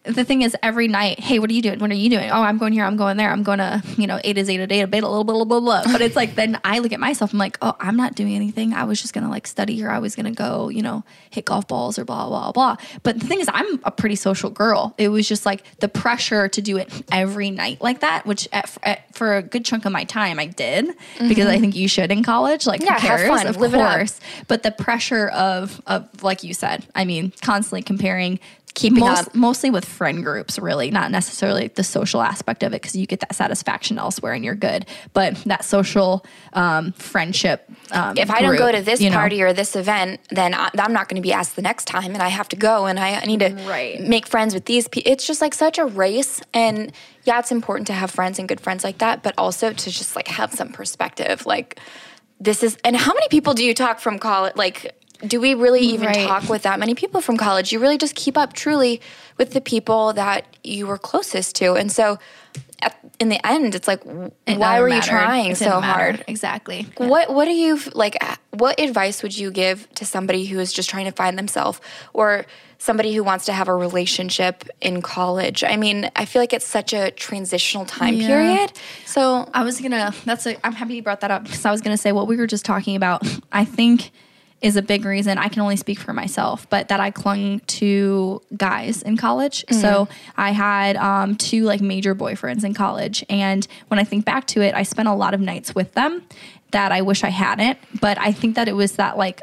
the 0.07 0.25
thing 0.25 0.43
is 0.43 0.57
every 0.63 0.89
night 0.89 1.21
hey 1.21 1.39
what 1.39 1.51
are 1.51 1.53
you 1.53 1.63
doing? 1.63 1.79
What 1.79 1.91
are 1.91 1.95
you 1.95 2.11
doing? 2.11 2.31
Oh 2.31 2.43
i'm 2.43 2.59
going 2.59 2.73
here 2.73 2.85
i'm 2.85 2.97
going 2.97 3.17
there 3.17 3.31
i'm 3.31 3.43
going 3.43 3.59
to 3.59 3.83
you 3.97 4.07
know 4.07 4.19
ate 4.25 4.39
is 4.39 4.49
ate 4.49 4.61
a 4.61 4.67
to 4.67 4.75
z 4.75 4.77
to 4.77 4.87
data 4.87 4.87
beta 4.87 5.07
blah 5.07 5.23
blah 5.23 5.45
blah 5.45 5.61
blah. 5.61 5.83
But 5.85 6.01
it's 6.01 6.17
like 6.17 6.35
then 6.35 6.61
i 6.65 6.79
look 6.79 6.93
at 6.93 7.01
myself 7.01 7.33
i'm 7.33 7.39
like 7.39 7.59
oh 7.63 7.75
i'm 7.81 7.97
not 7.97 8.15
doing 8.15 8.35
anything. 8.35 8.73
I 8.73 8.85
was 8.85 9.01
just 9.01 9.13
gonna 9.13 9.31
like 9.31 9.47
study 9.47 9.83
or 9.85 9.91
i 9.91 9.99
was 9.99 10.15
gonna 10.17 10.33
go 10.33 10.69
you 10.69 10.83
know 10.83 11.05
hit 11.31 11.45
golf 11.45 11.67
balls 11.69 11.99
or 11.99 12.05
blah 12.05 12.29
blah 12.29 12.53
blah 12.53 12.77
but 13.03 13.19
the 13.21 13.27
thing 13.27 13.41
is 13.41 13.49
i'm 13.53 13.81
a 13.85 13.91
pretty 13.91 14.17
social 14.17 14.51
girl. 14.51 14.95
It 14.99 15.09
was 15.09 15.29
just 15.29 15.45
like 15.45 15.63
the 15.81 15.89
pressure 15.89 16.49
to 16.49 16.63
do 16.63 16.77
it 16.77 16.91
every 17.11 17.51
night 17.51 17.81
like 17.81 18.01
that 18.01 18.27
which 18.27 18.49
at, 18.53 18.77
at, 18.83 19.15
for 19.15 19.37
a 19.37 19.43
good 19.43 19.65
chunk 19.65 19.85
of 19.85 19.93
my 19.93 20.05
time 20.05 20.39
i 20.39 20.47
did 20.47 20.87
because 21.29 21.47
i 21.47 21.59
think 21.59 21.75
you 21.75 21.89
should 21.89 22.11
in 22.13 22.23
college. 22.23 22.67
Like 22.67 22.81
Mm-hmm. 22.81 22.87
Yeah, 22.87 23.01
who 23.01 23.07
have 23.09 23.21
fun, 23.39 23.47
of 23.47 23.57
live 23.57 23.75
it 23.75 23.81
up. 23.81 23.97
course. 23.97 24.21
But 24.49 24.63
the 24.63 24.71
pressure 24.71 25.29
of 25.29 25.81
of 25.87 26.23
like 26.23 26.45
you 26.45 26.55
said 26.55 26.87
i 26.95 27.05
mean 27.05 27.33
constantly 27.43 27.83
comparing 27.83 28.39
Keeping 28.77 29.01
most, 29.01 29.29
up. 29.29 29.35
mostly 29.35 29.71
with 29.71 29.85
friend 29.85 30.23
groups 30.23 30.59
really 30.59 30.91
not 30.91 31.11
necessarily 31.11 31.69
the 31.69 31.83
social 31.83 32.23
aspect 32.23 32.63
of 32.63 32.73
it 32.73 32.81
because 32.81 32.95
you 32.95 33.07
get 33.07 33.21
that 33.21 33.35
satisfaction 33.35 33.99
elsewhere 33.99 34.33
and 34.33 34.45
you're 34.45 34.55
good 34.55 34.87
but 35.13 35.35
that 35.47 35.65
social 35.65 36.25
um, 36.53 36.93
friendship 36.93 37.69
um, 37.91 38.17
if 38.17 38.31
I 38.31 38.43
don't 38.43 38.57
go 38.57 38.71
to 38.71 38.83
this 38.83 39.01
you 39.01 39.11
know. 39.11 39.17
party 39.17 39.43
or 39.43 39.53
this 39.53 39.77
event, 39.77 40.21
then 40.31 40.55
I, 40.55 40.71
I'm 40.79 40.93
not 40.93 41.09
going 41.09 41.17
to 41.17 41.23
be 41.23 41.33
asked 41.33 41.57
the 41.57 41.63
next 41.63 41.85
time, 41.87 42.13
and 42.15 42.23
I 42.23 42.29
have 42.29 42.49
to 42.51 42.57
go, 42.57 42.87
and 42.87 42.99
I, 42.99 43.21
I 43.21 43.25
need 43.25 43.41
to 43.41 43.51
Right. 43.67 44.01
make 44.01 44.27
friends 44.27 44.55
with 44.55 44.65
these 44.67 44.89
people. 44.89 45.11
It's 45.11 45.27
just 45.27 45.41
like 45.41 45.55
such 45.55 45.79
a 45.79 45.85
race, 45.87 46.41
and 46.53 46.93
yeah, 47.25 47.39
it's 47.39 47.53
important 47.53 47.87
to 47.89 47.93
have 47.93 48.11
friends 48.11 48.39
and 48.39 48.49
good 48.49 48.61
friends 48.61 48.85
like 48.85 48.99
that, 48.99 49.23
but 49.23 49.35
also 49.39 49.73
to 49.73 49.91
just 49.91 50.17
like 50.17 50.29
have 50.29 50.53
some 50.53 50.71
perspective. 50.71 51.47
Like 51.47 51.79
this 52.41 52.63
is, 52.63 52.77
and 52.85 52.97
how 52.97 53.13
many 53.15 53.29
people 53.29 53.55
do 53.55 53.65
you 53.65 53.75
talk 53.75 54.01
from 54.01 54.19
college? 54.19 54.57
Like, 54.57 54.95
do 55.27 55.41
we 55.41 55.55
really 55.55 55.81
even 55.81 56.07
Right. 56.09 56.27
talk 56.27 56.49
with 56.49 56.63
that 56.63 56.79
many 56.79 56.95
people 56.95 57.21
from 57.21 57.37
college? 57.37 57.73
You 57.73 57.79
really 57.79 57.99
just 57.99 58.15
keep 58.15 58.37
up 58.37 58.53
truly 58.53 59.01
with 59.39 59.53
the 59.53 59.61
people 59.61 60.13
that 60.15 60.45
you 60.65 60.87
were 60.87 60.99
closest 60.99 61.57
to, 61.57 61.75
and 61.75 61.91
so. 61.93 62.19
At, 62.83 62.95
in 63.19 63.31
the 63.31 63.45
end, 63.47 63.75
it's 63.75 63.89
like, 63.89 64.05
It 64.47 64.59
why 64.59 64.81
were 64.83 64.89
you 64.89 65.01
trying 65.01 65.55
so 65.55 65.81
matter. 65.81 65.87
hard? 65.87 66.25
exactly 66.29 66.87
What 66.99 67.33
what 67.33 67.47
do 67.47 67.53
you 67.53 67.79
like 67.95 68.19
what 68.51 68.79
advice 68.79 69.23
would 69.23 69.37
you 69.37 69.51
give 69.51 69.89
to 69.95 70.05
somebody 70.05 70.45
who 70.45 70.59
is 70.59 70.75
just 70.75 70.91
trying 70.91 71.07
to 71.07 71.11
find 71.13 71.39
themselves 71.39 71.81
or 72.13 72.45
somebody 72.77 73.15
who 73.15 73.25
wants 73.25 73.47
to 73.47 73.55
have 73.55 73.69
a 73.69 73.75
relationship 73.75 74.65
in 74.83 75.01
college? 75.01 75.65
I 75.65 75.77
mean, 75.79 76.11
I 76.17 76.27
feel 76.27 76.43
like 76.43 76.53
it's 76.53 76.67
such 76.67 76.93
a 76.93 77.11
transitional 77.13 77.87
time 77.87 78.17
Yeah. 78.17 78.27
period. 78.27 78.73
So 79.07 79.49
I 79.55 79.65
was 79.65 79.81
gonna. 79.81 80.13
That's 80.27 80.47
a. 80.47 80.57
I'm 80.67 80.75
happy 80.75 80.97
you 80.97 81.03
brought 81.03 81.21
that 81.23 81.31
up 81.31 81.45
because 81.45 81.65
I 81.65 81.71
was 81.71 81.81
gonna 81.81 81.97
say 81.97 82.13
what 82.13 82.27
we 82.29 82.37
were 82.37 82.47
just 82.47 82.67
talking 82.67 82.95
about. 82.95 83.23
I 83.53 83.65
think 83.65 84.11
is 84.67 84.77
a 84.77 84.83
big 84.83 85.05
reason. 85.05 85.39
I 85.39 85.49
can 85.49 85.63
only 85.63 85.77
speak 85.77 85.99
for 85.99 86.13
myself, 86.13 86.69
but 86.69 86.89
that 86.89 86.99
I 86.99 87.11
clung 87.11 87.61
to 87.61 88.43
guys 88.57 89.03
in 89.03 89.17
college. 89.17 89.65
So 89.81 90.09
I 90.37 90.51
had 90.51 90.97
um, 90.97 91.37
two 91.37 91.65
like 91.65 91.81
major 91.81 92.15
boyfriends 92.15 92.65
in 92.65 92.75
college, 92.75 93.25
and 93.29 93.67
when 93.89 94.01
I 94.01 94.05
think 94.05 94.25
back 94.25 94.47
to 94.49 94.61
it, 94.63 94.75
I 94.75 94.83
spent 94.83 95.09
a 95.09 95.15
lot 95.15 95.35
of 95.35 95.41
nights 95.41 95.75
with 95.75 95.93
them 95.95 96.23
that 96.73 96.91
I 96.91 97.03
wish 97.03 97.23
I 97.23 97.31
hadn't. 97.31 97.79
But 98.01 98.19
I 98.19 98.33
think 98.33 98.57
that 98.57 98.69
it 98.69 98.75
was 98.75 98.93
that 98.93 99.17
like. 99.17 99.41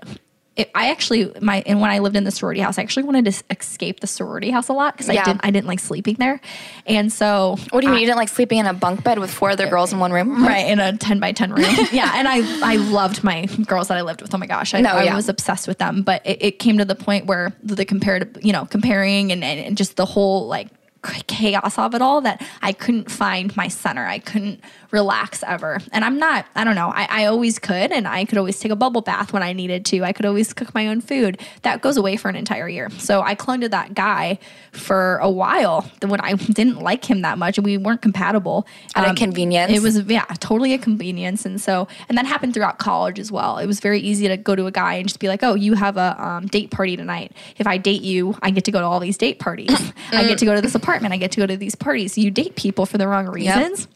It, 0.55 0.69
I 0.75 0.91
actually 0.91 1.33
my 1.41 1.63
and 1.65 1.81
when 1.81 1.89
I 1.89 1.97
lived 1.97 2.15
in 2.15 2.25
the 2.25 2.31
sorority 2.31 2.61
house, 2.61 2.77
I 2.77 2.83
actually 2.83 3.03
wanted 3.03 3.25
to 3.25 3.43
escape 3.49 4.01
the 4.01 4.07
sorority 4.07 4.51
house 4.51 4.67
a 4.67 4.73
lot 4.73 4.93
because 4.93 5.09
I 5.09 5.15
didn't 5.23 5.41
I 5.43 5.49
didn't 5.49 5.65
like 5.65 5.79
sleeping 5.79 6.15
there, 6.19 6.39
and 6.85 7.11
so 7.11 7.57
what 7.71 7.81
do 7.81 7.87
you 7.87 7.91
mean? 7.91 8.01
You 8.01 8.05
didn't 8.05 8.19
like 8.19 8.29
sleeping 8.29 8.59
in 8.59 8.67
a 8.67 8.73
bunk 8.73 9.03
bed 9.03 9.17
with 9.17 9.31
four 9.31 9.49
other 9.49 9.67
girls 9.67 9.91
in 9.93 9.97
one 9.99 10.11
room? 10.13 10.45
right 10.47 10.67
in 10.67 10.79
a 10.79 10.95
10 10.95 11.19
by 11.19 11.31
10 11.31 11.53
room. 11.53 11.65
Yeah 11.91 12.11
and 12.15 12.27
i 12.27 12.37
i 12.73 12.75
loved 12.75 13.23
my 13.23 13.45
girls 13.65 13.87
that 13.87 13.97
i 13.97 14.01
lived 14.01 14.21
with. 14.21 14.33
Oh 14.35 14.37
my 14.37 14.45
gosh 14.45 14.75
i, 14.75 14.81
No, 14.81 14.91
I 14.91 15.03
yeah. 15.05 15.15
was 15.15 15.27
obsessed 15.27 15.67
with 15.67 15.79
them. 15.79 16.03
But 16.03 16.23
it, 16.25 16.43
it 16.43 16.59
came 16.59 16.77
to 16.77 16.85
the 16.85 16.95
point 16.95 17.25
where 17.25 17.51
the 17.63 17.83
comparative 17.85 18.37
you 18.45 18.53
know 18.53 18.65
comparing 18.65 19.31
and, 19.31 19.43
and 19.43 19.75
just 19.75 19.95
the 19.95 20.05
whole 20.05 20.45
like 20.47 20.67
chaos 21.27 21.77
of 21.77 21.93
it 21.93 22.01
all 22.01 22.21
that 22.21 22.45
I 22.61 22.73
couldn't 22.73 23.09
find 23.11 23.55
my 23.55 23.67
center. 23.67 24.05
I 24.05 24.19
couldn't 24.19 24.61
relax 24.91 25.43
ever. 25.43 25.79
And 25.91 26.05
I'm 26.05 26.19
not, 26.19 26.45
I 26.55 26.63
don't 26.63 26.75
know, 26.75 26.89
I, 26.89 27.07
I 27.09 27.25
always 27.25 27.59
could. 27.59 27.91
And 27.91 28.07
I 28.07 28.25
could 28.25 28.37
always 28.37 28.59
take 28.59 28.71
a 28.71 28.75
bubble 28.75 29.01
bath 29.01 29.33
when 29.33 29.41
I 29.41 29.51
needed 29.51 29.85
to. 29.87 30.03
I 30.03 30.13
could 30.13 30.25
always 30.25 30.53
cook 30.53 30.73
my 30.73 30.87
own 30.87 31.01
food. 31.01 31.41
That 31.63 31.81
goes 31.81 31.97
away 31.97 32.15
for 32.15 32.29
an 32.29 32.35
entire 32.35 32.69
year. 32.69 32.89
So 32.91 33.21
I 33.21 33.35
clung 33.35 33.61
to 33.61 33.69
that 33.69 33.95
guy 33.95 34.39
for 34.71 35.17
a 35.17 35.29
while 35.29 35.89
when 36.01 36.21
I 36.21 36.33
didn't 36.33 36.79
like 36.79 37.05
him 37.09 37.21
that 37.23 37.37
much 37.37 37.57
and 37.57 37.65
we 37.65 37.77
weren't 37.77 38.01
compatible. 38.01 38.67
Out 38.95 39.09
of 39.09 39.15
convenience. 39.15 39.71
It 39.71 39.81
was, 39.81 39.99
yeah, 40.03 40.25
totally 40.39 40.73
a 40.73 40.77
convenience. 40.77 41.45
And 41.45 41.59
so, 41.59 41.87
and 42.07 42.17
that 42.17 42.25
happened 42.25 42.53
throughout 42.53 42.77
college 42.77 43.19
as 43.19 43.31
well. 43.31 43.57
It 43.57 43.65
was 43.65 43.79
very 43.79 43.99
easy 43.99 44.27
to 44.27 44.37
go 44.37 44.55
to 44.55 44.67
a 44.67 44.71
guy 44.71 44.95
and 44.95 45.07
just 45.07 45.19
be 45.19 45.27
like, 45.27 45.41
oh, 45.43 45.55
you 45.55 45.73
have 45.73 45.97
a 45.97 46.23
um, 46.23 46.45
date 46.45 46.69
party 46.69 46.95
tonight. 46.95 47.31
If 47.57 47.65
I 47.65 47.77
date 47.77 48.03
you, 48.03 48.37
I 48.43 48.51
get 48.51 48.65
to 48.65 48.71
go 48.71 48.79
to 48.79 48.85
all 48.85 48.99
these 48.99 49.17
date 49.17 49.39
parties. 49.39 49.71
I 50.11 50.27
get 50.27 50.37
to 50.39 50.45
go 50.45 50.53
to 50.53 50.61
this 50.61 50.75
apartment. 50.75 50.92
I 51.01 51.17
get 51.17 51.31
to 51.33 51.39
go 51.39 51.47
to 51.47 51.57
these 51.57 51.75
parties. 51.75 52.17
You 52.17 52.31
date 52.31 52.55
people 52.55 52.85
for 52.85 52.97
the 52.97 53.07
wrong 53.07 53.27
reasons. 53.27 53.87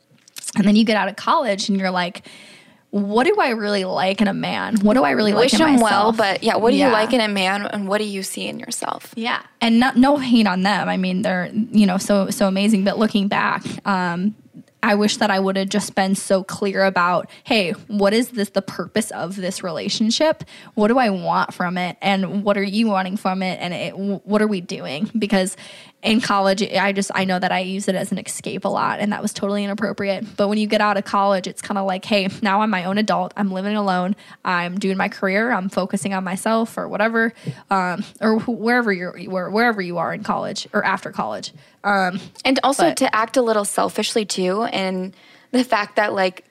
And 0.55 0.65
then 0.65 0.75
you 0.75 0.83
get 0.83 0.97
out 0.97 1.09
of 1.09 1.15
college 1.15 1.69
and 1.69 1.79
you're 1.79 1.91
like, 1.91 2.25
what 2.89 3.25
do 3.25 3.35
I 3.39 3.49
really 3.49 3.83
like 3.83 4.21
in 4.21 4.27
a 4.27 4.33
man? 4.33 4.77
What 4.77 4.93
do 4.93 5.03
I 5.03 5.11
really 5.11 5.33
Wish 5.33 5.53
like 5.53 5.61
in 5.61 5.73
myself? 5.73 5.91
well, 5.91 6.11
but 6.13 6.43
yeah, 6.43 6.55
what 6.55 6.71
do 6.71 6.77
you 6.77 6.87
like 6.87 7.13
in 7.13 7.19
a 7.19 7.27
man 7.27 7.65
and 7.65 7.87
what 7.87 7.97
do 7.97 8.05
you 8.05 8.23
see 8.23 8.47
in 8.47 8.59
yourself? 8.59 9.13
Yeah, 9.15 9.43
and 9.59 9.79
not, 9.79 9.97
no 9.97 10.17
hate 10.17 10.47
on 10.47 10.63
them. 10.63 10.87
I 10.87 10.95
mean, 10.95 11.21
they're 11.21 11.51
you 11.53 11.85
know 11.85 11.97
so 11.97 12.29
so 12.29 12.47
amazing. 12.47 12.85
But 12.85 12.97
looking 12.97 13.27
back, 13.27 13.63
um, 13.85 14.35
I 14.81 14.95
wish 14.95 15.17
that 15.17 15.29
I 15.29 15.39
would 15.39 15.57
have 15.57 15.67
just 15.69 15.95
been 15.95 16.15
so 16.15 16.43
clear 16.43 16.85
about, 16.85 17.29
hey, 17.43 17.71
what 17.87 18.13
is 18.13 18.29
this? 18.29 18.49
The 18.51 18.61
purpose 18.61 19.11
of 19.11 19.35
this 19.35 19.63
relationship? 19.63 20.43
What 20.75 20.87
do 20.87 20.97
I 20.97 21.09
want 21.09 21.53
from 21.53 21.77
it? 21.77 21.97
And 22.01 22.43
what 22.43 22.57
are 22.57 22.63
you 22.63 22.87
wanting 22.87 23.17
from 23.17 23.43
it? 23.43 23.59
And 23.59 23.73
it, 23.73 23.97
what 23.97 24.41
are 24.41 24.47
we 24.47 24.61
doing? 24.61 25.11
Because 25.17 25.57
in 26.03 26.21
college, 26.21 26.61
I 26.61 26.91
just 26.93 27.09
I 27.15 27.25
know 27.25 27.39
that 27.39 27.51
I 27.51 27.59
use 27.59 27.87
it 27.87 27.95
as 27.95 28.11
an 28.11 28.19
escape 28.19 28.65
a 28.65 28.67
lot, 28.67 28.99
and 28.99 29.11
that 29.11 29.21
was 29.21 29.33
totally 29.33 29.63
inappropriate. 29.63 30.37
But 30.37 30.47
when 30.47 30.57
you 30.59 30.67
get 30.67 30.79
out 30.79 30.95
of 30.95 31.05
college, 31.05 31.47
it's 31.47 31.61
kind 31.61 31.77
of 31.77 31.85
like, 31.87 32.05
hey, 32.05 32.29
now 32.41 32.61
I'm 32.61 32.69
my 32.69 32.83
own 32.85 32.97
adult. 32.99 33.33
I'm 33.35 33.51
living 33.51 33.75
alone. 33.75 34.15
I'm 34.45 34.77
doing 34.77 34.95
my 34.95 35.09
career. 35.09 35.51
I'm 35.51 35.69
focusing 35.69 36.13
on 36.13 36.23
myself 36.23 36.77
or 36.77 36.87
whatever, 36.87 37.33
um, 37.71 38.03
or 38.21 38.39
wh- 38.39 38.49
wherever 38.59 38.93
you're 38.93 39.17
where, 39.27 39.49
wherever 39.49 39.81
you 39.81 39.97
are 39.97 40.13
in 40.13 40.23
college 40.23 40.67
or 40.71 40.85
after 40.85 41.11
college. 41.11 41.51
Um, 41.83 42.19
And 42.45 42.59
also 42.63 42.89
But- 42.89 42.97
to 42.97 43.15
act 43.15 43.35
a 43.35 43.41
little 43.41 43.65
selfishly 43.65 44.23
too, 44.23 44.63
and 44.65 45.15
the 45.51 45.63
fact 45.63 45.95
that 45.95 46.13
like 46.13 46.43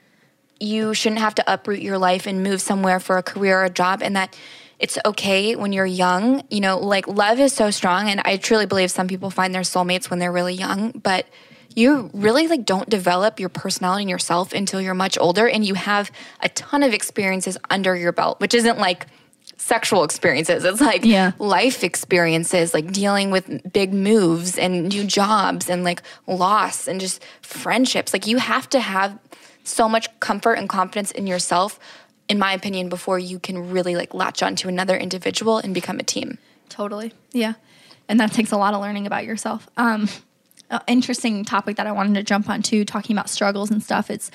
you 0.59 0.93
shouldn't 0.95 1.21
have 1.21 1.35
to 1.37 1.45
uproot 1.53 1.81
your 1.83 1.99
life 1.99 2.27
and 2.27 2.43
move 2.43 2.61
somewhere 2.61 2.99
for 2.99 3.17
a 3.19 3.23
career 3.23 3.61
or 3.61 3.65
a 3.65 3.71
job, 3.71 4.03
and 4.03 4.17
that 4.17 4.35
it's 4.79 4.99
okay 5.05 5.57
when 5.57 5.73
you're 5.73 5.87
young. 5.87 6.43
You 6.51 6.61
know, 6.61 6.79
like 6.79 7.07
love 7.09 7.39
is 7.41 7.53
so 7.53 7.71
strong, 7.71 8.09
and 8.09 8.21
I 8.25 8.37
truly 8.37 8.67
believe 8.67 8.91
some 8.91 9.09
people 9.09 9.31
find 9.31 9.55
their 9.55 9.63
soulmates 9.63 10.11
when 10.11 10.19
they're 10.19 10.33
really 10.33 10.55
young, 10.55 10.93
but 10.93 11.27
you 11.75 12.11
really 12.15 12.47
like 12.49 12.65
don't 12.65 12.89
develop 12.89 13.39
your 13.39 13.51
personality 13.51 14.03
and 14.05 14.11
yourself 14.11 14.53
until 14.55 14.81
you're 14.81 14.95
much 14.95 15.19
older 15.19 15.47
and 15.47 15.65
you 15.65 15.75
have 15.75 16.11
a 16.41 16.49
ton 16.51 16.83
of 16.83 16.95
experiences 16.95 17.59
under 17.69 17.95
your 17.95 18.13
belt, 18.13 18.41
which 18.41 18.55
isn't 18.55 18.79
like 18.79 19.07
sexual 19.59 20.03
experiences. 20.03 20.65
It's 20.65 20.81
like 20.81 21.05
Yeah. 21.05 21.33
life 21.39 21.85
experiences, 21.85 22.73
like 22.73 22.93
dealing 22.93 23.31
with 23.31 23.73
big 23.73 23.93
moves 23.93 24.57
and 24.57 24.89
new 24.89 25.05
jobs 25.05 25.69
and 25.69 25.85
like 25.85 26.03
loss 26.27 26.89
and 26.89 26.99
just 27.01 27.23
friendships. 27.43 28.13
Like 28.15 28.27
you 28.27 28.39
have 28.39 28.69
to 28.71 28.81
have 28.81 29.19
so 29.65 29.89
much 29.89 30.09
comfort 30.21 30.55
and 30.55 30.69
confidence 30.69 31.11
in 31.11 31.27
yourself, 31.27 31.79
in 32.29 32.39
my 32.39 32.53
opinion, 32.53 32.89
before 32.89 33.19
you 33.19 33.39
can 33.39 33.71
really 33.71 33.97
like 33.97 34.15
latch 34.15 34.43
onto 34.43 34.69
another 34.69 34.97
individual 34.97 35.59
and 35.59 35.75
become 35.75 35.99
a 35.99 36.03
team. 36.03 36.39
Totally. 36.69 37.13
Yeah. 37.33 37.55
And 38.09 38.21
that 38.21 38.33
takes 38.33 38.53
a 38.53 38.57
lot 38.57 38.75
of 38.75 38.81
learning 38.81 39.07
about 39.07 39.25
yourself. 39.25 39.69
Um, 39.77 40.09
interesting 40.87 41.45
topic 41.45 41.77
that 41.77 41.87
I 41.87 41.93
wanted 41.93 42.15
to 42.15 42.23
jump 42.23 42.49
on 42.49 42.63
too, 42.63 42.85
talking 42.85 43.17
about 43.17 43.29
struggles 43.29 43.71
and 43.71 43.83
stuff. 43.83 44.11
It's 44.11 44.31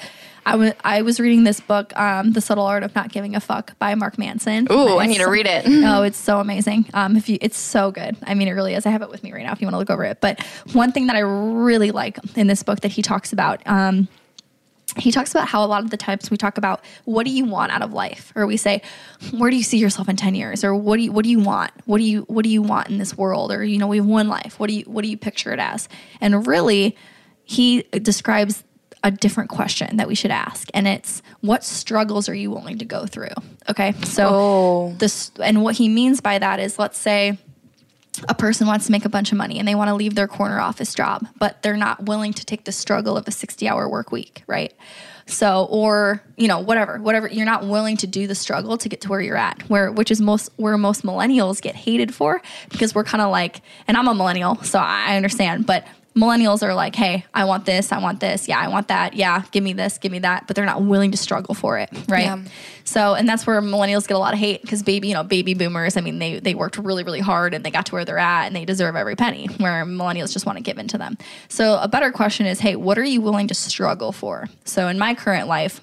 I 0.45 0.55
wa- 0.55 0.73
I 0.83 1.01
was 1.01 1.19
reading 1.19 1.43
this 1.43 1.59
book, 1.59 1.95
um, 1.97 2.31
The 2.31 2.41
Subtle 2.41 2.65
Art 2.65 2.83
of 2.83 2.95
Not 2.95 3.11
Giving 3.11 3.35
a 3.35 3.39
Fuck 3.39 3.77
by 3.79 3.93
Mark 3.95 4.17
Manson. 4.17 4.67
Ooh, 4.71 4.97
I 4.97 5.05
need 5.05 5.19
to 5.19 5.29
read 5.29 5.45
it. 5.45 5.65
Oh, 5.83 6.03
it's 6.03 6.17
so 6.17 6.39
amazing. 6.39 6.85
Um, 6.93 7.17
if 7.17 7.27
you, 7.27 7.37
it's 7.41 7.57
so 7.57 7.91
good. 7.91 8.15
I 8.23 8.33
mean, 8.33 8.47
it 8.47 8.51
really 8.51 8.73
is. 8.73 8.85
I 8.85 8.91
have 8.91 9.01
it 9.01 9.09
with 9.09 9.23
me 9.23 9.33
right 9.33 9.43
now. 9.43 9.51
If 9.51 9.61
you 9.61 9.65
want 9.67 9.73
to 9.73 9.79
look 9.79 9.89
over 9.89 10.03
it, 10.05 10.19
but 10.21 10.41
one 10.73 10.91
thing 10.91 11.07
that 11.07 11.15
I 11.15 11.19
really 11.19 11.91
like 11.91 12.17
in 12.35 12.47
this 12.47 12.63
book 12.63 12.81
that 12.81 12.91
he 12.91 13.01
talks 13.01 13.33
about, 13.33 13.61
um, 13.65 14.07
he 14.97 15.11
talks 15.11 15.31
about 15.31 15.47
how 15.47 15.63
a 15.63 15.67
lot 15.67 15.83
of 15.83 15.89
the 15.89 15.97
times 15.97 16.29
we 16.29 16.37
talk 16.37 16.57
about 16.57 16.83
what 17.05 17.25
do 17.25 17.31
you 17.31 17.45
want 17.45 17.71
out 17.71 17.81
of 17.81 17.93
life? 17.93 18.31
Or 18.35 18.45
we 18.45 18.57
say 18.57 18.81
where 19.37 19.49
do 19.49 19.55
you 19.55 19.63
see 19.63 19.77
yourself 19.77 20.09
in 20.09 20.15
10 20.15 20.35
years? 20.35 20.63
Or 20.63 20.75
what 20.75 20.97
do 20.97 21.03
you 21.03 21.11
what 21.11 21.23
do 21.23 21.29
you 21.29 21.39
want? 21.39 21.71
What 21.85 21.97
do 21.99 22.03
you 22.03 22.21
what 22.23 22.43
do 22.43 22.49
you 22.49 22.61
want 22.61 22.89
in 22.89 22.97
this 22.97 23.17
world? 23.17 23.51
Or 23.51 23.63
you 23.63 23.77
know 23.77 23.87
we 23.87 23.97
have 23.97 24.05
one 24.05 24.27
life. 24.27 24.59
What 24.59 24.67
do 24.67 24.73
you 24.75 24.83
what 24.85 25.03
do 25.03 25.09
you 25.09 25.17
picture 25.17 25.51
it 25.53 25.59
as? 25.59 25.87
And 26.19 26.45
really 26.45 26.95
he 27.43 27.83
describes 27.83 28.63
a 29.03 29.09
different 29.11 29.49
question 29.49 29.97
that 29.97 30.07
we 30.07 30.13
should 30.13 30.29
ask 30.31 30.69
and 30.75 30.87
it's 30.87 31.23
what 31.39 31.63
struggles 31.63 32.29
are 32.29 32.35
you 32.35 32.51
willing 32.51 32.77
to 32.77 32.85
go 32.85 33.05
through? 33.07 33.33
Okay? 33.69 33.93
So 34.03 34.27
Oh. 34.31 34.95
this 34.99 35.31
and 35.41 35.63
what 35.63 35.75
he 35.75 35.89
means 35.89 36.21
by 36.21 36.37
that 36.37 36.59
is 36.59 36.77
let's 36.77 36.99
say 36.99 37.37
a 38.27 38.35
person 38.35 38.67
wants 38.67 38.85
to 38.85 38.91
make 38.91 39.05
a 39.05 39.09
bunch 39.09 39.31
of 39.31 39.37
money 39.37 39.59
and 39.59 39.67
they 39.67 39.75
want 39.75 39.89
to 39.89 39.95
leave 39.95 40.15
their 40.15 40.27
corner 40.27 40.59
office 40.59 40.93
job, 40.93 41.27
but 41.39 41.61
they're 41.61 41.77
not 41.77 42.05
willing 42.05 42.33
to 42.33 42.45
take 42.45 42.65
the 42.65 42.71
struggle 42.71 43.17
of 43.17 43.27
a 43.27 43.31
60 43.31 43.67
hour 43.67 43.89
work 43.89 44.11
week, 44.11 44.43
right? 44.47 44.73
So, 45.25 45.67
or, 45.69 46.21
you 46.35 46.47
know, 46.47 46.59
whatever, 46.59 46.97
whatever, 46.97 47.27
you're 47.27 47.45
not 47.45 47.65
willing 47.65 47.97
to 47.97 48.07
do 48.07 48.27
the 48.27 48.35
struggle 48.35 48.77
to 48.77 48.89
get 48.89 49.01
to 49.01 49.09
where 49.09 49.21
you're 49.21 49.37
at, 49.37 49.61
where, 49.69 49.91
which 49.91 50.11
is 50.11 50.19
most, 50.19 50.49
where 50.57 50.77
most 50.77 51.03
millennials 51.03 51.61
get 51.61 51.75
hated 51.75 52.13
for 52.13 52.41
because 52.69 52.93
we're 52.93 53.03
kind 53.03 53.21
of 53.21 53.31
like, 53.31 53.61
and 53.87 53.95
I'm 53.95 54.07
a 54.07 54.13
millennial, 54.13 54.55
so 54.63 54.79
I 54.79 55.15
understand, 55.15 55.65
but 55.65 55.85
millennials 56.15 56.61
are 56.61 56.73
like, 56.73 56.95
hey, 56.95 57.25
I 57.33 57.45
want 57.45 57.65
this, 57.65 57.91
I 57.91 57.99
want 57.99 58.19
this, 58.19 58.47
yeah, 58.47 58.59
I 58.59 58.67
want 58.67 58.89
that, 58.89 59.13
yeah, 59.13 59.43
give 59.51 59.63
me 59.63 59.73
this, 59.73 59.97
give 59.97 60.11
me 60.11 60.19
that, 60.19 60.45
but 60.45 60.55
they're 60.55 60.65
not 60.65 60.81
willing 60.81 61.11
to 61.11 61.17
struggle 61.17 61.55
for 61.55 61.77
it, 61.77 61.89
right? 62.07 62.25
Yeah. 62.25 62.43
So, 62.83 63.13
and 63.13 63.27
that's 63.27 63.47
where 63.47 63.61
millennials 63.61 64.07
get 64.07 64.15
a 64.15 64.19
lot 64.19 64.33
of 64.33 64.39
hate 64.39 64.61
because 64.61 64.83
baby, 64.83 65.07
you 65.07 65.13
know, 65.13 65.23
baby 65.23 65.53
boomers, 65.53 65.95
I 65.95 66.01
mean, 66.01 66.19
they, 66.19 66.39
they 66.39 66.53
worked 66.53 66.77
really, 66.77 67.03
really 67.03 67.21
hard 67.21 67.53
and 67.53 67.63
they 67.63 67.71
got 67.71 67.85
to 67.87 67.93
where 67.93 68.03
they're 68.03 68.17
at 68.17 68.47
and 68.47 68.55
they 68.55 68.65
deserve 68.65 68.95
every 68.95 69.15
penny, 69.15 69.47
where 69.57 69.85
millennials 69.85 70.33
just 70.33 70.45
want 70.45 70.57
to 70.57 70.63
give 70.63 70.77
in 70.77 70.87
to 70.89 70.97
them. 70.97 71.17
So, 71.47 71.79
a 71.79 71.87
better 71.87 72.11
question 72.11 72.45
is, 72.45 72.59
hey, 72.59 72.75
what 72.75 72.97
are 72.97 73.03
you 73.03 73.21
willing 73.21 73.47
to 73.47 73.53
struggle 73.53 74.11
for? 74.11 74.47
So, 74.65 74.87
in 74.89 74.99
my 74.99 75.15
current 75.15 75.47
life, 75.47 75.79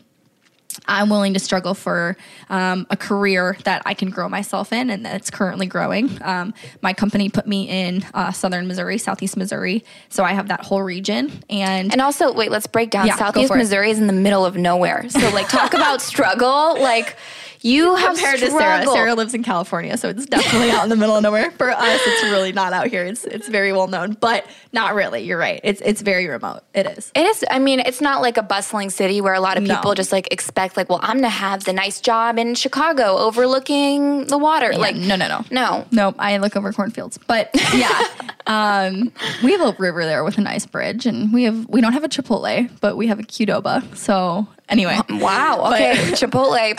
I'm 0.89 1.11
willing 1.11 1.35
to 1.35 1.41
struggle 1.41 1.75
for 1.75 2.17
um, 2.49 2.87
a 2.91 2.97
career 2.97 3.57
that 3.65 3.83
I 3.85 3.95
can 3.95 4.11
grow 4.11 4.29
myself 4.29 4.73
in 4.73 4.91
and 4.91 5.05
that's 5.05 5.31
currently 5.31 5.67
growing. 5.67 6.19
Um, 6.23 6.55
my 6.83 6.93
company 6.93 7.29
put 7.29 7.47
me 7.47 7.69
in 7.69 8.05
uh, 8.15 8.33
southern 8.33 8.67
Missouri, 8.67 8.99
southeast 8.99 9.37
Missouri. 9.37 9.85
So 10.09 10.25
I 10.25 10.33
have 10.33 10.49
that 10.49 10.65
whole 10.65 10.83
region. 10.83 11.43
And, 11.51 11.93
And 11.93 12.01
also, 12.01 12.33
wait, 12.33 12.51
let's 12.51 12.67
break 12.67 12.91
down. 12.91 13.07
Yeah, 13.07 13.17
Southeast. 13.17 13.55
Missouri 13.55 13.91
is 13.91 13.99
in 13.99 14.07
the 14.07 14.13
middle 14.13 14.45
of 14.45 14.57
nowhere. 14.57 15.09
So, 15.09 15.21
like, 15.31 15.49
talk 15.49 15.75
about 15.75 16.01
struggle. 16.01 16.81
Like, 16.81 17.17
you 17.63 17.95
have 17.97 18.15
compared 18.17 18.41
to 18.41 18.51
Sarah. 18.51 18.85
Sarah 18.87 19.15
lives 19.15 19.35
in 19.35 19.43
California, 19.43 19.97
so 19.97 20.09
it's 20.09 20.27
definitely 20.27 20.71
out 20.71 20.85
in 20.85 20.89
the 20.91 20.97
middle 20.97 21.17
of 21.17 21.23
nowhere. 21.23 21.51
For 21.53 21.71
us, 21.71 22.01
it's 22.05 22.23
really 22.25 22.53
not 22.53 22.73
out 22.73 22.87
here. 22.89 23.05
It's 23.05 23.25
it's 23.25 23.49
very 23.49 23.73
well 23.73 23.87
known, 23.89 24.13
but 24.21 24.47
not 24.73 24.95
really. 24.95 25.23
You're 25.25 25.39
right. 25.39 25.61
It's 25.65 25.81
it's 25.81 26.03
very 26.03 26.27
remote. 26.27 26.61
It 26.75 26.87
is. 26.87 27.11
It 27.15 27.23
is. 27.27 27.45
I 27.51 27.59
mean, 27.59 27.81
it's 27.81 28.01
not 28.01 28.21
like 28.23 28.37
a 28.37 28.43
bustling 28.43 28.91
city 28.91 29.21
where 29.21 29.35
a 29.35 29.41
lot 29.41 29.57
of 29.57 29.63
No. 29.65 29.75
people 29.77 29.95
just 29.95 30.13
like 30.13 30.33
expect, 30.33 30.77
like, 30.77 30.89
well, 30.89 31.01
I'm 31.03 31.17
gonna 31.17 31.29
have 31.29 31.65
the 31.65 31.73
nice 31.73 32.01
job 32.01 32.39
in 32.39 32.55
Chicago 32.55 33.17
overlooking 33.19 34.27
the 34.27 34.39
water. 34.39 34.73
like, 34.75 34.97
no, 34.97 35.17
no, 35.17 35.29
no. 35.29 35.45
no. 35.51 35.87
Nope, 35.91 36.17
I 36.19 36.37
look 36.39 36.57
over 36.57 36.73
cornfields. 36.73 37.19
But 37.27 37.51
yeah, 37.75 38.05
um, 38.47 39.13
we 39.43 39.53
have 39.53 39.61
a 39.61 39.75
river 39.79 40.05
there 40.05 40.25
with 40.25 40.39
a 40.39 40.41
nice 40.43 40.67
bridge, 40.67 41.07
and 41.07 41.33
we 41.33 41.45
have 41.45 41.69
we 41.69 41.81
don't 41.81 41.93
have 41.93 42.05
a 42.05 42.09
Chipotle, 42.09 42.71
but 42.81 42.97
we 42.97 43.07
have 43.09 43.19
a 43.19 43.23
Qdoba. 43.23 43.97
So 43.97 44.47
anyway, 44.69 44.99
Wow. 45.11 45.73
Okay. 45.73 45.95
Chipotle, 46.13 46.77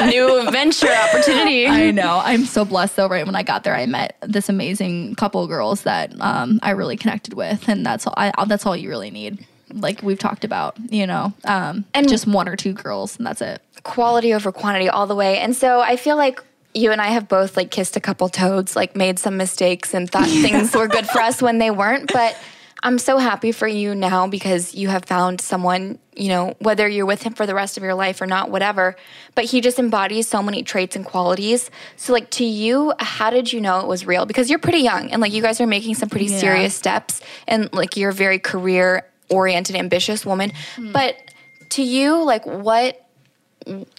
new 0.10 0.50
venture 0.50 0.88
opportunity. 1.08 1.66
I 1.66 1.90
know. 1.90 2.20
I'm 2.24 2.44
so 2.44 2.64
blessed 2.64 2.96
though. 2.96 3.08
Right 3.08 3.24
when 3.26 3.34
I 3.36 3.42
got 3.42 3.64
there, 3.64 3.74
I 3.76 3.86
met 3.86 4.16
this 4.22 4.48
amazing 4.48 5.14
couple 5.16 5.42
of 5.42 5.48
girls 5.48 5.82
that 5.82 6.12
um, 6.20 6.58
I 6.62 6.70
really 6.70 6.96
connected 6.96 7.34
with, 7.34 7.68
and 7.68 7.84
that's 7.84 8.06
all. 8.06 8.14
I, 8.16 8.32
that's 8.46 8.66
all 8.66 8.76
you 8.76 8.88
really 8.88 9.10
need. 9.10 9.46
Like 9.72 10.02
we've 10.02 10.18
talked 10.18 10.44
about, 10.44 10.76
you 10.90 11.06
know, 11.06 11.32
um, 11.44 11.44
And- 11.44 11.84
and 11.94 12.08
just 12.08 12.26
one 12.26 12.48
or 12.48 12.56
two 12.56 12.72
girls, 12.72 13.16
and 13.18 13.26
that's 13.26 13.42
it. 13.42 13.60
quality 13.82 14.32
over 14.34 14.50
quantity 14.50 14.88
all 14.88 15.06
the 15.06 15.14
way. 15.14 15.38
And 15.38 15.54
so 15.54 15.80
I 15.80 15.96
feel 15.96 16.16
like 16.16 16.42
you 16.74 16.90
and 16.92 17.00
I 17.00 17.08
have 17.08 17.28
both 17.28 17.56
like 17.56 17.70
kissed 17.70 17.96
a 17.96 18.00
couple 18.00 18.28
toads, 18.28 18.76
like 18.76 18.94
made 18.96 19.18
some 19.18 19.36
mistakes 19.36 19.92
and 19.94 20.10
thought 20.10 20.26
things 20.46 20.74
were 20.74 20.88
good 20.88 21.06
for 21.06 21.20
us 21.20 21.42
when 21.42 21.58
they 21.58 21.70
weren't. 21.70 22.10
But 22.12 22.36
I'm 22.82 22.98
so 22.98 23.18
happy 23.18 23.52
for 23.52 23.66
you 23.66 23.94
now 23.94 24.26
because 24.26 24.74
you 24.74 24.88
have 24.88 25.04
found 25.04 25.40
someone, 25.40 25.98
you 26.18 26.28
know, 26.28 26.54
whether 26.58 26.88
you're 26.88 27.06
with 27.06 27.22
him 27.22 27.32
for 27.34 27.46
the 27.46 27.54
rest 27.54 27.76
of 27.76 27.82
your 27.82 27.94
life 27.94 28.20
or 28.20 28.26
not, 28.26 28.50
whatever. 28.50 28.96
But 29.34 29.44
he 29.44 29.60
just 29.60 29.78
embodies 29.78 30.28
so 30.28 30.42
many 30.42 30.62
traits 30.62 30.96
and 30.96 31.04
qualities. 31.04 31.70
So, 31.96 32.12
like, 32.12 32.28
to 32.32 32.44
you, 32.44 32.92
how 32.98 33.30
did 33.30 33.52
you 33.52 33.60
know 33.60 33.80
it 33.80 33.86
was 33.86 34.04
real? 34.04 34.26
Because 34.26 34.50
you're 34.50 34.58
pretty 34.58 34.80
young 34.80 35.10
and 35.12 35.20
like 35.22 35.32
you 35.32 35.42
guys 35.42 35.60
are 35.60 35.66
making 35.66 35.94
some 35.94 36.08
pretty 36.08 36.26
Yeah. 36.26 36.38
serious 36.38 36.74
steps 36.74 37.20
and 37.46 37.72
like 37.72 37.96
you're 37.96 38.10
a 38.10 38.14
very 38.14 38.38
career 38.38 39.06
oriented, 39.30 39.76
ambitious 39.76 40.26
woman. 40.26 40.50
Mm-hmm. 40.50 40.92
But 40.92 41.16
to 41.70 41.82
you, 41.82 42.22
like, 42.24 42.44
what 42.46 43.04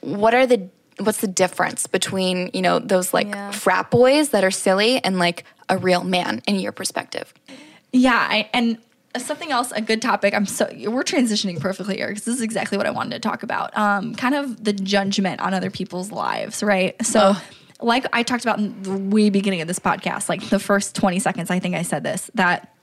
what 0.01 0.33
are 0.33 0.45
the 0.47 0.67
what's 0.99 1.21
the 1.21 1.27
difference 1.27 1.87
between 1.87 2.49
you 2.53 2.61
know 2.61 2.79
those 2.79 3.13
like 3.13 3.27
Yeah. 3.27 3.51
frat 3.51 3.89
boys 3.91 4.29
that 4.29 4.43
are 4.43 4.51
silly 4.51 5.03
and 5.03 5.17
like 5.19 5.45
a 5.69 5.77
real 5.77 6.03
man 6.03 6.41
in 6.47 6.55
your 6.59 6.71
perspective 6.71 7.33
Yeah, 7.91 8.15
I, 8.17 8.49
and 8.53 8.77
something 9.25 9.51
else, 9.51 9.71
a 9.71 9.81
good 9.81 10.01
topic. 10.01 10.33
I'm 10.33 10.45
so 10.45 10.69
we're 10.89 11.03
transitioning 11.03 11.59
perfectly 11.59 11.97
here 11.97 12.07
because 12.07 12.25
this 12.25 12.35
is 12.35 12.41
exactly 12.41 12.77
what 12.77 12.87
I 12.87 12.91
wanted 12.91 13.21
to 13.21 13.27
talk 13.27 13.43
about. 13.43 13.75
Um, 13.77 14.15
kind 14.15 14.35
of 14.35 14.63
the 14.63 14.73
judgment 14.73 15.41
on 15.41 15.53
other 15.53 15.69
people's 15.69 16.11
lives, 16.11 16.63
right? 16.63 16.95
So. 17.05 17.35
Like 17.81 18.05
I 18.11 18.23
talked 18.23 18.43
about 18.43 18.59
in 18.59 18.83
the 18.83 18.97
way 18.97 19.29
beginning 19.29 19.61
of 19.61 19.69
this 19.69 19.79
podcast, 19.79 20.27
like 20.27 20.49
the 20.49 20.59
first 20.59 20.95
20 20.95 21.17
seconds, 21.19 21.49
I 21.49 21.59
think 21.59 21.75
I 21.75 21.83
said 21.83 22.03
this 22.03 22.29
that 22.35 22.75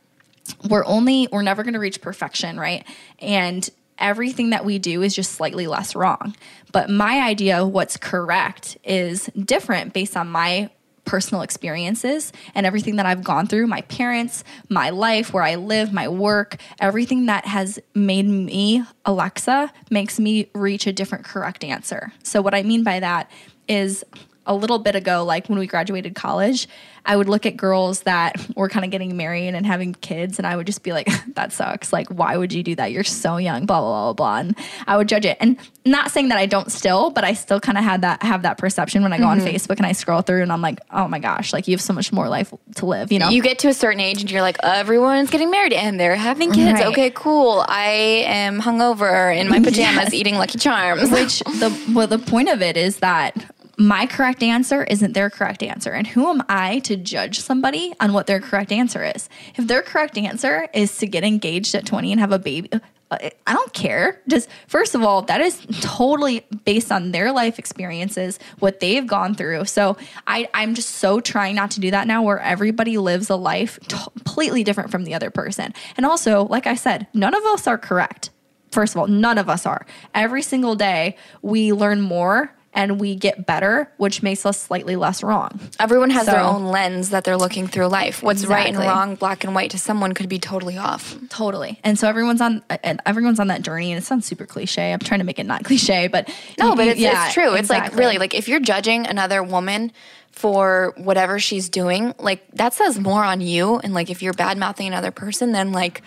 we're 0.69 0.85
only 0.87 1.29
we're 1.31 1.43
never 1.43 1.63
going 1.63 1.75
to 1.75 1.81
reach 1.81 2.01
perfection 2.01 2.59
right 2.59 2.87
and 3.19 3.69
everything 3.99 4.51
that 4.51 4.65
we 4.65 4.79
do 4.79 5.03
is 5.03 5.15
just 5.15 5.33
slightly 5.33 5.67
less 5.67 5.95
wrong 5.95 6.35
but 6.73 6.91
my 6.91 7.21
idea 7.21 7.63
of 7.63 7.69
what's 7.69 7.97
correct 7.97 8.77
is 8.85 9.27
different 9.45 9.93
based 9.93 10.17
on 10.17 10.29
my 10.29 10.71
personal 11.07 11.43
experiences 11.43 12.33
and 12.55 12.67
everything 12.67 12.97
that 12.97 13.07
I've 13.07 13.25
gone 13.25 13.47
through, 13.47 13.67
my 13.67 13.81
parents, 13.83 14.45
my 14.69 14.91
life, 14.91 15.33
where 15.33 15.43
I 15.43 15.55
live, 15.55 15.93
my 15.93 16.09
work, 16.09 16.57
everything 16.79 17.27
that 17.27 17.47
has 17.47 17.79
made 17.95 18.27
me 18.27 18.85
Alexa 19.07 19.73
makes 19.89 20.19
me 20.21 20.51
reach 20.55 20.87
a 20.87 20.93
different 20.93 21.25
correct 21.25 21.65
answer. 21.65 22.13
So, 22.23 22.43
what 22.43 22.55
I 22.55 22.63
mean 22.63 22.83
by 22.83 23.01
that 23.01 23.31
is 23.69 24.05
a 24.47 24.55
little 24.55 24.79
bit 24.79 24.95
ago, 24.95 25.25
like 25.25 25.49
when 25.49 25.59
we 25.59 25.67
graduated 25.67 26.15
college, 26.15 26.69
I 27.07 27.17
would 27.17 27.29
look 27.29 27.47
at 27.47 27.57
girls 27.57 28.01
that 28.01 28.35
were 28.57 28.69
kind 28.69 28.85
of 28.85 28.91
getting 28.91 29.17
married 29.17 29.55
and 29.55 29.65
having 29.65 29.95
kids, 29.95 30.39
and 30.39 30.47
I 30.47 30.57
would 30.57 30.67
just 30.67 30.83
be 30.83 30.93
like, 30.93 31.09
that 31.35 31.53
sucks. 31.53 31.93
Like, 31.93 32.09
why 32.09 32.37
would 32.37 32.53
you 32.53 32.63
do 32.63 32.75
that? 32.75 32.91
You're 32.93 33.05
so 33.05 33.37
young, 33.37 33.65
blah, 33.67 33.81
blah, 33.81 34.13
blah, 34.13 34.13
blah. 34.13 34.39
And 34.39 34.59
I 34.87 34.97
would 34.97 35.09
judge 35.09 35.25
it. 35.25 35.37
And 35.41 35.57
not 35.85 36.11
saying 36.11 36.29
that 36.29 36.39
I 36.39 36.47
don't 36.47 36.71
still, 36.71 37.11
but 37.11 37.23
I 37.23 37.35
still 37.35 37.61
kind 37.61 37.79
of 37.79 37.85
had 37.85 38.01
that, 38.03 38.23
have 38.23 38.43
that 38.43 38.59
perception 38.59 39.03
when 39.03 39.13
I 39.13 39.19
go 39.19 39.27
on 39.27 39.39
mm-hmm. 39.39 39.47
Facebook 39.47 39.77
and 39.77 39.87
I 39.87 39.93
scroll 39.93 40.23
through 40.23 40.43
and 40.43 40.53
I'm 40.53 40.63
like, 40.63 40.81
oh 40.91 41.07
my 41.07 41.21
gosh, 41.21 41.53
like 41.53 41.69
you 41.69 41.75
have 41.75 41.81
so 41.81 41.93
much 41.93 42.13
more 42.13 42.29
life 42.29 42.53
to 42.77 42.87
live, 42.87 43.13
you 43.13 43.21
know? 43.21 43.29
You 43.29 43.41
get 43.41 43.61
to 43.61 43.69
a 43.69 43.75
certain 43.75 44.01
age 44.01 44.21
and 44.21 44.31
you're 44.31 44.43
like, 44.43 44.57
everyone's 44.65 45.31
getting 45.31 45.51
married 45.51 45.73
and 45.73 46.01
they're 46.01 46.17
having 46.17 46.51
kids. 46.51 46.81
Right. 46.81 46.87
Okay, 46.87 47.11
cool. 47.11 47.65
I 47.69 48.25
am 48.27 48.61
hungover 48.61 49.37
in 49.37 49.49
my 49.49 49.61
pajamas 49.63 49.97
Yes. 49.97 50.15
eating 50.15 50.37
Lucky 50.37 50.59
Charms. 50.59 51.11
Which 51.11 51.39
the 51.41 51.93
well, 51.95 52.07
the 52.07 52.19
point 52.19 52.49
of 52.49 52.63
it 52.63 52.77
is 52.77 52.99
that 52.99 53.35
my 53.77 54.07
correct 54.07 54.43
answer 54.43 54.85
isn't 54.85 55.13
their 55.13 55.29
correct 55.29 55.63
answer. 55.63 55.93
And 55.93 56.07
who 56.07 56.29
am 56.29 56.43
I 56.49 56.79
to 56.81 56.97
judge 56.97 57.41
somebody 57.41 57.93
on 58.01 58.13
what 58.13 58.27
their 58.27 58.41
correct 58.41 58.73
answer 58.73 59.05
is? 59.05 59.29
If 59.57 59.67
their 59.67 59.83
correct 59.83 60.17
answer 60.17 60.69
is 60.73 60.97
to 60.99 61.07
get 61.07 61.25
engaged 61.25 61.75
at 61.75 61.85
20 61.85 62.13
and 62.13 62.21
have 62.21 62.33
a 62.33 62.39
baby, 62.39 62.71
uh, 62.73 63.19
I 63.47 63.53
don't 63.53 63.73
care. 63.73 64.21
Just 64.29 64.49
first 64.67 64.95
of 64.95 65.03
all, 65.03 65.23
that 65.23 65.41
is 65.41 65.65
totally 65.81 66.45
based 66.65 66.91
on 66.91 67.13
their 67.13 67.33
life 67.33 67.59
experiences, 67.59 68.39
what 68.59 68.81
they've 68.81 69.07
gone 69.07 69.35
through. 69.35 69.67
So 69.67 69.97
I, 70.27 70.49
I'm 70.55 70.75
just 70.75 70.91
so 70.97 71.21
trying 71.21 71.55
not 71.55 71.71
to 71.73 71.81
do 71.81 71.91
that 71.91 72.07
now, 72.07 72.23
where 72.23 72.41
everybody 72.41 72.99
lives 72.99 73.31
a 73.31 73.37
life 73.37 73.79
t- 73.87 73.97
completely 73.97 74.65
different 74.65 74.91
from 74.91 75.05
the 75.05 75.15
other 75.15 75.31
person. 75.31 75.75
And 75.97 76.07
also, 76.07 76.45
like 76.45 76.67
I 76.67 76.75
said, 76.75 77.07
none 77.15 77.35
of 77.35 77.45
us 77.45 77.67
are 77.67 77.79
correct. 77.79 78.31
First 78.73 78.95
of 78.95 79.01
all, 79.01 79.07
none 79.07 79.39
of 79.39 79.49
us 79.49 79.67
are. 79.67 79.87
Every 80.15 80.43
single 80.43 80.75
day, 80.75 81.17
we 81.43 81.73
learn 81.73 82.01
more 82.01 82.56
and 82.77 83.01
we 83.01 83.17
get 83.17 83.47
better, 83.47 83.91
which 83.97 84.23
makes 84.23 84.47
us 84.47 84.57
slightly 84.61 84.95
less 84.95 85.23
wrong. 85.25 85.59
Everyone 85.81 86.11
has 86.11 86.27
their 86.27 86.39
own 86.41 86.67
lens 86.67 87.11
that 87.11 87.25
they're 87.25 87.37
looking 87.37 87.67
through 87.67 87.87
life. 87.89 88.23
What's 88.23 88.45
right 88.47 88.69
and 88.69 88.79
wrong, 88.79 89.17
black 89.17 89.43
and 89.43 89.55
white 89.55 89.71
to 89.73 89.79
someone 89.79 90.13
could 90.13 90.29
be 90.29 90.39
totally 90.39 90.77
off. 90.79 91.17
Totally. 91.31 91.81
And 91.83 91.99
so 91.99 92.07
everyone's 92.09 92.41
on 92.41 92.63
and 92.85 93.01
everyone's 93.07 93.41
on 93.41 93.49
that 93.49 93.63
journey 93.63 93.91
and 93.91 93.99
it 94.01 94.05
sounds 94.05 94.27
super 94.27 94.47
cliche. 94.47 94.93
I'm 94.93 94.99
trying 95.01 95.19
to 95.21 95.25
make 95.25 95.39
it 95.41 95.47
not 95.47 95.65
cliche, 95.69 96.07
but 96.07 96.29
No, 96.59 96.71
you- 96.71 96.77
but 96.77 96.87
it's, 96.89 97.01
yeah, 97.01 97.25
it's 97.27 97.35
true. 97.35 97.55
It's 97.55 97.71
like 97.71 97.97
really 97.97 98.19
like 98.19 98.35
if 98.35 98.47
you're 98.47 98.61
judging 98.61 99.07
another 99.07 99.43
woman 99.43 99.91
for 100.31 100.93
whatever 100.99 101.39
she's 101.39 101.71
doing, 101.71 102.15
like 102.19 102.47
that 102.53 102.75
says 102.75 102.99
more 103.01 103.25
on 103.25 103.41
you. 103.41 103.79
And 103.79 103.95
like 103.95 104.11
if 104.11 104.23
you're 104.23 104.35
bad 104.35 104.59
mouthing 104.59 104.87
another 104.87 105.11
person, 105.11 105.53
then 105.53 105.73
like 105.73 106.03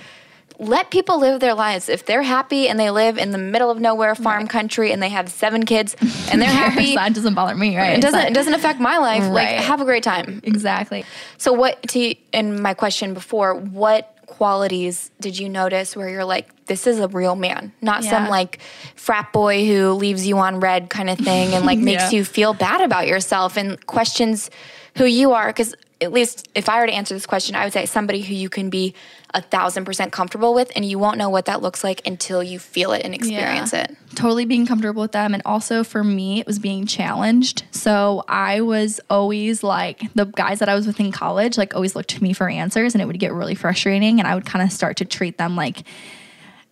let 0.60 0.91
people 0.91 1.20
live 1.20 1.39
their 1.39 1.53
lives. 1.53 1.88
If 1.89 2.05
they're 2.05 2.22
happy 2.22 2.68
and 2.68 2.78
they 2.80 2.89
live 2.91 3.18
in 3.18 3.32
the 3.32 3.38
middle 3.38 3.72
of 3.72 3.80
nowhere 3.80 4.14
farm 4.14 4.45
country 4.47 4.91
and 4.91 5.01
they 5.01 5.07
have 5.10 5.30
seven 5.30 5.66
kids 5.66 5.95
and 6.32 6.41
they're 6.41 6.49
happy, 6.66 6.95
that 6.95 7.14
doesn't 7.14 7.34
bother 7.34 7.55
me, 7.55 7.78
right? 7.78 7.97
it 7.97 8.01
doesn't 8.01 8.20
it 8.20 8.34
doesn't 8.34 8.53
affect 8.53 8.80
my 8.80 8.97
life. 8.97 9.24
Like 9.24 9.47
Right. 9.47 9.60
have 9.62 9.80
a 9.82 9.86
great 9.86 10.03
time. 10.03 10.41
exactly. 10.43 11.05
So 11.38 11.53
what 11.53 11.82
to 11.89 12.14
and 12.34 12.60
my 12.62 12.74
question 12.74 13.14
before, 13.14 13.55
what 13.55 14.14
qualities 14.26 15.12
did 15.20 15.38
you 15.39 15.49
notice 15.49 15.95
where 15.95 16.07
you're 16.10 16.24
like, 16.26 16.66
this 16.66 16.86
is 16.88 16.99
a 16.99 17.07
real 17.07 17.36
man, 17.36 17.72
not 17.82 18.03
some 18.03 18.28
like 18.30 18.60
frat 18.95 19.32
boy 19.34 19.66
who 19.66 19.91
leaves 19.93 20.28
you 20.28 20.38
on 20.38 20.60
read 20.60 20.89
kind 20.89 21.10
of 21.10 21.18
thing 21.18 21.53
and 21.53 21.66
like 21.66 21.80
makes 21.89 22.12
Yeah. 22.12 22.18
you 22.20 22.26
feel 22.26 22.53
bad 22.53 22.82
about 22.82 23.07
yourself 23.07 23.57
and 23.57 23.86
questions 23.88 24.49
who 24.97 25.05
you 25.05 25.32
are? 25.34 25.47
Because 25.47 25.74
at 26.02 26.14
least 26.14 26.47
if 26.56 26.70
I 26.70 26.80
were 26.80 26.88
to 26.88 26.93
answer 26.93 27.14
this 27.14 27.26
question, 27.26 27.56
I 27.56 27.64
would 27.66 27.74
say 27.74 27.86
somebody 27.86 28.22
who 28.22 28.34
you 28.34 28.50
can 28.50 28.70
be 28.70 28.93
a 29.34 29.41
thousand 29.41 29.86
percent 29.86 30.12
comfortable 30.12 30.54
with, 30.54 30.72
and 30.76 30.86
you 30.86 30.97
won't 30.97 31.18
know 31.18 31.30
what 31.30 31.45
that 31.45 31.62
looks 31.62 31.84
like 31.84 32.06
until 32.08 32.41
you 32.41 32.58
feel 32.58 32.93
it 32.93 33.04
and 33.04 33.14
experience 33.14 33.74
Yeah. 33.74 33.84
it. 33.84 33.97
Totally 34.16 34.45
being 34.45 34.66
comfortable 34.66 35.02
with 35.02 35.12
them. 35.12 35.34
And 35.34 35.43
also 35.45 35.84
for 35.84 36.04
me, 36.04 36.39
it 36.39 36.47
was 36.47 36.58
being 36.58 36.86
challenged. 36.86 37.64
So 37.72 38.24
I 38.28 38.62
was 38.62 39.00
always 39.10 39.62
like, 39.62 40.02
the 40.16 40.26
guys 40.26 40.60
that 40.60 40.70
I 40.70 40.76
was 40.76 40.88
with 40.88 41.00
in 41.00 41.12
college, 41.12 41.58
like, 41.58 41.76
always 41.76 41.95
looked 41.95 42.10
to 42.12 42.24
me 42.24 42.34
for 42.34 42.50
answers, 42.50 42.95
and 42.95 43.02
it 43.02 43.06
would 43.06 43.20
get 43.20 43.34
really 43.34 43.56
frustrating. 43.56 44.20
And 44.20 44.28
I 44.28 44.36
would 44.36 44.45
kind 44.45 44.64
of 44.64 44.72
start 44.72 44.97
to 44.97 45.06
treat 45.06 45.38
them 45.38 45.56
like, 45.56 45.84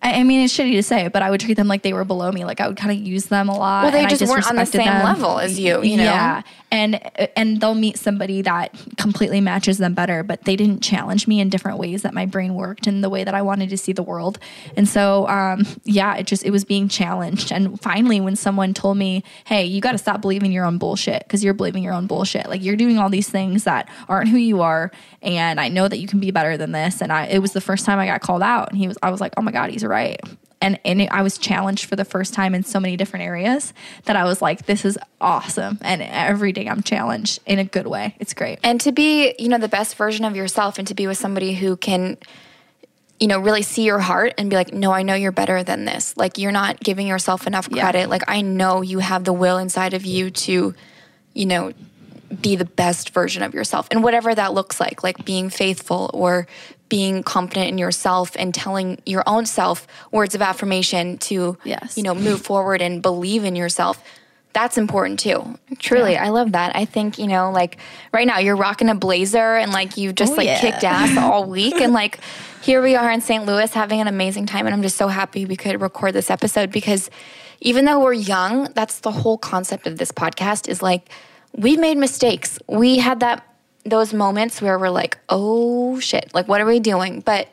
I 0.02 0.20
I 0.20 0.22
mean, 0.24 0.40
it's 0.40 0.56
shitty 0.56 0.72
to 0.72 0.82
say, 0.82 1.08
but 1.08 1.22
I 1.22 1.30
would 1.30 1.40
treat 1.40 1.54
them 1.54 1.68
like 1.68 1.82
they 1.82 1.92
were 1.92 2.04
below 2.04 2.30
me. 2.32 2.44
Like 2.44 2.60
I 2.60 2.68
would 2.68 2.76
kind 2.76 2.90
of 2.90 2.98
use 3.06 3.26
them 3.26 3.48
a 3.48 3.56
lot. 3.56 3.84
Well, 3.84 3.92
they 3.92 4.06
just 4.06 4.26
weren't 4.28 4.48
on 4.48 4.56
the 4.56 4.66
same 4.66 4.84
them. 4.84 5.04
level 5.04 5.38
as 5.38 5.58
you, 5.58 5.82
you 5.82 5.96
know? 5.96 6.04
Yeah, 6.04 6.42
and 6.70 7.00
and 7.36 7.60
they'll 7.60 7.74
meet 7.74 7.98
somebody 7.98 8.42
that 8.42 8.74
completely 8.96 9.40
matches 9.40 9.78
them 9.78 9.94
better, 9.94 10.22
but 10.22 10.44
they 10.44 10.56
didn't 10.56 10.80
challenge 10.80 11.26
me 11.26 11.40
in 11.40 11.48
different 11.48 11.78
ways 11.78 12.02
that 12.02 12.14
my 12.14 12.26
brain 12.26 12.54
worked 12.54 12.86
and 12.86 13.02
the 13.02 13.08
way 13.08 13.24
that 13.24 13.34
I 13.34 13.42
wanted 13.42 13.70
to 13.70 13.78
see 13.78 13.92
the 13.92 14.02
world. 14.02 14.38
And 14.76 14.88
so, 14.88 15.26
um, 15.28 15.66
yeah, 15.84 16.16
it 16.16 16.26
just 16.26 16.44
it 16.44 16.50
was 16.50 16.64
being 16.64 16.88
challenged. 16.88 17.52
And 17.52 17.80
finally, 17.80 18.20
when 18.20 18.36
someone 18.36 18.74
told 18.74 18.98
me, 18.98 19.24
"Hey, 19.44 19.64
you 19.64 19.80
got 19.80 19.92
to 19.92 19.98
stop 19.98 20.20
believing 20.20 20.52
your 20.52 20.64
own 20.64 20.78
bullshit 20.78 21.24
because 21.24 21.42
you're 21.42 21.54
believing 21.54 21.82
your 21.82 21.94
own 21.94 22.06
bullshit. 22.06 22.48
Like 22.48 22.62
you're 22.62 22.76
doing 22.76 22.98
all 22.98 23.08
these 23.08 23.28
things 23.28 23.64
that 23.64 23.88
aren't 24.08 24.28
who 24.28 24.38
you 24.38 24.60
are." 24.62 24.90
And 25.22 25.60
I 25.60 25.68
know 25.68 25.88
that 25.88 25.98
you 25.98 26.06
can 26.06 26.20
be 26.20 26.30
better 26.30 26.56
than 26.56 26.72
this. 26.72 27.00
And 27.00 27.12
I, 27.12 27.26
it 27.26 27.40
was 27.40 27.52
the 27.52 27.60
first 27.60 27.84
time 27.84 27.98
I 27.98 28.06
got 28.06 28.20
called 28.20 28.42
out, 28.42 28.70
and 28.70 28.78
he 28.78 28.86
was, 28.86 28.96
I 29.02 29.10
was 29.10 29.20
like, 29.20 29.32
"Oh 29.36 29.42
my 29.42 29.52
god, 29.52 29.70
he's 29.70 29.84
right." 29.88 30.20
and 30.60 30.78
and 30.84 31.00
it, 31.02 31.08
I 31.12 31.22
was 31.22 31.38
challenged 31.38 31.84
for 31.84 31.94
the 31.94 32.04
first 32.04 32.34
time 32.34 32.52
in 32.52 32.64
so 32.64 32.80
many 32.80 32.96
different 32.96 33.24
areas 33.26 33.72
that 34.06 34.16
I 34.16 34.24
was 34.24 34.42
like, 34.42 34.66
this 34.66 34.84
is 34.84 34.98
awesome. 35.20 35.78
And 35.82 36.02
every 36.02 36.50
day 36.52 36.66
I'm 36.68 36.82
challenged 36.82 37.38
in 37.46 37.60
a 37.60 37.64
good 37.64 37.86
way. 37.86 38.16
It's 38.18 38.34
great. 38.34 38.58
and 38.64 38.80
to 38.80 38.90
be 38.90 39.34
you 39.38 39.48
know 39.48 39.58
the 39.58 39.68
best 39.68 39.94
version 39.94 40.24
of 40.24 40.34
yourself 40.34 40.78
and 40.80 40.88
to 40.88 40.94
be 40.94 41.06
with 41.06 41.16
somebody 41.16 41.54
who 41.54 41.76
can 41.76 42.16
you 43.20 43.28
know 43.28 43.38
really 43.38 43.62
see 43.62 43.84
your 43.84 44.00
heart 44.00 44.34
and 44.36 44.50
be 44.50 44.56
like 44.56 44.72
no 44.72 44.90
i 44.92 45.02
know 45.02 45.14
you're 45.14 45.32
better 45.32 45.62
than 45.62 45.84
this 45.84 46.16
like 46.16 46.38
you're 46.38 46.52
not 46.52 46.78
giving 46.80 47.06
yourself 47.06 47.46
enough 47.46 47.68
Yeah. 47.70 47.82
credit 47.82 48.08
like 48.08 48.22
i 48.28 48.40
know 48.42 48.80
you 48.82 48.98
have 49.00 49.22
the 49.24 49.32
will 49.32 49.58
inside 49.58 49.94
of 49.94 50.04
you 50.04 50.30
to 50.30 50.74
you 51.34 51.46
know 51.46 51.72
be 52.40 52.56
the 52.56 52.64
best 52.64 53.10
version 53.10 53.42
of 53.42 53.54
yourself 53.54 53.88
and 53.90 54.02
whatever 54.04 54.34
that 54.34 54.54
looks 54.54 54.78
like 54.80 55.02
like 55.02 55.24
being 55.24 55.50
faithful 55.50 56.10
or 56.14 56.46
being 56.88 57.22
confident 57.22 57.68
in 57.68 57.78
yourself 57.78 58.32
and 58.38 58.54
telling 58.54 59.00
your 59.06 59.22
own 59.26 59.46
self 59.46 59.86
words 60.10 60.34
of 60.34 60.42
affirmation 60.42 61.18
to 61.18 61.56
Yes. 61.64 61.96
you 61.96 62.02
know 62.02 62.14
move 62.14 62.40
forward 62.42 62.80
and 62.82 63.02
believe 63.02 63.44
in 63.44 63.54
yourself 63.56 64.02
that's 64.54 64.78
important 64.78 65.20
too 65.20 65.58
truly 65.78 66.16
i 66.16 66.30
love 66.30 66.52
that 66.52 66.74
i 66.74 66.84
think 66.86 67.18
you 67.18 67.26
know 67.26 67.50
like 67.52 67.76
right 68.12 68.26
now 68.26 68.38
you're 68.38 68.56
rocking 68.56 68.88
a 68.88 68.94
blazer 68.94 69.56
and 69.56 69.72
like 69.72 69.96
you've 69.96 70.14
just 70.14 70.32
Oh, 70.32 70.36
like 70.36 70.46
yeah. 70.46 70.60
kicked 70.60 70.84
ass 70.84 71.16
all 71.18 71.44
week 71.44 71.74
and 71.80 71.92
like 71.92 72.18
here 72.62 72.82
we 72.82 72.96
are 72.96 73.10
in 73.10 73.20
st 73.20 73.44
louis 73.44 73.72
having 73.72 74.00
an 74.00 74.08
amazing 74.08 74.46
time 74.46 74.66
and 74.66 74.74
i'm 74.74 74.82
just 74.82 74.96
so 74.96 75.08
happy 75.08 75.44
we 75.44 75.54
could 75.56 75.80
record 75.80 76.12
this 76.14 76.30
episode 76.30 76.72
because 76.72 77.10
even 77.60 77.84
though 77.84 78.00
we're 78.00 78.12
young 78.14 78.72
that's 78.74 79.00
the 79.00 79.12
whole 79.12 79.36
concept 79.38 79.86
of 79.86 79.98
this 79.98 80.10
podcast 80.10 80.66
is 80.68 80.82
like 80.82 81.08
we've 81.54 81.78
made 81.78 81.98
mistakes 81.98 82.58
we 82.66 82.98
had 82.98 83.20
that 83.20 83.44
those 83.88 84.12
moments 84.12 84.62
where 84.62 84.78
we're 84.78 84.90
like 84.90 85.18
oh 85.28 85.98
shit 86.00 86.32
like 86.34 86.46
what 86.48 86.60
are 86.60 86.66
we 86.66 86.80
doing 86.80 87.20
but 87.20 87.48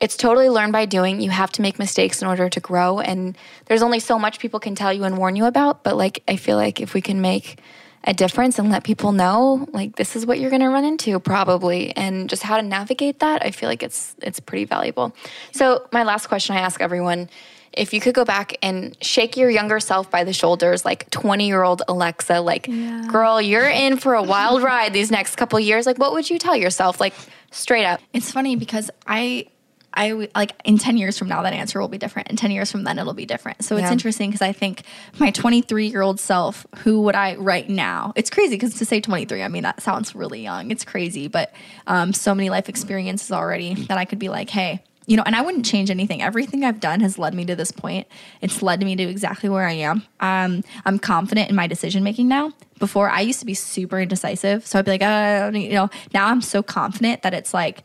it's 0.00 0.16
totally 0.16 0.48
learned 0.48 0.72
by 0.72 0.84
doing. 0.84 1.20
You 1.20 1.30
have 1.30 1.50
to 1.52 1.62
make 1.62 1.78
mistakes 1.78 2.22
in 2.22 2.28
order 2.28 2.48
to 2.48 2.60
grow. 2.60 3.00
And 3.00 3.36
there's 3.66 3.82
only 3.82 4.00
so 4.00 4.18
much 4.18 4.38
people 4.38 4.60
can 4.60 4.74
tell 4.74 4.92
you 4.92 5.04
and 5.04 5.18
warn 5.18 5.36
you 5.36 5.44
about. 5.46 5.82
But 5.82 5.96
like, 5.96 6.22
I 6.28 6.36
feel 6.36 6.56
like 6.56 6.80
if 6.80 6.94
we 6.94 7.00
can 7.00 7.20
make 7.20 7.60
a 8.04 8.14
difference 8.14 8.58
and 8.58 8.70
let 8.70 8.84
people 8.84 9.10
know, 9.10 9.66
like, 9.72 9.96
this 9.96 10.14
is 10.14 10.24
what 10.24 10.38
you're 10.38 10.50
going 10.50 10.62
to 10.62 10.68
run 10.68 10.84
into 10.84 11.18
probably, 11.18 11.96
and 11.96 12.30
just 12.30 12.44
how 12.44 12.56
to 12.56 12.62
navigate 12.62 13.18
that, 13.18 13.44
I 13.44 13.50
feel 13.50 13.68
like 13.68 13.82
it's 13.82 14.14
it's 14.22 14.38
pretty 14.38 14.64
valuable. 14.64 15.14
So 15.52 15.86
my 15.92 16.04
last 16.04 16.28
question 16.28 16.56
I 16.56 16.60
ask 16.60 16.80
everyone. 16.80 17.28
If 17.72 17.92
you 17.92 18.00
could 18.00 18.14
go 18.14 18.24
back 18.24 18.56
and 18.62 18.96
shake 19.02 19.36
your 19.36 19.50
younger 19.50 19.78
self 19.80 20.10
by 20.10 20.24
the 20.24 20.32
shoulders, 20.32 20.84
like 20.84 21.08
20 21.10 21.46
year 21.46 21.62
old 21.62 21.82
Alexa, 21.88 22.40
like, 22.40 22.68
girl, 23.08 23.40
you're 23.40 23.68
in 23.68 23.96
for 23.98 24.14
a 24.14 24.22
wild 24.22 24.62
ride 24.62 24.92
these 24.92 25.10
next 25.10 25.36
couple 25.36 25.58
years, 25.60 25.86
like, 25.86 25.98
what 25.98 26.12
would 26.12 26.28
you 26.28 26.38
tell 26.38 26.56
yourself? 26.56 27.00
Like, 27.00 27.14
straight 27.50 27.84
up. 27.84 28.00
It's 28.12 28.30
funny 28.32 28.56
because 28.56 28.90
I, 29.06 29.46
I 29.94 30.28
like 30.34 30.52
in 30.64 30.76
10 30.78 30.96
years 30.98 31.18
from 31.18 31.28
now, 31.28 31.42
that 31.42 31.52
answer 31.54 31.80
will 31.80 31.88
be 31.88 31.98
different. 31.98 32.28
In 32.30 32.36
10 32.36 32.50
years 32.50 32.70
from 32.70 32.84
then, 32.84 32.98
it'll 32.98 33.14
be 33.14 33.24
different. 33.26 33.64
So 33.64 33.76
it's 33.76 33.84
Yeah. 33.86 33.92
interesting 33.92 34.30
because 34.30 34.42
I 34.42 34.52
think 34.52 34.82
my 35.18 35.30
23 35.30 35.86
year 35.88 36.02
old 36.02 36.20
self, 36.20 36.66
who 36.78 37.00
would 37.02 37.14
I 37.14 37.36
right 37.36 37.68
now? 37.68 38.12
It's 38.14 38.28
crazy 38.30 38.54
because 38.56 38.74
to 38.74 38.84
say 38.84 39.00
23, 39.00 39.42
I 39.42 39.48
mean, 39.48 39.62
that 39.62 39.80
sounds 39.80 40.14
really 40.14 40.42
young. 40.42 40.70
It's 40.70 40.84
crazy, 40.84 41.26
but 41.28 41.52
um, 41.86 42.12
so 42.12 42.34
many 42.34 42.50
life 42.50 42.68
experiences 42.68 43.32
already 43.32 43.74
that 43.74 43.96
I 43.98 44.04
could 44.04 44.18
be 44.18 44.28
like, 44.28 44.50
hey, 44.50 44.82
you 45.08 45.16
know, 45.16 45.22
and 45.24 45.34
I 45.34 45.40
wouldn't 45.40 45.64
change 45.64 45.90
anything. 45.90 46.20
Everything 46.20 46.64
I've 46.64 46.80
done 46.80 47.00
has 47.00 47.18
led 47.18 47.32
me 47.32 47.46
to 47.46 47.56
this 47.56 47.72
point. 47.72 48.06
It's 48.42 48.60
led 48.60 48.84
me 48.84 48.94
to 48.94 49.02
exactly 49.02 49.48
where 49.48 49.66
I 49.66 49.72
am. 49.72 50.02
Um, 50.20 50.62
I'm 50.84 50.98
confident 50.98 51.48
in 51.48 51.56
my 51.56 51.66
decision 51.66 52.04
making 52.04 52.28
now. 52.28 52.52
Before, 52.78 53.08
I 53.08 53.22
used 53.22 53.40
to 53.40 53.46
be 53.46 53.54
super 53.54 53.98
indecisive. 53.98 54.66
So 54.66 54.78
I'd 54.78 54.84
be 54.84 54.90
like, 54.90 55.02
uh, 55.02 55.50
you 55.54 55.70
know, 55.70 55.88
now 56.12 56.26
I'm 56.26 56.42
so 56.42 56.62
confident 56.62 57.22
that 57.22 57.32
it's 57.32 57.54
like, 57.54 57.82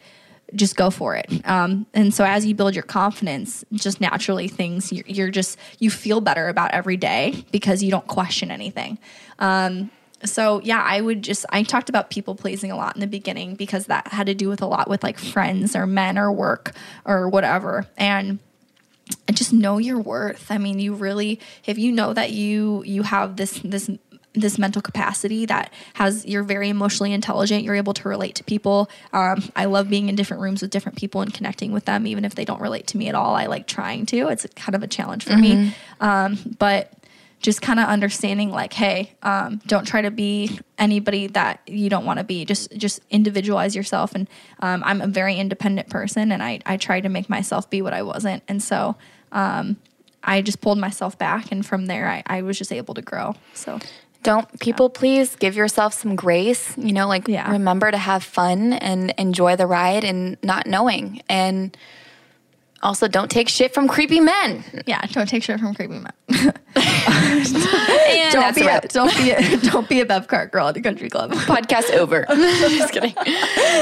just 0.53 0.75
go 0.75 0.89
for 0.89 1.15
it. 1.15 1.31
Um, 1.47 1.87
and 1.93 2.13
so 2.13 2.25
as 2.25 2.45
you 2.45 2.53
build 2.53 2.75
your 2.75 2.83
confidence, 2.83 3.63
just 3.71 4.01
naturally 4.01 4.49
things 4.49 4.91
you're, 4.91 5.05
you're, 5.07 5.31
just 5.31 5.57
you 5.79 5.89
feel 5.89 6.21
better 6.21 6.49
about 6.49 6.71
every 6.71 6.97
day 6.97 7.45
because 7.51 7.81
you 7.81 7.89
don't 7.89 8.05
question 8.05 8.51
anything. 8.51 8.99
Um, 9.39 9.89
so 10.25 10.61
yeah, 10.61 10.81
I 10.81 11.01
would 11.01 11.21
just 11.21 11.45
I 11.49 11.63
talked 11.63 11.89
about 11.89 12.09
people 12.09 12.35
pleasing 12.35 12.71
a 12.71 12.75
lot 12.75 12.95
in 12.95 13.01
the 13.01 13.07
beginning 13.07 13.55
because 13.55 13.87
that 13.87 14.07
had 14.07 14.27
to 14.27 14.33
do 14.33 14.49
with 14.49 14.61
a 14.61 14.65
lot 14.65 14.89
with 14.89 15.03
like 15.03 15.17
friends 15.17 15.75
or 15.75 15.85
men 15.85 16.17
or 16.17 16.31
work 16.31 16.71
or 17.05 17.29
whatever. 17.29 17.87
And 17.97 18.39
just 19.31 19.53
know 19.53 19.77
your 19.77 19.99
worth. 19.99 20.49
I 20.49 20.57
mean, 20.57 20.79
you 20.79 20.93
really 20.93 21.39
if 21.65 21.77
you 21.77 21.91
know 21.91 22.13
that 22.13 22.31
you 22.31 22.83
you 22.85 23.03
have 23.03 23.35
this 23.35 23.59
this 23.59 23.89
this 24.33 24.57
mental 24.57 24.81
capacity 24.81 25.45
that 25.45 25.71
has 25.93 26.25
you're 26.25 26.43
very 26.43 26.69
emotionally 26.69 27.13
intelligent 27.13 27.63
you're 27.63 27.75
able 27.75 27.93
to 27.93 28.09
relate 28.09 28.33
to 28.35 28.43
people 28.43 28.89
um, 29.13 29.43
i 29.55 29.65
love 29.65 29.89
being 29.89 30.09
in 30.09 30.15
different 30.15 30.41
rooms 30.41 30.61
with 30.61 30.71
different 30.71 30.97
people 30.97 31.21
and 31.21 31.33
connecting 31.33 31.71
with 31.71 31.85
them 31.85 32.07
even 32.07 32.25
if 32.25 32.33
they 32.33 32.43
don't 32.43 32.59
relate 32.59 32.87
to 32.87 32.97
me 32.97 33.07
at 33.07 33.15
all 33.15 33.35
i 33.35 33.45
like 33.45 33.67
trying 33.67 34.05
to 34.07 34.29
it's 34.29 34.45
kind 34.55 34.75
of 34.75 34.81
a 34.81 34.87
challenge 34.87 35.23
for 35.23 35.33
mm-hmm. 35.33 35.65
me 35.65 35.75
um, 35.99 36.37
but 36.57 36.91
just 37.43 37.61
kind 37.61 37.79
of 37.79 37.87
understanding 37.87 38.49
like 38.49 38.73
hey 38.73 39.13
um, 39.21 39.61
don't 39.67 39.85
try 39.85 40.01
to 40.01 40.09
be 40.09 40.59
anybody 40.79 41.27
that 41.27 41.59
you 41.67 41.89
don't 41.89 42.05
want 42.05 42.17
to 42.17 42.23
be. 42.23 42.45
Just 42.45 42.75
just 42.75 43.01
individualize 43.11 43.75
yourself. 43.75 44.15
And 44.15 44.27
um, 44.61 44.81
i'm 44.83 45.01
a 45.01 45.07
very 45.07 45.35
independent 45.35 45.89
person 45.89 46.31
and 46.31 46.41
i 46.41 46.59
i 46.65 46.77
try 46.77 46.99
to 47.01 47.09
make 47.09 47.29
myself 47.29 47.69
be 47.69 47.83
what 47.83 47.93
i 47.93 48.01
wasn't. 48.01 48.41
And 48.47 48.63
so 48.63 48.95
um, 49.31 49.77
i 50.23 50.41
just 50.41 50.61
pulled 50.61 50.79
myself 50.79 51.17
back 51.19 51.51
and 51.51 51.63
from 51.63 51.85
there 51.85 52.09
I, 52.09 52.23
I 52.25 52.41
was 52.41 52.57
just 52.57 52.71
able 52.71 52.95
to 52.95 53.01
grow. 53.03 53.35
So 53.53 53.79
don't 54.23 54.59
people 54.59 54.89
yeah. 54.91 54.99
please 54.99 55.35
give 55.35 55.57
yourself 55.57 55.93
some 55.93 56.15
grace 56.15 56.77
you 56.77 56.93
know 56.93 57.09
like 57.09 57.27
yeah. 57.27 57.51
remember 57.51 57.91
to 57.91 57.97
have 57.97 58.23
fun 58.23 58.71
and 58.71 59.13
enjoy 59.17 59.57
the 59.57 59.67
ride 59.67 60.05
and 60.05 60.37
not 60.41 60.65
knowing. 60.65 61.21
And 61.27 61.77
also, 62.83 63.07
don't 63.07 63.31
take 63.31 63.47
shit 63.47 63.73
from 63.73 63.87
creepy 63.87 64.19
men. 64.19 64.63
Yeah, 64.85 65.01
don't 65.07 65.27
take 65.27 65.41
shit 65.41 65.59
from 65.59 65.73
creepy 65.73 65.99
men. 65.99 66.11
don't, 68.31 68.55
be 68.55 68.67
a, 68.67 68.81
don't 68.81 69.15
be 69.17 69.31
a, 69.31 69.57
don't 69.57 69.87
be 69.89 70.01
a 70.01 70.05
Bev 70.05 70.27
Cart 70.27 70.51
girl 70.51 70.67
at 70.67 70.75
the 70.75 70.81
country 70.81 71.09
club. 71.09 71.31
Podcast 71.33 71.91
over. 71.93 72.25
Just 72.29 72.91
kidding. 72.91 73.13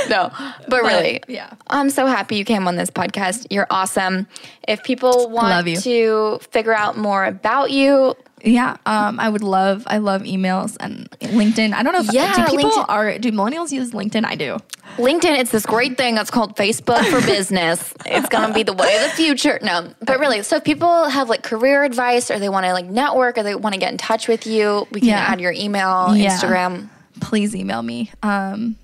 No, 0.07 0.29
but, 0.31 0.69
but, 0.69 0.83
really, 0.83 1.21
yeah. 1.27 1.51
I'm 1.67 1.89
so 1.89 2.05
happy 2.05 2.35
you 2.35 2.45
came 2.45 2.67
on 2.67 2.75
this 2.75 2.91
podcast. 2.91 3.47
You're 3.49 3.67
awesome. 3.71 4.27
If 4.67 4.83
people 4.83 5.29
want 5.29 5.65
to 5.65 6.39
figure 6.51 6.75
out 6.75 6.95
more 6.95 7.25
about 7.25 7.71
you, 7.71 8.15
yeah, 8.43 8.77
um, 8.85 9.19
I 9.19 9.29
would 9.29 9.43
love. 9.43 9.83
I 9.87 9.97
love 9.97 10.23
emails 10.23 10.77
and 10.79 11.09
LinkedIn. 11.19 11.73
I 11.73 11.83
don't 11.83 11.93
know 11.93 11.99
if 11.99 12.13
yeah, 12.13 12.45
do 12.45 12.57
people 12.57 12.71
LinkedIn. 12.71 12.85
are 12.89 13.17
do 13.19 13.31
millennials 13.31 13.71
use 13.71 13.91
LinkedIn? 13.91 14.25
I 14.25 14.35
do. 14.35 14.57
LinkedIn, 14.97 15.39
it's 15.39 15.51
this 15.51 15.65
great 15.65 15.97
thing 15.97 16.15
that's 16.15 16.31
called 16.31 16.55
Facebook 16.55 17.03
for 17.05 17.25
business. 17.25 17.93
it's 18.05 18.29
gonna 18.29 18.53
be 18.53 18.63
the 18.63 18.73
way 18.73 18.95
of 18.95 19.03
the 19.03 19.15
future. 19.15 19.59
No, 19.61 19.93
but 20.01 20.19
really, 20.19 20.43
so 20.43 20.57
if 20.57 20.63
people 20.63 21.07
have 21.07 21.29
like 21.29 21.43
career 21.43 21.83
advice 21.83 22.31
or 22.31 22.39
they 22.39 22.49
want 22.49 22.65
to 22.65 22.73
like 22.73 22.85
network 22.85 23.37
or 23.37 23.43
they 23.43 23.55
want 23.55 23.73
to 23.73 23.79
get 23.79 23.91
in 23.91 23.97
touch 23.97 24.27
with 24.27 24.47
you, 24.47 24.87
we 24.91 24.99
can 25.01 25.09
yeah. 25.09 25.19
add 25.19 25.39
your 25.39 25.51
email, 25.51 26.15
yeah. 26.15 26.35
Instagram. 26.35 26.89
Please 27.19 27.55
email 27.55 27.81
me. 27.81 28.11
Um, 28.23 28.75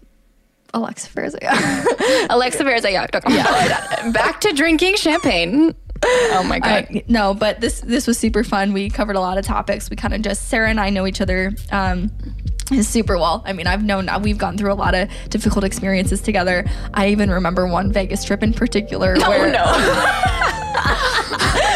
Alexa 0.74 1.10
Farris. 1.10 1.36
Alexa 2.30 2.64
Farris. 2.64 2.86
Yeah. 2.88 4.12
Back 4.12 4.42
to 4.42 4.54
drinking 4.54 4.96
champagne 4.96 5.74
oh 6.04 6.46
my 6.48 6.60
god. 6.60 6.88
I, 6.90 7.04
no, 7.08 7.34
but 7.34 7.62
this 7.62 7.82
this 7.82 8.08
was 8.08 8.18
super 8.18 8.44
fun. 8.44 8.74
We 8.74 8.90
covered 8.90 9.16
a 9.16 9.20
lot 9.20 9.38
of 9.38 9.46
topics. 9.46 9.90
We 9.90 9.96
kind 9.96 10.14
of 10.14 10.22
just 10.22 10.50
Sarah 10.50 10.70
and 10.70 10.80
I 10.80 10.90
know 10.90 11.08
each 11.08 11.22
other 11.22 11.54
um, 11.72 12.12
super 12.82 13.18
well. 13.18 13.44
I 13.46 13.54
mean, 13.54 13.68
I've 13.68 13.84
known 13.84 14.10
we've 14.22 14.38
gone 14.38 14.58
through 14.58 14.72
a 14.72 14.76
lot 14.76 14.96
of 14.96 15.10
difficult 15.30 15.64
experiences 15.64 16.22
together. 16.22 16.66
I 16.94 17.10
even 17.10 17.32
remember 17.32 17.68
one 17.68 17.92
Vegas 17.92 18.24
trip 18.24 18.44
in 18.44 18.54
particular. 18.54 19.16
Oh 19.18 19.30
where, 19.30 19.52
no. 19.52 19.66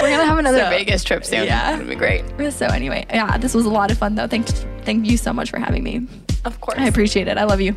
We're 0.01 0.09
gonna 0.09 0.25
have 0.25 0.39
another 0.39 0.59
so, 0.59 0.69
Vegas 0.69 1.03
trip 1.03 1.25
soon. 1.25 1.45
Yeah, 1.45 1.75
it'd 1.75 1.87
be 1.87 1.95
great. 1.95 2.23
So 2.53 2.65
anyway, 2.67 3.05
yeah, 3.09 3.37
this 3.37 3.53
was 3.53 3.65
a 3.65 3.69
lot 3.69 3.91
of 3.91 3.97
fun 3.97 4.15
though. 4.15 4.27
Thank 4.27 4.47
thank 4.83 5.05
you 5.05 5.17
so 5.17 5.31
much 5.31 5.49
for 5.49 5.59
having 5.59 5.83
me. 5.83 6.07
Of 6.43 6.59
course, 6.59 6.79
I 6.79 6.87
appreciate 6.87 7.27
it. 7.27 7.37
I 7.37 7.43
love 7.43 7.61
you. 7.61 7.75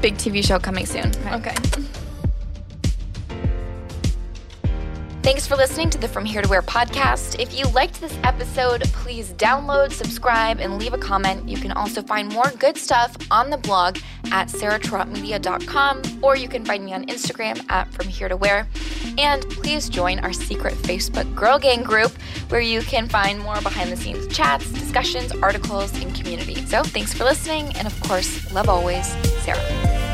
Big 0.00 0.14
TV 0.14 0.44
show 0.44 0.58
coming 0.58 0.86
soon. 0.86 1.08
okay. 1.26 1.50
okay. 1.50 1.82
Thanks 5.26 5.44
for 5.44 5.56
listening 5.56 5.90
to 5.90 5.98
the 5.98 6.06
From 6.06 6.24
Here 6.24 6.40
to 6.40 6.48
Where 6.48 6.62
podcast. 6.62 7.40
If 7.40 7.52
you 7.52 7.66
liked 7.70 8.00
this 8.00 8.16
episode, 8.22 8.82
please 8.92 9.32
download, 9.32 9.90
subscribe, 9.90 10.60
and 10.60 10.78
leave 10.78 10.94
a 10.94 10.98
comment. 10.98 11.48
You 11.48 11.56
can 11.56 11.72
also 11.72 12.00
find 12.00 12.32
more 12.32 12.48
good 12.60 12.76
stuff 12.76 13.16
on 13.28 13.50
the 13.50 13.56
blog 13.56 13.98
at 14.30 14.46
sarahtrotmedia.com, 14.46 16.02
or 16.22 16.36
you 16.36 16.48
can 16.48 16.64
find 16.64 16.84
me 16.84 16.94
on 16.94 17.06
Instagram 17.06 17.68
at 17.68 17.92
From 17.92 18.06
Here 18.06 18.28
to 18.28 18.36
Where. 18.36 18.68
And 19.18 19.42
please 19.50 19.88
join 19.88 20.20
our 20.20 20.32
secret 20.32 20.74
Facebook 20.74 21.34
Girl 21.34 21.58
Gang 21.58 21.82
group 21.82 22.12
where 22.50 22.60
you 22.60 22.80
can 22.82 23.08
find 23.08 23.40
more 23.40 23.60
behind 23.62 23.90
the 23.90 23.96
scenes 23.96 24.28
chats, 24.28 24.70
discussions, 24.70 25.32
articles, 25.42 25.92
and 26.00 26.14
community. 26.14 26.54
So 26.66 26.84
thanks 26.84 27.12
for 27.12 27.24
listening, 27.24 27.74
and 27.74 27.88
of 27.88 28.00
course, 28.02 28.52
love 28.52 28.68
always, 28.68 29.08
Sarah. 29.42 30.05